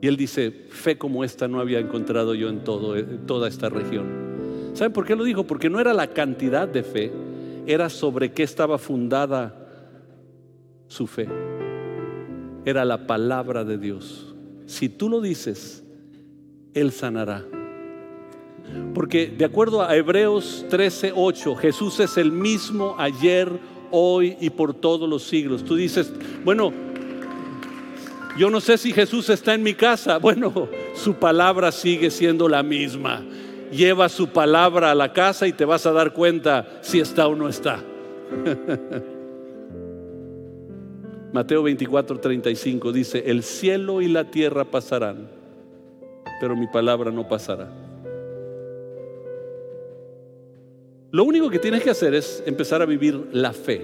Y 0.00 0.08
él 0.08 0.16
dice, 0.16 0.50
fe 0.50 0.98
como 0.98 1.24
esta 1.24 1.48
no 1.48 1.60
había 1.60 1.78
encontrado 1.78 2.34
yo 2.34 2.48
en 2.48 2.64
todo, 2.64 3.02
toda 3.26 3.48
esta 3.48 3.68
región. 3.68 4.25
¿Saben 4.76 4.92
por 4.92 5.06
qué 5.06 5.16
lo 5.16 5.24
dijo? 5.24 5.44
Porque 5.44 5.70
no 5.70 5.80
era 5.80 5.94
la 5.94 6.08
cantidad 6.08 6.68
de 6.68 6.82
fe, 6.82 7.10
era 7.66 7.88
sobre 7.88 8.32
qué 8.32 8.42
estaba 8.42 8.76
fundada 8.76 9.54
su 10.86 11.06
fe. 11.06 11.26
Era 12.66 12.84
la 12.84 13.06
palabra 13.06 13.64
de 13.64 13.78
Dios. 13.78 14.34
Si 14.66 14.90
tú 14.90 15.08
lo 15.08 15.22
dices, 15.22 15.82
Él 16.74 16.92
sanará. 16.92 17.42
Porque 18.92 19.28
de 19.28 19.46
acuerdo 19.46 19.80
a 19.80 19.96
Hebreos 19.96 20.66
13:8, 20.68 21.56
Jesús 21.56 21.98
es 22.00 22.18
el 22.18 22.30
mismo 22.30 22.96
ayer, 22.98 23.50
hoy 23.90 24.36
y 24.42 24.50
por 24.50 24.74
todos 24.74 25.08
los 25.08 25.22
siglos. 25.22 25.64
Tú 25.64 25.74
dices, 25.74 26.12
bueno, 26.44 26.70
yo 28.36 28.50
no 28.50 28.60
sé 28.60 28.76
si 28.76 28.92
Jesús 28.92 29.30
está 29.30 29.54
en 29.54 29.62
mi 29.62 29.72
casa. 29.72 30.18
Bueno, 30.26 30.68
su 30.94 31.14
palabra 31.14 31.72
sigue 31.72 32.10
siendo 32.10 32.46
la 32.46 32.62
misma. 32.62 33.24
Lleva 33.70 34.08
su 34.08 34.28
palabra 34.28 34.90
a 34.90 34.94
la 34.94 35.12
casa 35.12 35.46
y 35.46 35.52
te 35.52 35.64
vas 35.64 35.86
a 35.86 35.92
dar 35.92 36.12
cuenta 36.12 36.78
si 36.82 37.00
está 37.00 37.26
o 37.26 37.34
no 37.34 37.48
está. 37.48 37.82
Mateo 41.32 41.62
24, 41.62 42.18
35 42.18 42.92
dice, 42.92 43.24
el 43.26 43.42
cielo 43.42 44.00
y 44.00 44.08
la 44.08 44.30
tierra 44.30 44.64
pasarán, 44.64 45.28
pero 46.40 46.56
mi 46.56 46.66
palabra 46.66 47.10
no 47.10 47.28
pasará. 47.28 47.68
Lo 51.10 51.24
único 51.24 51.50
que 51.50 51.58
tienes 51.58 51.82
que 51.82 51.90
hacer 51.90 52.14
es 52.14 52.42
empezar 52.46 52.82
a 52.82 52.86
vivir 52.86 53.28
la 53.32 53.52
fe. 53.52 53.82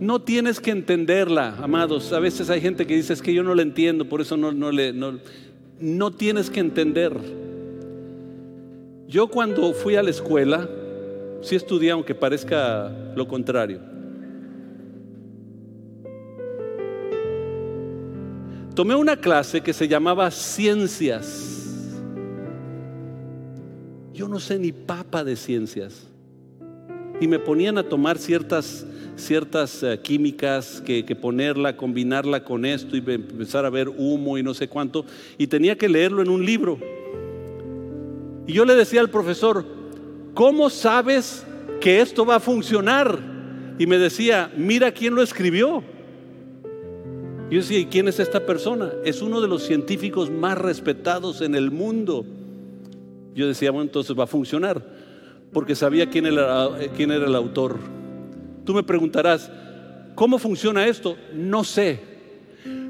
No 0.00 0.22
tienes 0.22 0.60
que 0.60 0.70
entenderla, 0.70 1.56
amados. 1.62 2.12
A 2.12 2.20
veces 2.20 2.50
hay 2.50 2.60
gente 2.60 2.86
que 2.86 2.94
dice 2.94 3.12
es 3.12 3.22
que 3.22 3.32
yo 3.32 3.42
no 3.42 3.54
la 3.54 3.62
entiendo, 3.62 4.08
por 4.08 4.20
eso 4.20 4.36
no, 4.36 4.52
no 4.52 4.70
le... 4.72 4.92
No, 4.92 5.18
no 5.80 6.10
tienes 6.10 6.50
que 6.50 6.60
entender. 6.60 7.12
Yo 9.06 9.28
cuando 9.28 9.72
fui 9.74 9.96
a 9.96 10.02
la 10.02 10.10
escuela, 10.10 10.68
sí 11.42 11.56
estudié 11.56 11.90
aunque 11.90 12.14
parezca 12.14 12.90
lo 13.14 13.28
contrario. 13.28 13.80
Tomé 18.74 18.96
una 18.96 19.16
clase 19.16 19.60
que 19.60 19.72
se 19.72 19.86
llamaba 19.86 20.30
Ciencias. 20.30 21.52
Yo 24.12 24.26
no 24.26 24.40
sé 24.40 24.58
ni 24.58 24.72
papa 24.72 25.22
de 25.22 25.36
ciencias. 25.36 26.06
Y 27.20 27.28
me 27.28 27.38
ponían 27.38 27.78
a 27.78 27.84
tomar 27.84 28.18
ciertas, 28.18 28.86
ciertas 29.16 29.82
eh, 29.82 30.00
químicas, 30.02 30.80
que, 30.80 31.04
que 31.04 31.14
ponerla, 31.14 31.76
combinarla 31.76 32.42
con 32.42 32.64
esto 32.64 32.96
y 32.96 33.02
empezar 33.06 33.64
a 33.64 33.70
ver 33.70 33.88
humo 33.88 34.38
y 34.38 34.42
no 34.42 34.54
sé 34.54 34.68
cuánto. 34.68 35.04
Y 35.38 35.46
tenía 35.46 35.76
que 35.76 35.88
leerlo 35.88 36.22
en 36.22 36.28
un 36.28 36.44
libro. 36.44 36.78
Y 38.46 38.52
yo 38.52 38.64
le 38.64 38.74
decía 38.74 39.00
al 39.00 39.10
profesor, 39.10 39.64
¿cómo 40.34 40.70
sabes 40.70 41.46
que 41.80 42.00
esto 42.00 42.26
va 42.26 42.36
a 42.36 42.40
funcionar? 42.40 43.18
Y 43.78 43.86
me 43.86 43.98
decía, 43.98 44.52
mira 44.56 44.92
quién 44.92 45.14
lo 45.14 45.22
escribió. 45.22 45.82
Yo 47.50 47.58
decía, 47.58 47.78
¿y 47.78 47.86
quién 47.86 48.08
es 48.08 48.20
esta 48.20 48.44
persona? 48.44 48.92
Es 49.04 49.22
uno 49.22 49.40
de 49.40 49.48
los 49.48 49.62
científicos 49.64 50.30
más 50.30 50.58
respetados 50.58 51.40
en 51.40 51.54
el 51.54 51.70
mundo. 51.70 52.24
Yo 53.34 53.46
decía, 53.46 53.70
bueno, 53.70 53.84
entonces 53.84 54.16
va 54.18 54.24
a 54.24 54.28
funcionar, 54.28 54.82
porque 55.52 55.74
sabía 55.74 56.08
quién 56.08 56.26
era, 56.26 56.68
quién 56.96 57.10
era 57.10 57.26
el 57.26 57.34
autor. 57.34 57.78
Tú 58.64 58.74
me 58.74 58.82
preguntarás, 58.82 59.50
¿cómo 60.14 60.38
funciona 60.38 60.86
esto? 60.86 61.16
No 61.34 61.64
sé, 61.64 62.00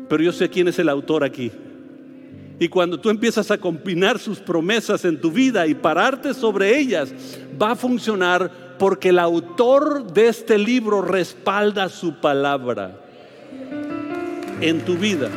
pero 0.08 0.22
yo 0.22 0.32
sé 0.32 0.48
quién 0.48 0.68
es 0.68 0.78
el 0.78 0.88
autor 0.88 1.24
aquí. 1.24 1.50
Y 2.58 2.68
cuando 2.68 3.00
tú 3.00 3.10
empiezas 3.10 3.50
a 3.50 3.58
combinar 3.58 4.18
sus 4.18 4.38
promesas 4.38 5.04
en 5.04 5.20
tu 5.20 5.30
vida 5.30 5.66
y 5.66 5.74
pararte 5.74 6.34
sobre 6.34 6.78
ellas, 6.78 7.12
va 7.60 7.72
a 7.72 7.76
funcionar 7.76 8.76
porque 8.78 9.08
el 9.08 9.18
autor 9.18 10.12
de 10.12 10.28
este 10.28 10.58
libro 10.58 11.02
respalda 11.02 11.88
su 11.88 12.20
palabra 12.20 13.00
en 14.60 14.84
tu 14.84 14.94
vida. 14.96 15.28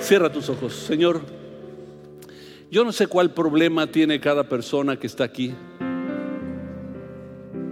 Cierra 0.00 0.30
tus 0.30 0.48
ojos, 0.48 0.72
Señor. 0.72 1.20
Yo 2.70 2.84
no 2.84 2.92
sé 2.92 3.06
cuál 3.06 3.32
problema 3.32 3.86
tiene 3.88 4.20
cada 4.20 4.48
persona 4.48 4.98
que 4.98 5.06
está 5.06 5.24
aquí. 5.24 5.52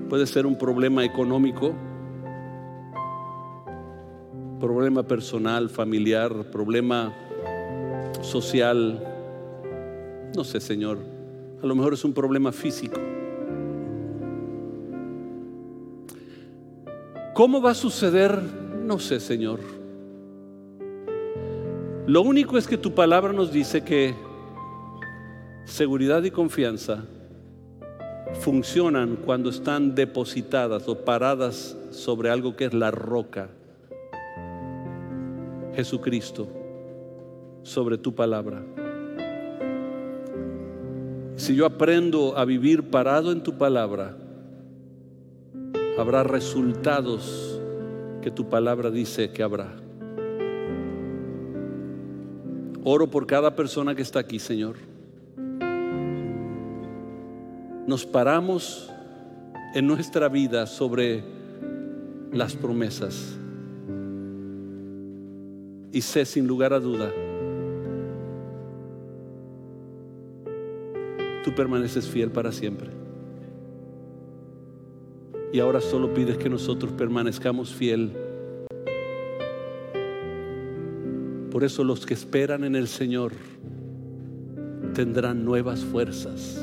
Puede 0.09 0.27
ser 0.27 0.45
un 0.45 0.59
problema 0.59 1.05
económico, 1.05 1.75
problema 4.61 5.03
personal, 5.03 5.69
familiar, 5.69 6.51
problema 6.51 7.15
social. 8.23 9.03
No 10.37 10.45
sé, 10.45 10.61
Señor. 10.61 10.99
A 11.63 11.67
lo 11.67 11.75
mejor 11.75 11.95
es 11.95 12.05
un 12.05 12.13
problema 12.13 12.53
físico. 12.53 13.01
¿Cómo 17.35 17.61
va 17.61 17.73
a 17.73 17.75
suceder? 17.75 18.39
No 18.85 18.99
sé, 18.99 19.19
Señor. 19.19 19.61
Lo 22.07 22.23
único 22.23 22.59
es 22.59 22.67
que 22.69 22.77
tu 22.77 22.95
palabra 22.95 23.33
nos 23.33 23.51
dice 23.51 23.83
que 23.83 24.15
seguridad 25.65 26.23
y 26.23 26.31
confianza 26.31 27.05
funcionan 28.41 29.17
cuando 29.17 29.51
están 29.51 29.95
depositadas 29.95 30.87
o 30.89 31.05
paradas 31.05 31.77
sobre 31.91 32.31
algo 32.31 32.57
que 32.57 32.67
es 32.67 32.75
la 32.75 32.91
roca, 32.91 33.49
Jesucristo, 35.75 36.49
sobre 37.63 37.99
tu 37.99 38.15
palabra. 38.15 38.63
Si 41.37 41.55
yo 41.55 41.67
aprendo 41.67 42.37
a 42.37 42.45
vivir 42.45 42.91
parado 42.91 43.33
en 43.33 43.43
tu 43.43 43.59
palabra, 43.59 44.17
habrá 45.99 46.23
resultados 46.23 47.61
que 48.23 48.31
tu 48.31 48.49
palabra 48.49 48.91
dice 48.91 49.31
que 49.31 49.43
habrá. 49.43 49.75
Oro 52.85 53.11
por 53.11 53.27
cada 53.27 53.57
persona 53.57 53.95
que 53.95 54.03
está 54.03 54.21
aquí, 54.21 54.39
Señor. 54.39 54.77
Nos 57.87 58.07
paramos 58.07 58.91
en 59.75 59.87
nuestra 59.87 60.29
vida 60.29 60.67
sobre 60.67 61.25
las 62.33 62.55
promesas. 62.55 63.39
Y 65.95 66.01
sé 66.01 66.25
sin 66.25 66.49
lugar 66.49 66.73
a 66.73 66.81
duda, 66.81 67.13
tú 71.45 71.55
permaneces 71.55 72.09
fiel 72.09 72.33
para 72.33 72.51
siempre. 72.51 72.91
Y 75.53 75.61
ahora 75.61 75.81
solo 75.81 76.13
pides 76.13 76.37
que 76.37 76.51
nosotros 76.51 76.91
permanezcamos 76.95 77.73
fiel. 77.73 78.11
Por 81.53 81.63
eso 81.63 81.85
los 81.85 82.05
que 82.05 82.15
esperan 82.15 82.65
en 82.65 82.75
el 82.75 82.89
Señor 82.89 83.31
tendrán 84.95 85.45
nuevas 85.45 85.85
fuerzas. 85.85 86.61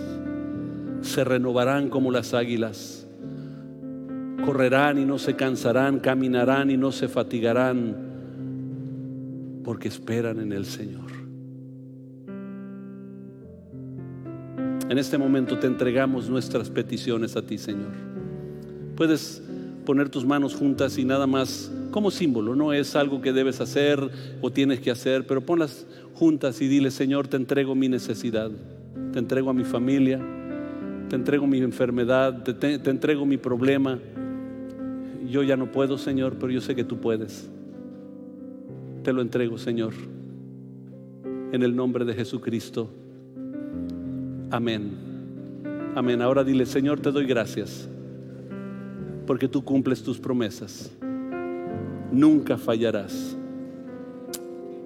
Se 1.00 1.24
renovarán 1.24 1.90
como 1.90 2.12
las 2.12 2.34
águilas. 2.34 3.08
Correrán 4.46 4.98
y 4.98 5.06
no 5.06 5.18
se 5.18 5.38
cansarán, 5.38 6.02
caminarán 6.02 6.70
y 6.70 6.76
no 6.76 6.92
se 6.92 7.08
fatigarán, 7.08 8.11
porque 9.64 9.88
esperan 9.88 10.40
en 10.40 10.54
el 10.54 10.66
Señor. 10.66 11.12
En 14.90 14.98
este 14.98 15.18
momento 15.18 15.58
te 15.58 15.68
entregamos 15.68 16.30
nuestras 16.30 16.70
peticiones 16.70 17.38
a 17.38 17.42
ti, 17.42 17.58
Señor. 17.58 17.94
Puedes 18.96 19.42
poner 19.86 20.10
tus 20.10 20.26
manos 20.26 20.54
juntas 20.54 20.98
y 20.98 21.06
nada 21.06 21.28
más 21.28 21.72
como 21.92 22.12
símbolo, 22.12 22.56
no 22.56 22.74
es 22.74 22.96
algo 22.96 23.22
que 23.22 23.34
debes 23.34 23.62
hacer 23.62 24.00
o 24.42 24.52
tienes 24.52 24.80
que 24.80 24.92
hacer, 24.92 25.28
pero 25.28 25.42
ponlas 25.42 25.86
juntas 26.14 26.62
y 26.62 26.68
dile, 26.68 26.90
Señor, 26.92 27.28
te 27.28 27.38
entrego 27.38 27.76
mi 27.76 27.90
necesidad, 27.90 28.50
te 29.12 29.20
entrego 29.20 29.50
a 29.50 29.54
mi 29.54 29.64
familia, 29.64 30.20
te 31.10 31.16
entrego 31.16 31.46
mi 31.48 31.60
enfermedad, 31.60 32.44
te, 32.44 32.54
te, 32.54 32.90
entrego 32.90 33.26
mi 33.26 33.38
problema. 33.38 34.00
Yo 35.30 35.44
ya 35.44 35.58
no 35.58 35.72
puedo, 35.72 35.98
Señor, 35.98 36.38
pero 36.40 36.52
yo 36.52 36.62
sé 36.62 36.76
que 36.76 36.86
tú 36.86 37.00
puedes. 37.00 37.50
Te 39.04 39.12
lo 39.14 39.22
entrego, 39.22 39.58
Señor, 39.58 39.94
en 41.52 41.64
el 41.64 41.76
nombre 41.76 42.06
de 42.06 42.14
Jesucristo. 42.14 42.90
Amén. 44.52 44.92
Amén. 45.96 46.22
Ahora 46.22 46.44
dile, 46.44 46.66
Señor, 46.66 47.00
te 47.00 47.12
doy 47.12 47.26
gracias 47.26 47.90
porque 49.26 49.48
tú 49.48 49.64
cumples 49.64 50.04
tus 50.04 50.20
promesas. 50.20 50.92
Nunca 52.12 52.58
fallarás. 52.58 53.36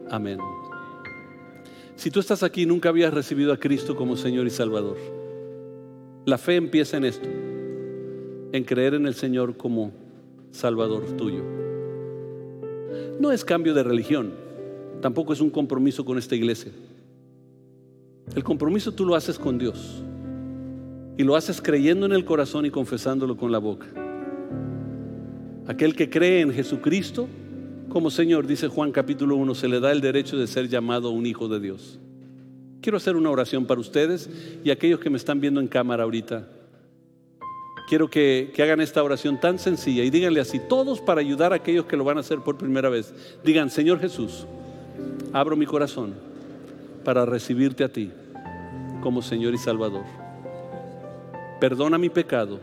Amén. 0.10 0.40
Si 1.96 2.12
tú 2.12 2.20
estás 2.20 2.44
aquí 2.44 2.66
nunca 2.66 2.90
habías 2.90 3.14
recibido 3.14 3.52
a 3.52 3.58
Cristo 3.58 3.96
como 3.96 4.16
Señor 4.16 4.48
y 4.48 4.52
Salvador, 4.52 4.98
la 6.26 6.38
fe 6.38 6.56
empieza 6.56 6.98
en 6.98 7.06
esto, 7.06 7.28
en 8.52 8.64
creer 8.64 8.94
en 8.94 9.08
el 9.08 9.16
Señor 9.16 9.58
como 9.58 9.92
Salvador 10.52 11.04
tuyo. 11.18 11.65
No 13.20 13.32
es 13.32 13.46
cambio 13.46 13.74
de 13.74 13.84
religión, 13.84 14.34
tampoco 15.02 15.34
es 15.34 15.42
un 15.42 15.50
compromiso 15.50 16.04
con 16.04 16.18
esta 16.18 16.36
iglesia. 16.36 16.72
El 18.36 18.44
compromiso 18.44 18.92
tú 18.92 19.06
lo 19.06 19.16
haces 19.16 19.40
con 19.40 19.58
Dios 19.58 20.04
y 21.18 21.24
lo 21.24 21.36
haces 21.36 21.62
creyendo 21.62 22.06
en 22.06 22.12
el 22.12 22.26
corazón 22.26 22.66
y 22.66 22.72
confesándolo 22.72 23.38
con 23.38 23.52
la 23.52 23.60
boca. 23.60 23.88
Aquel 25.68 25.96
que 25.96 26.10
cree 26.10 26.42
en 26.42 26.52
Jesucristo 26.52 27.28
como 27.96 28.12
Señor, 28.12 28.46
dice 28.46 28.68
Juan 28.68 28.92
capítulo 28.92 29.38
1, 29.38 29.56
se 29.56 29.70
le 29.70 29.80
da 29.80 29.92
el 29.94 30.02
derecho 30.02 30.38
de 30.38 30.48
ser 30.48 30.68
llamado 30.68 31.12
un 31.12 31.26
hijo 31.26 31.48
de 31.48 31.62
Dios. 31.62 31.98
Quiero 32.82 32.98
hacer 32.98 33.16
una 33.16 33.30
oración 33.30 33.66
para 33.66 33.80
ustedes 33.80 34.30
y 34.66 34.70
aquellos 34.70 35.00
que 35.00 35.10
me 35.10 35.16
están 35.16 35.40
viendo 35.40 35.62
en 35.62 35.68
cámara 35.68 36.04
ahorita. 36.04 36.46
Quiero 37.88 38.10
que, 38.10 38.52
que, 38.54 38.64
hagan 38.64 38.82
esta 38.82 39.04
oración 39.04 39.40
tan 39.40 39.60
sencilla 39.60 40.04
y 40.04 40.10
díganle 40.10 40.40
así, 40.40 40.60
todos 40.60 41.02
para 41.02 41.22
ayudar 41.22 41.54
a 41.54 41.58
aquellos 41.58 41.86
que 41.86 41.96
lo 41.96 42.04
van 42.04 42.18
a 42.18 42.22
hacer 42.22 42.40
por 42.40 42.58
primera 42.58 42.90
vez. 42.90 43.14
Digan, 43.44 43.70
Señor 43.70 44.00
Jesús, 44.00 44.48
abro 45.34 45.56
mi 45.56 45.66
corazón 45.66 46.16
para 47.04 47.26
recibirte 47.26 47.84
a 47.84 47.90
ti 47.90 48.12
como 49.02 49.22
Señor 49.22 49.54
y 49.54 49.58
Salvador. 49.58 50.04
Perdona 51.60 51.98
mi 51.98 52.10
pecado, 52.10 52.60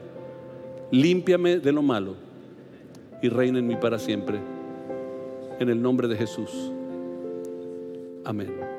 límpiame 0.90 1.58
de 1.58 1.72
lo 1.72 1.82
malo 1.82 2.16
y 3.22 3.28
reina 3.28 3.60
en 3.60 3.66
mí 3.66 3.76
para 3.76 3.98
siempre. 3.98 4.40
En 5.60 5.68
el 5.68 5.80
nombre 5.80 6.08
de 6.08 6.16
Jesús. 6.16 6.50
Amén. 8.24 8.71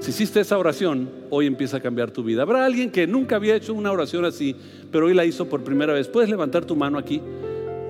Si 0.00 0.12
hiciste 0.12 0.40
esa 0.40 0.56
oración, 0.56 1.10
hoy 1.28 1.46
empieza 1.46 1.76
a 1.76 1.80
cambiar 1.80 2.10
tu 2.10 2.24
vida. 2.24 2.42
Habrá 2.42 2.64
alguien 2.64 2.90
que 2.90 3.06
nunca 3.06 3.36
había 3.36 3.54
hecho 3.54 3.74
una 3.74 3.92
oración 3.92 4.24
así, 4.24 4.56
pero 4.90 5.06
hoy 5.06 5.14
la 5.14 5.26
hizo 5.26 5.46
por 5.46 5.62
primera 5.62 5.92
vez. 5.92 6.08
¿Puedes 6.08 6.30
levantar 6.30 6.64
tu 6.64 6.74
mano 6.74 6.96
aquí? 6.96 7.20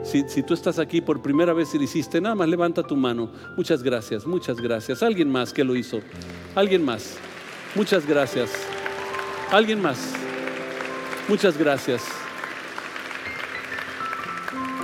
Si, 0.02 0.42
tú 0.42 0.54
estás 0.54 0.80
aquí 0.80 1.00
por 1.00 1.22
primera 1.22 1.52
vez 1.52 1.72
y 1.74 1.78
lo 1.78 1.84
hiciste, 1.84 2.20
nada 2.20 2.34
más 2.34 2.48
levanta 2.48 2.82
tu 2.82 2.96
mano. 2.96 3.30
Muchas 3.56 3.84
gracias, 3.84 4.26
muchas 4.26 4.56
gracias. 4.56 5.04
Alguien 5.04 5.30
más 5.30 5.52
que 5.52 5.62
lo 5.62 5.76
hizo. 5.76 6.00
Alguien 6.56 6.84
más. 6.84 7.16
Muchas 7.76 8.04
gracias. 8.04 8.50
Alguien 9.52 9.80
más. 9.80 10.12
Muchas 11.28 11.56
gracias. 11.56 12.02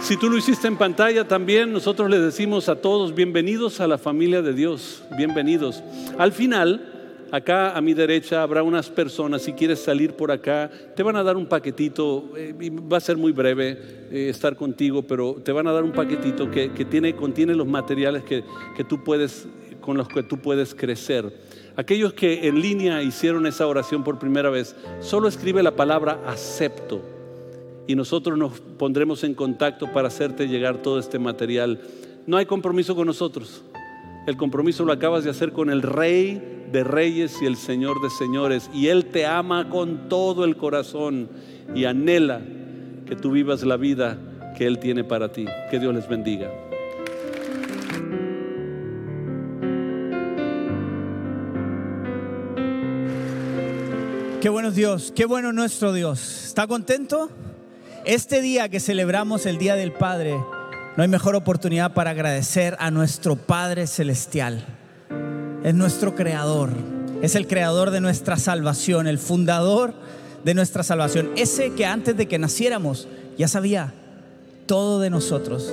Si 0.01 0.17
tú 0.17 0.31
lo 0.31 0.37
hiciste 0.37 0.69
en 0.69 0.77
pantalla 0.77 1.27
también, 1.27 1.73
nosotros 1.73 2.09
les 2.09 2.21
decimos 2.21 2.69
a 2.69 2.77
todos, 2.77 3.17
bienvenidos 3.17 3.81
a 3.81 3.89
la 3.89 3.99
familia 3.99 4.43
de 4.43 4.53
Dios, 4.53 5.03
bienvenidos. 5.17 5.83
Al 6.17 6.31
final, 6.31 6.96
acá 7.31 7.77
a 7.77 7.81
mi 7.81 7.95
derecha 7.95 8.43
habrá 8.43 8.63
unas 8.63 8.89
personas, 8.89 9.43
si 9.43 9.53
quieres 9.53 9.81
salir 9.81 10.15
por 10.15 10.31
acá, 10.31 10.71
te 10.95 11.03
van 11.03 11.17
a 11.17 11.23
dar 11.23 11.37
un 11.37 11.47
paquetito, 11.47 12.33
eh, 12.37 12.55
va 12.71 12.97
a 12.97 13.01
ser 13.01 13.17
muy 13.17 13.33
breve 13.33 13.79
eh, 14.11 14.29
estar 14.29 14.57
contigo, 14.57 15.03
pero 15.03 15.35
te 15.35 15.53
van 15.53 15.67
a 15.67 15.73
dar 15.73 15.85
un 15.85 15.93
paquetito 15.93 16.51
que, 16.51 16.73
que 16.73 16.85
tiene, 16.85 17.15
contiene 17.15 17.55
los 17.55 17.67
materiales 17.67 18.25
que, 18.25 18.45
que 18.77 18.85
tú 18.85 19.03
puedes, 19.03 19.49
con 19.81 19.97
los 19.97 20.09
que 20.09 20.23
tú 20.23 20.39
puedes 20.39 20.75
crecer. 20.75 21.33
Aquellos 21.77 22.15
que 22.15 22.49
en 22.49 22.61
línea 22.61 23.03
hicieron 23.03 23.47
esa 23.47 23.67
oración 23.67 24.03
por 24.03 24.19
primera 24.19 24.49
vez, 24.49 24.75
solo 25.01 25.29
escribe 25.29 25.63
la 25.63 25.77
palabra 25.77 26.23
acepto 26.27 27.03
y 27.87 27.95
nosotros 27.95 28.39
nos 28.39 28.61
pondremos 28.61 29.23
en 29.25 29.35
contacto 29.35 29.93
para 29.93 30.09
hacerte 30.09 30.49
llegar 30.49 30.83
todo 30.83 30.99
este 30.99 31.19
material. 31.19 31.81
No 32.27 32.37
hay 32.37 32.47
compromiso 32.47 32.97
con 32.97 33.07
nosotros. 33.07 33.63
El 34.27 34.37
compromiso 34.37 34.85
lo 34.85 34.93
acabas 34.93 35.23
de 35.23 35.31
hacer 35.31 35.53
con 35.53 35.71
el 35.71 35.83
Rey 35.83 36.67
de 36.73 36.83
Reyes 36.83 37.41
y 37.41 37.47
el 37.47 37.57
Señor 37.57 38.03
de 38.03 38.11
Señores. 38.11 38.69
Y 38.75 38.89
Él 38.89 39.07
te 39.07 39.25
ama 39.25 39.71
con 39.71 40.09
todo 40.09 40.45
el 40.45 40.57
corazón 40.57 41.29
y 41.77 41.85
anhela 41.85 42.41
que 43.07 43.15
tú 43.15 43.31
vivas 43.31 43.63
la 43.63 43.77
vida 43.77 44.19
que 44.59 44.67
Él 44.67 44.81
tiene 44.81 45.05
para 45.05 45.31
ti. 45.31 45.45
Que 45.71 45.79
Dios 45.79 45.95
les 45.95 46.09
bendiga. 46.09 46.51
Qué 54.41 54.49
bueno 54.49 54.73
Dios, 54.73 55.13
qué 55.15 55.25
bueno 55.25 55.53
nuestro 55.53 55.93
Dios. 55.93 56.47
¿Está 56.47 56.67
contento? 56.67 57.31
Este 58.05 58.41
día 58.41 58.69
que 58.69 58.81
celebramos 58.81 59.47
el 59.47 59.59
Día 59.59 59.75
del 59.77 59.93
Padre, 59.93 60.37
no 60.97 61.03
hay 61.03 61.09
mejor 61.09 61.37
oportunidad 61.37 61.93
para 61.93 62.11
agradecer 62.11 62.75
a 62.81 62.91
nuestro 62.91 63.37
Padre 63.37 63.87
Celestial. 63.87 64.65
Es 65.63 65.75
nuestro 65.75 66.15
creador, 66.15 66.71
es 67.21 67.35
el 67.35 67.47
creador 67.47 67.91
de 67.91 68.01
nuestra 68.01 68.39
salvación, 68.39 69.07
el 69.07 69.19
fundador 69.19 69.93
de 70.43 70.55
nuestra 70.55 70.83
salvación. 70.83 71.31
Ese 71.37 71.75
que 71.75 71.85
antes 71.85 72.17
de 72.17 72.27
que 72.27 72.39
naciéramos 72.39 73.09
ya 73.37 73.47
sabía 73.47 73.93
todo 74.65 74.99
de 75.01 75.11
nosotros. 75.11 75.71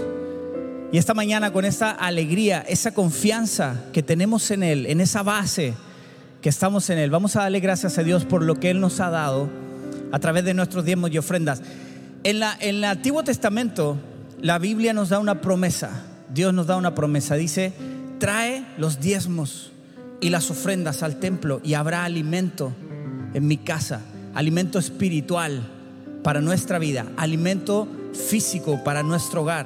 Y 0.92 0.98
esta 0.98 1.14
mañana 1.14 1.54
con 1.54 1.64
esa 1.64 1.92
alegría, 1.92 2.60
esa 2.68 2.94
confianza 2.94 3.78
que 3.94 4.04
tenemos 4.04 4.52
en 4.52 4.62
Él, 4.62 4.86
en 4.88 5.00
esa 5.00 5.24
base 5.24 5.74
que 6.42 6.50
estamos 6.50 6.90
en 6.90 6.98
Él, 6.98 7.10
vamos 7.10 7.38
a 7.38 7.44
darle 7.44 7.62
gracias 7.62 7.98
a 7.98 8.04
Dios 8.04 8.26
por 8.26 8.44
lo 8.44 8.60
que 8.60 8.72
Él 8.72 8.82
nos 8.82 9.00
ha 9.00 9.10
dado 9.10 9.50
a 10.12 10.20
través 10.20 10.44
de 10.44 10.54
nuestros 10.54 10.84
diezmos 10.84 11.12
y 11.12 11.18
ofrendas. 11.18 11.62
En, 12.26 12.40
la, 12.40 12.58
en 12.60 12.76
el 12.76 12.84
Antiguo 12.84 13.24
Testamento, 13.24 13.98
la 14.44 14.60
Biblia 14.60 14.92
nos 14.92 15.08
da 15.08 15.20
una 15.20 15.40
promesa. 15.40 15.90
Dios 16.34 16.54
nos 16.54 16.68
da 16.68 16.76
una 16.76 16.94
promesa. 16.94 17.36
Dice, 17.36 17.72
trae 18.20 18.66
los 18.78 19.00
diezmos 19.00 19.72
y 20.20 20.30
las 20.30 20.52
ofrendas 20.52 21.02
al 21.02 21.18
templo 21.18 21.62
y 21.64 21.76
habrá 21.76 22.04
alimento 22.04 22.74
en 23.34 23.48
mi 23.48 23.56
casa, 23.56 24.02
alimento 24.36 24.80
espiritual 24.80 25.64
para 26.24 26.42
nuestra 26.42 26.78
vida, 26.78 27.08
alimento 27.16 27.88
físico 28.14 28.84
para 28.84 29.02
nuestro 29.02 29.44
hogar. 29.44 29.66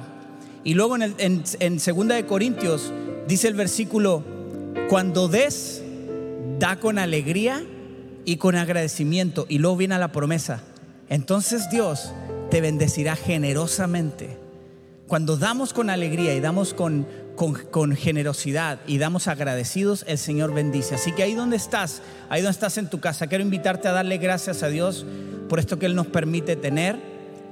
Y 0.62 0.74
luego 0.74 0.96
en, 0.96 1.42
el, 1.58 1.80
Segunda 1.80 2.14
de 2.14 2.26
Corintios 2.26 2.92
dice 3.26 3.48
el 3.48 3.54
versículo, 3.54 4.22
cuando 4.88 5.26
des, 5.26 5.82
da 6.60 6.78
con 6.78 7.00
alegría 7.00 7.64
y 8.24 8.36
con 8.36 8.54
agradecimiento. 8.54 9.44
Y 9.48 9.58
luego 9.58 9.76
viene 9.76 9.98
la 9.98 10.12
promesa. 10.12 10.62
Entonces 11.08 11.68
Dios 11.68 12.12
te 12.48 12.60
bendecirá 12.60 13.16
generosamente. 13.16 14.47
Cuando 15.08 15.38
damos 15.38 15.72
con 15.72 15.88
alegría 15.88 16.34
y 16.34 16.40
damos 16.40 16.74
con, 16.74 17.06
con, 17.34 17.96
generosidad 17.96 18.78
y 18.86 18.98
damos 18.98 19.26
agradecidos, 19.26 20.04
el 20.06 20.18
Señor 20.18 20.52
bendice. 20.52 20.96
Así 20.96 21.12
que 21.12 21.22
ahí 21.22 21.34
donde 21.34 21.56
estás, 21.56 22.02
ahí 22.28 22.42
donde 22.42 22.52
estás 22.52 22.76
en 22.76 22.90
tu 22.90 23.00
casa, 23.00 23.26
quiero 23.26 23.42
invitarte 23.42 23.88
a 23.88 23.92
darle 23.92 24.18
gracias 24.18 24.62
a 24.62 24.68
Dios 24.68 25.06
por 25.48 25.60
esto 25.60 25.78
que 25.78 25.86
Él 25.86 25.94
nos 25.94 26.08
permite 26.08 26.56
tener 26.56 26.96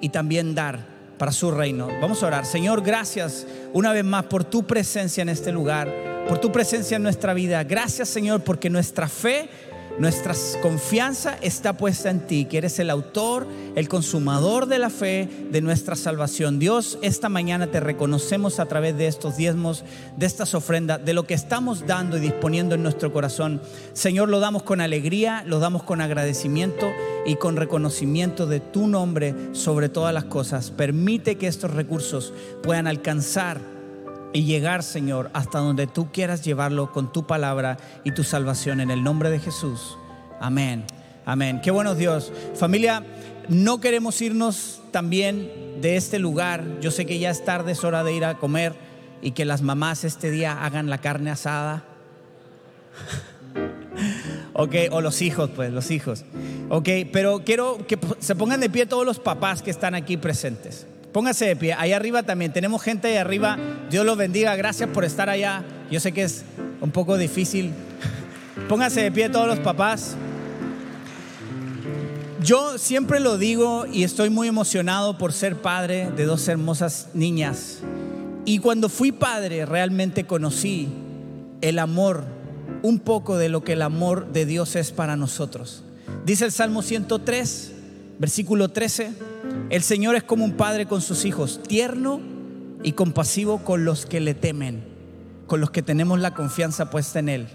y 0.02 0.10
también 0.10 0.54
dar 0.54 0.84
para 1.16 1.32
su 1.32 1.50
reino. 1.50 1.88
Vamos 2.02 2.22
a 2.22 2.26
orar. 2.26 2.44
Señor, 2.44 2.82
gracias 2.82 3.46
una 3.72 3.94
vez 3.94 4.04
más 4.04 4.24
por 4.24 4.44
tu 4.44 4.66
presencia 4.66 5.22
en 5.22 5.30
este 5.30 5.50
lugar, 5.50 5.90
por 6.28 6.38
tu 6.38 6.52
presencia 6.52 6.98
en 6.98 7.04
nuestra 7.04 7.32
vida. 7.32 7.64
Gracias, 7.64 8.10
Señor, 8.10 8.42
porque 8.42 8.68
nuestra 8.68 9.08
fe 9.08 9.48
nuestra 9.98 10.34
confianza 10.60 11.38
está 11.40 11.76
puesta 11.76 12.10
en 12.10 12.26
ti, 12.26 12.44
que 12.44 12.58
eres 12.58 12.78
el 12.78 12.90
autor, 12.90 13.46
el 13.74 13.88
consumador 13.88 14.66
de 14.66 14.78
la 14.78 14.90
fe, 14.90 15.28
de 15.50 15.60
nuestra 15.60 15.96
salvación. 15.96 16.58
Dios, 16.58 16.98
esta 17.02 17.28
mañana 17.28 17.68
te 17.68 17.80
reconocemos 17.80 18.60
a 18.60 18.66
través 18.66 18.96
de 18.96 19.06
estos 19.06 19.36
diezmos, 19.36 19.84
de 20.16 20.26
estas 20.26 20.54
ofrendas, 20.54 21.04
de 21.04 21.14
lo 21.14 21.26
que 21.26 21.34
estamos 21.34 21.86
dando 21.86 22.18
y 22.18 22.20
disponiendo 22.20 22.74
en 22.74 22.82
nuestro 22.82 23.12
corazón. 23.12 23.62
Señor, 23.94 24.28
lo 24.28 24.40
damos 24.40 24.62
con 24.62 24.80
alegría, 24.80 25.44
lo 25.46 25.60
damos 25.60 25.82
con 25.82 26.00
agradecimiento 26.00 26.90
y 27.24 27.36
con 27.36 27.56
reconocimiento 27.56 28.46
de 28.46 28.60
tu 28.60 28.88
nombre 28.88 29.34
sobre 29.52 29.88
todas 29.88 30.12
las 30.12 30.24
cosas. 30.24 30.70
Permite 30.70 31.36
que 31.36 31.46
estos 31.46 31.70
recursos 31.70 32.34
puedan 32.62 32.86
alcanzar 32.86 33.75
y 34.32 34.44
llegar, 34.44 34.82
Señor, 34.82 35.30
hasta 35.32 35.58
donde 35.58 35.86
tú 35.86 36.10
quieras 36.12 36.44
llevarlo 36.44 36.92
con 36.92 37.12
tu 37.12 37.26
palabra 37.26 37.78
y 38.04 38.12
tu 38.12 38.24
salvación 38.24 38.80
en 38.80 38.90
el 38.90 39.02
nombre 39.02 39.30
de 39.30 39.38
Jesús. 39.38 39.96
Amén. 40.40 40.84
Amén. 41.24 41.60
Qué 41.62 41.70
bueno 41.70 41.94
Dios. 41.94 42.32
Familia, 42.54 43.02
no 43.48 43.80
queremos 43.80 44.20
irnos 44.20 44.80
también 44.90 45.80
de 45.80 45.96
este 45.96 46.18
lugar. 46.18 46.64
Yo 46.80 46.90
sé 46.90 47.06
que 47.06 47.18
ya 47.18 47.30
es 47.30 47.44
tarde, 47.44 47.72
es 47.72 47.84
hora 47.84 48.04
de 48.04 48.12
ir 48.12 48.24
a 48.24 48.38
comer 48.38 48.74
y 49.22 49.32
que 49.32 49.44
las 49.44 49.62
mamás 49.62 50.04
este 50.04 50.30
día 50.30 50.64
hagan 50.64 50.88
la 50.90 50.98
carne 50.98 51.30
asada. 51.30 51.84
ok, 54.52 54.74
o 54.90 55.00
los 55.00 55.22
hijos, 55.22 55.50
pues, 55.54 55.72
los 55.72 55.90
hijos. 55.90 56.24
Ok, 56.68 56.88
pero 57.12 57.42
quiero 57.44 57.86
que 57.86 57.98
se 58.18 58.34
pongan 58.34 58.60
de 58.60 58.70
pie 58.70 58.86
todos 58.86 59.06
los 59.06 59.18
papás 59.18 59.62
que 59.62 59.70
están 59.70 59.94
aquí 59.94 60.16
presentes. 60.16 60.86
Póngase 61.16 61.46
de 61.46 61.56
pie. 61.56 61.72
Ahí 61.72 61.94
arriba 61.94 62.24
también. 62.24 62.52
Tenemos 62.52 62.82
gente 62.82 63.08
ahí 63.08 63.16
arriba. 63.16 63.56
Dios 63.90 64.04
los 64.04 64.18
bendiga. 64.18 64.54
Gracias 64.54 64.90
por 64.90 65.02
estar 65.02 65.30
allá. 65.30 65.64
Yo 65.90 65.98
sé 65.98 66.12
que 66.12 66.24
es 66.24 66.44
un 66.82 66.90
poco 66.90 67.16
difícil. 67.16 67.72
Póngase 68.68 69.00
de 69.00 69.10
pie 69.10 69.30
todos 69.30 69.46
los 69.46 69.58
papás. 69.60 70.14
Yo 72.42 72.76
siempre 72.76 73.18
lo 73.18 73.38
digo 73.38 73.86
y 73.90 74.04
estoy 74.04 74.28
muy 74.28 74.46
emocionado 74.46 75.16
por 75.16 75.32
ser 75.32 75.56
padre 75.56 76.10
de 76.14 76.26
dos 76.26 76.46
hermosas 76.48 77.08
niñas. 77.14 77.78
Y 78.44 78.58
cuando 78.58 78.90
fui 78.90 79.10
padre 79.10 79.64
realmente 79.64 80.26
conocí 80.26 80.90
el 81.62 81.78
amor, 81.78 82.24
un 82.82 82.98
poco 82.98 83.38
de 83.38 83.48
lo 83.48 83.64
que 83.64 83.72
el 83.72 83.80
amor 83.80 84.34
de 84.34 84.44
Dios 84.44 84.76
es 84.76 84.92
para 84.92 85.16
nosotros. 85.16 85.82
Dice 86.26 86.44
el 86.44 86.52
Salmo 86.52 86.82
103, 86.82 87.72
versículo 88.18 88.68
13. 88.68 89.35
El 89.70 89.82
Señor 89.82 90.14
es 90.16 90.22
como 90.22 90.44
un 90.44 90.52
padre 90.52 90.86
con 90.86 91.00
sus 91.00 91.24
hijos, 91.24 91.60
tierno 91.66 92.20
y 92.82 92.92
compasivo 92.92 93.58
con 93.58 93.84
los 93.84 94.06
que 94.06 94.20
le 94.20 94.34
temen, 94.34 94.84
con 95.46 95.60
los 95.60 95.70
que 95.70 95.82
tenemos 95.82 96.20
la 96.20 96.34
confianza 96.34 96.90
puesta 96.90 97.18
en 97.18 97.28
Él. 97.28 97.48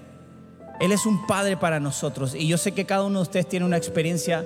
Él 0.79 0.91
es 0.91 1.05
un 1.05 1.25
padre 1.27 1.57
para 1.57 1.79
nosotros 1.79 2.35
y 2.35 2.47
yo 2.47 2.57
sé 2.57 2.73
que 2.73 2.85
cada 2.85 3.03
uno 3.03 3.19
de 3.19 3.23
ustedes 3.23 3.47
tiene 3.47 3.65
una 3.65 3.77
experiencia 3.77 4.45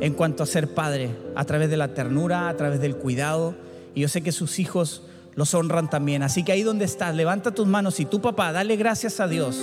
en 0.00 0.14
cuanto 0.14 0.42
a 0.42 0.46
ser 0.46 0.74
padre, 0.74 1.10
a 1.34 1.44
través 1.44 1.68
de 1.68 1.76
la 1.76 1.88
ternura, 1.88 2.48
a 2.48 2.56
través 2.56 2.80
del 2.80 2.96
cuidado, 2.96 3.54
y 3.94 4.00
yo 4.00 4.08
sé 4.08 4.22
que 4.22 4.32
sus 4.32 4.58
hijos 4.58 5.02
los 5.34 5.54
honran 5.54 5.90
también. 5.90 6.22
Así 6.22 6.44
que 6.44 6.52
ahí 6.52 6.62
donde 6.62 6.84
estás, 6.84 7.14
levanta 7.14 7.50
tus 7.50 7.66
manos 7.66 8.00
y 8.00 8.04
tu 8.04 8.20
papá, 8.20 8.52
dale 8.52 8.76
gracias 8.76 9.20
a 9.20 9.28
Dios 9.28 9.58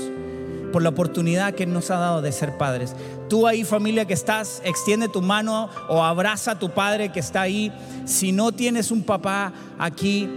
por 0.71 0.81
la 0.81 0.89
oportunidad 0.89 1.53
que 1.53 1.65
nos 1.65 1.89
ha 1.91 1.97
dado 1.97 2.21
de 2.21 2.31
ser 2.31 2.57
padres. 2.57 2.95
Tú 3.30 3.45
ahí 3.45 3.63
familia 3.63 4.05
que 4.05 4.13
estás, 4.13 4.61
extiende 4.65 5.07
tu 5.07 5.21
mano 5.21 5.69
o 5.88 6.03
abraza 6.03 6.51
a 6.51 6.59
tu 6.59 6.71
padre 6.71 7.11
que 7.11 7.19
está 7.19 7.41
ahí. 7.41 7.71
Si 8.05 8.32
no 8.32 8.51
tienes 8.51 8.89
un 8.89 9.03
papá 9.03 9.53
aquí, 9.77 10.27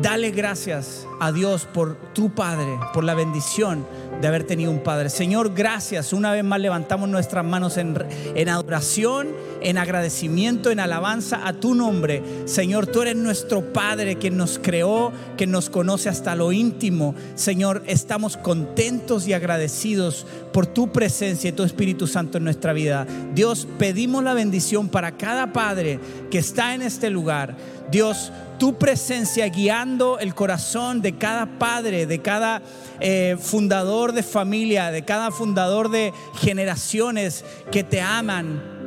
dale 0.00 0.30
gracias 0.30 1.06
a 1.20 1.30
Dios 1.30 1.66
por 1.66 1.96
tu 2.14 2.30
padre, 2.34 2.78
por 2.94 3.04
la 3.04 3.14
bendición 3.14 3.84
de 4.20 4.28
haber 4.28 4.44
tenido 4.44 4.70
un 4.70 4.82
padre. 4.82 5.10
Señor, 5.10 5.54
gracias. 5.54 6.12
Una 6.12 6.32
vez 6.32 6.44
más 6.44 6.60
levantamos 6.60 7.08
nuestras 7.08 7.44
manos 7.44 7.76
en, 7.76 8.48
adoración, 8.48 9.28
en 9.60 9.78
agradecimiento, 9.78 10.70
en 10.70 10.80
alabanza 10.80 11.46
a 11.46 11.52
tu 11.52 11.74
nombre. 11.74 12.22
Señor, 12.46 12.86
tú 12.86 13.02
eres 13.02 13.16
nuestro 13.16 13.72
Padre 13.72 14.16
que 14.16 14.30
nos 14.30 14.58
creó, 14.58 15.12
que 15.36 15.46
nos 15.46 15.70
conoce 15.70 16.08
hasta 16.08 16.34
lo 16.34 16.52
íntimo. 16.52 17.14
Señor, 17.34 17.82
estamos 17.86 18.36
contentos 18.36 19.28
y 19.28 19.32
agradecidos 19.32 20.26
por 20.52 20.66
tu 20.66 20.90
presencia 20.90 21.50
y 21.50 21.52
tu 21.52 21.62
Espíritu 21.62 22.06
Santo 22.06 22.38
en 22.38 22.44
nuestra 22.44 22.72
vida. 22.72 23.06
Dios, 23.34 23.68
pedimos 23.78 24.24
la 24.24 24.34
bendición 24.34 24.88
para 24.88 25.16
cada 25.16 25.52
padre 25.52 26.00
que 26.30 26.38
está 26.38 26.74
en 26.74 26.82
este 26.82 27.10
lugar. 27.10 27.56
Dios, 27.90 28.32
tu 28.58 28.78
presencia 28.78 29.48
guiando 29.48 30.18
el 30.18 30.34
corazón 30.34 31.00
de 31.00 31.16
cada 31.16 31.58
padre, 31.58 32.06
de 32.06 32.20
cada 32.20 32.62
eh, 33.00 33.36
fundador 33.40 34.12
de 34.12 34.22
familia, 34.22 34.90
de 34.90 35.04
cada 35.04 35.30
fundador 35.30 35.90
de 35.90 36.12
generaciones 36.34 37.44
que 37.70 37.84
te 37.84 38.00
aman 38.00 38.78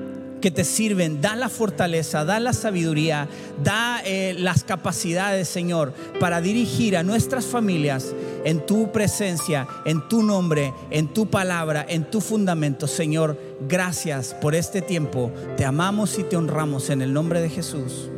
que 0.42 0.52
te 0.52 0.66
sirven, 0.66 1.22
da 1.22 1.36
la 1.36 1.48
fortaleza, 1.48 2.26
da 2.26 2.40
la 2.40 2.52
sabiduría, 2.52 3.30
da 3.64 4.02
eh, 4.04 4.34
las 4.38 4.64
capacidades, 4.64 5.48
Señor, 5.48 5.94
para 6.20 6.42
dirigir 6.42 6.98
a 6.98 7.04
nuestras 7.04 7.46
familias 7.46 8.14
en 8.44 8.66
tu 8.66 8.92
presencia, 8.92 9.68
en 9.86 10.06
tu 10.10 10.24
nombre, 10.24 10.74
en 10.90 11.14
tu 11.14 11.30
palabra, 11.30 11.86
en 11.88 12.10
tu 12.10 12.20
fundamento. 12.20 12.88
Señor, 12.88 13.40
gracias 13.62 14.34
por 14.34 14.56
este 14.56 14.82
tiempo. 14.82 15.32
Te 15.56 15.64
amamos 15.64 16.18
y 16.18 16.24
te 16.24 16.36
honramos 16.36 16.90
en 16.90 17.02
el 17.02 17.14
nombre 17.14 17.40
de 17.40 17.50
Jesús. 17.50 18.10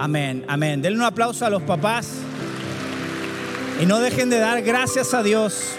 Amén, 0.00 0.46
amén. 0.48 0.80
Denle 0.80 0.98
un 0.98 1.04
aplauso 1.04 1.44
a 1.44 1.50
los 1.50 1.60
papás. 1.60 2.08
Y 3.82 3.84
no 3.84 4.00
dejen 4.00 4.30
de 4.30 4.38
dar 4.38 4.62
gracias 4.62 5.12
a 5.12 5.22
Dios 5.22 5.74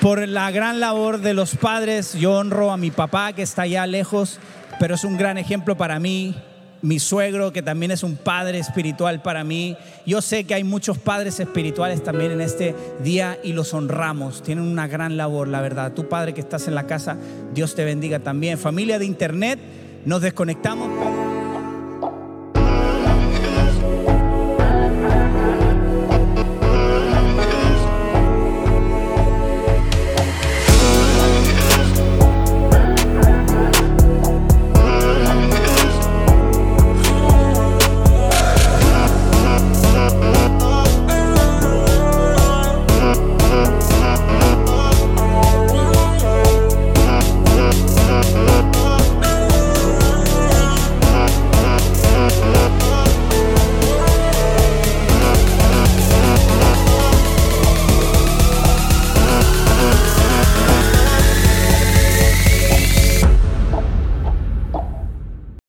por 0.00 0.26
la 0.26 0.50
gran 0.50 0.80
labor 0.80 1.20
de 1.20 1.32
los 1.32 1.54
padres. 1.54 2.14
Yo 2.14 2.32
honro 2.32 2.72
a 2.72 2.76
mi 2.76 2.90
papá 2.90 3.32
que 3.32 3.42
está 3.42 3.62
allá 3.62 3.86
lejos, 3.86 4.40
pero 4.80 4.96
es 4.96 5.04
un 5.04 5.16
gran 5.16 5.38
ejemplo 5.38 5.76
para 5.76 6.00
mí. 6.00 6.34
Mi 6.80 6.98
suegro, 6.98 7.52
que 7.52 7.62
también 7.62 7.92
es 7.92 8.02
un 8.02 8.16
padre 8.16 8.58
espiritual 8.58 9.22
para 9.22 9.44
mí. 9.44 9.76
Yo 10.04 10.20
sé 10.22 10.42
que 10.42 10.54
hay 10.54 10.64
muchos 10.64 10.98
padres 10.98 11.38
espirituales 11.38 12.02
también 12.02 12.32
en 12.32 12.40
este 12.40 12.74
día 13.04 13.38
y 13.44 13.52
los 13.52 13.74
honramos. 13.74 14.42
Tienen 14.42 14.64
una 14.64 14.88
gran 14.88 15.16
labor, 15.16 15.46
la 15.46 15.60
verdad. 15.60 15.92
Tu 15.92 16.08
padre 16.08 16.34
que 16.34 16.40
estás 16.40 16.66
en 16.66 16.74
la 16.74 16.88
casa, 16.88 17.16
Dios 17.54 17.76
te 17.76 17.84
bendiga 17.84 18.18
también. 18.18 18.58
Familia 18.58 18.98
de 18.98 19.04
Internet, 19.04 19.60
nos 20.04 20.20
desconectamos. 20.20 21.31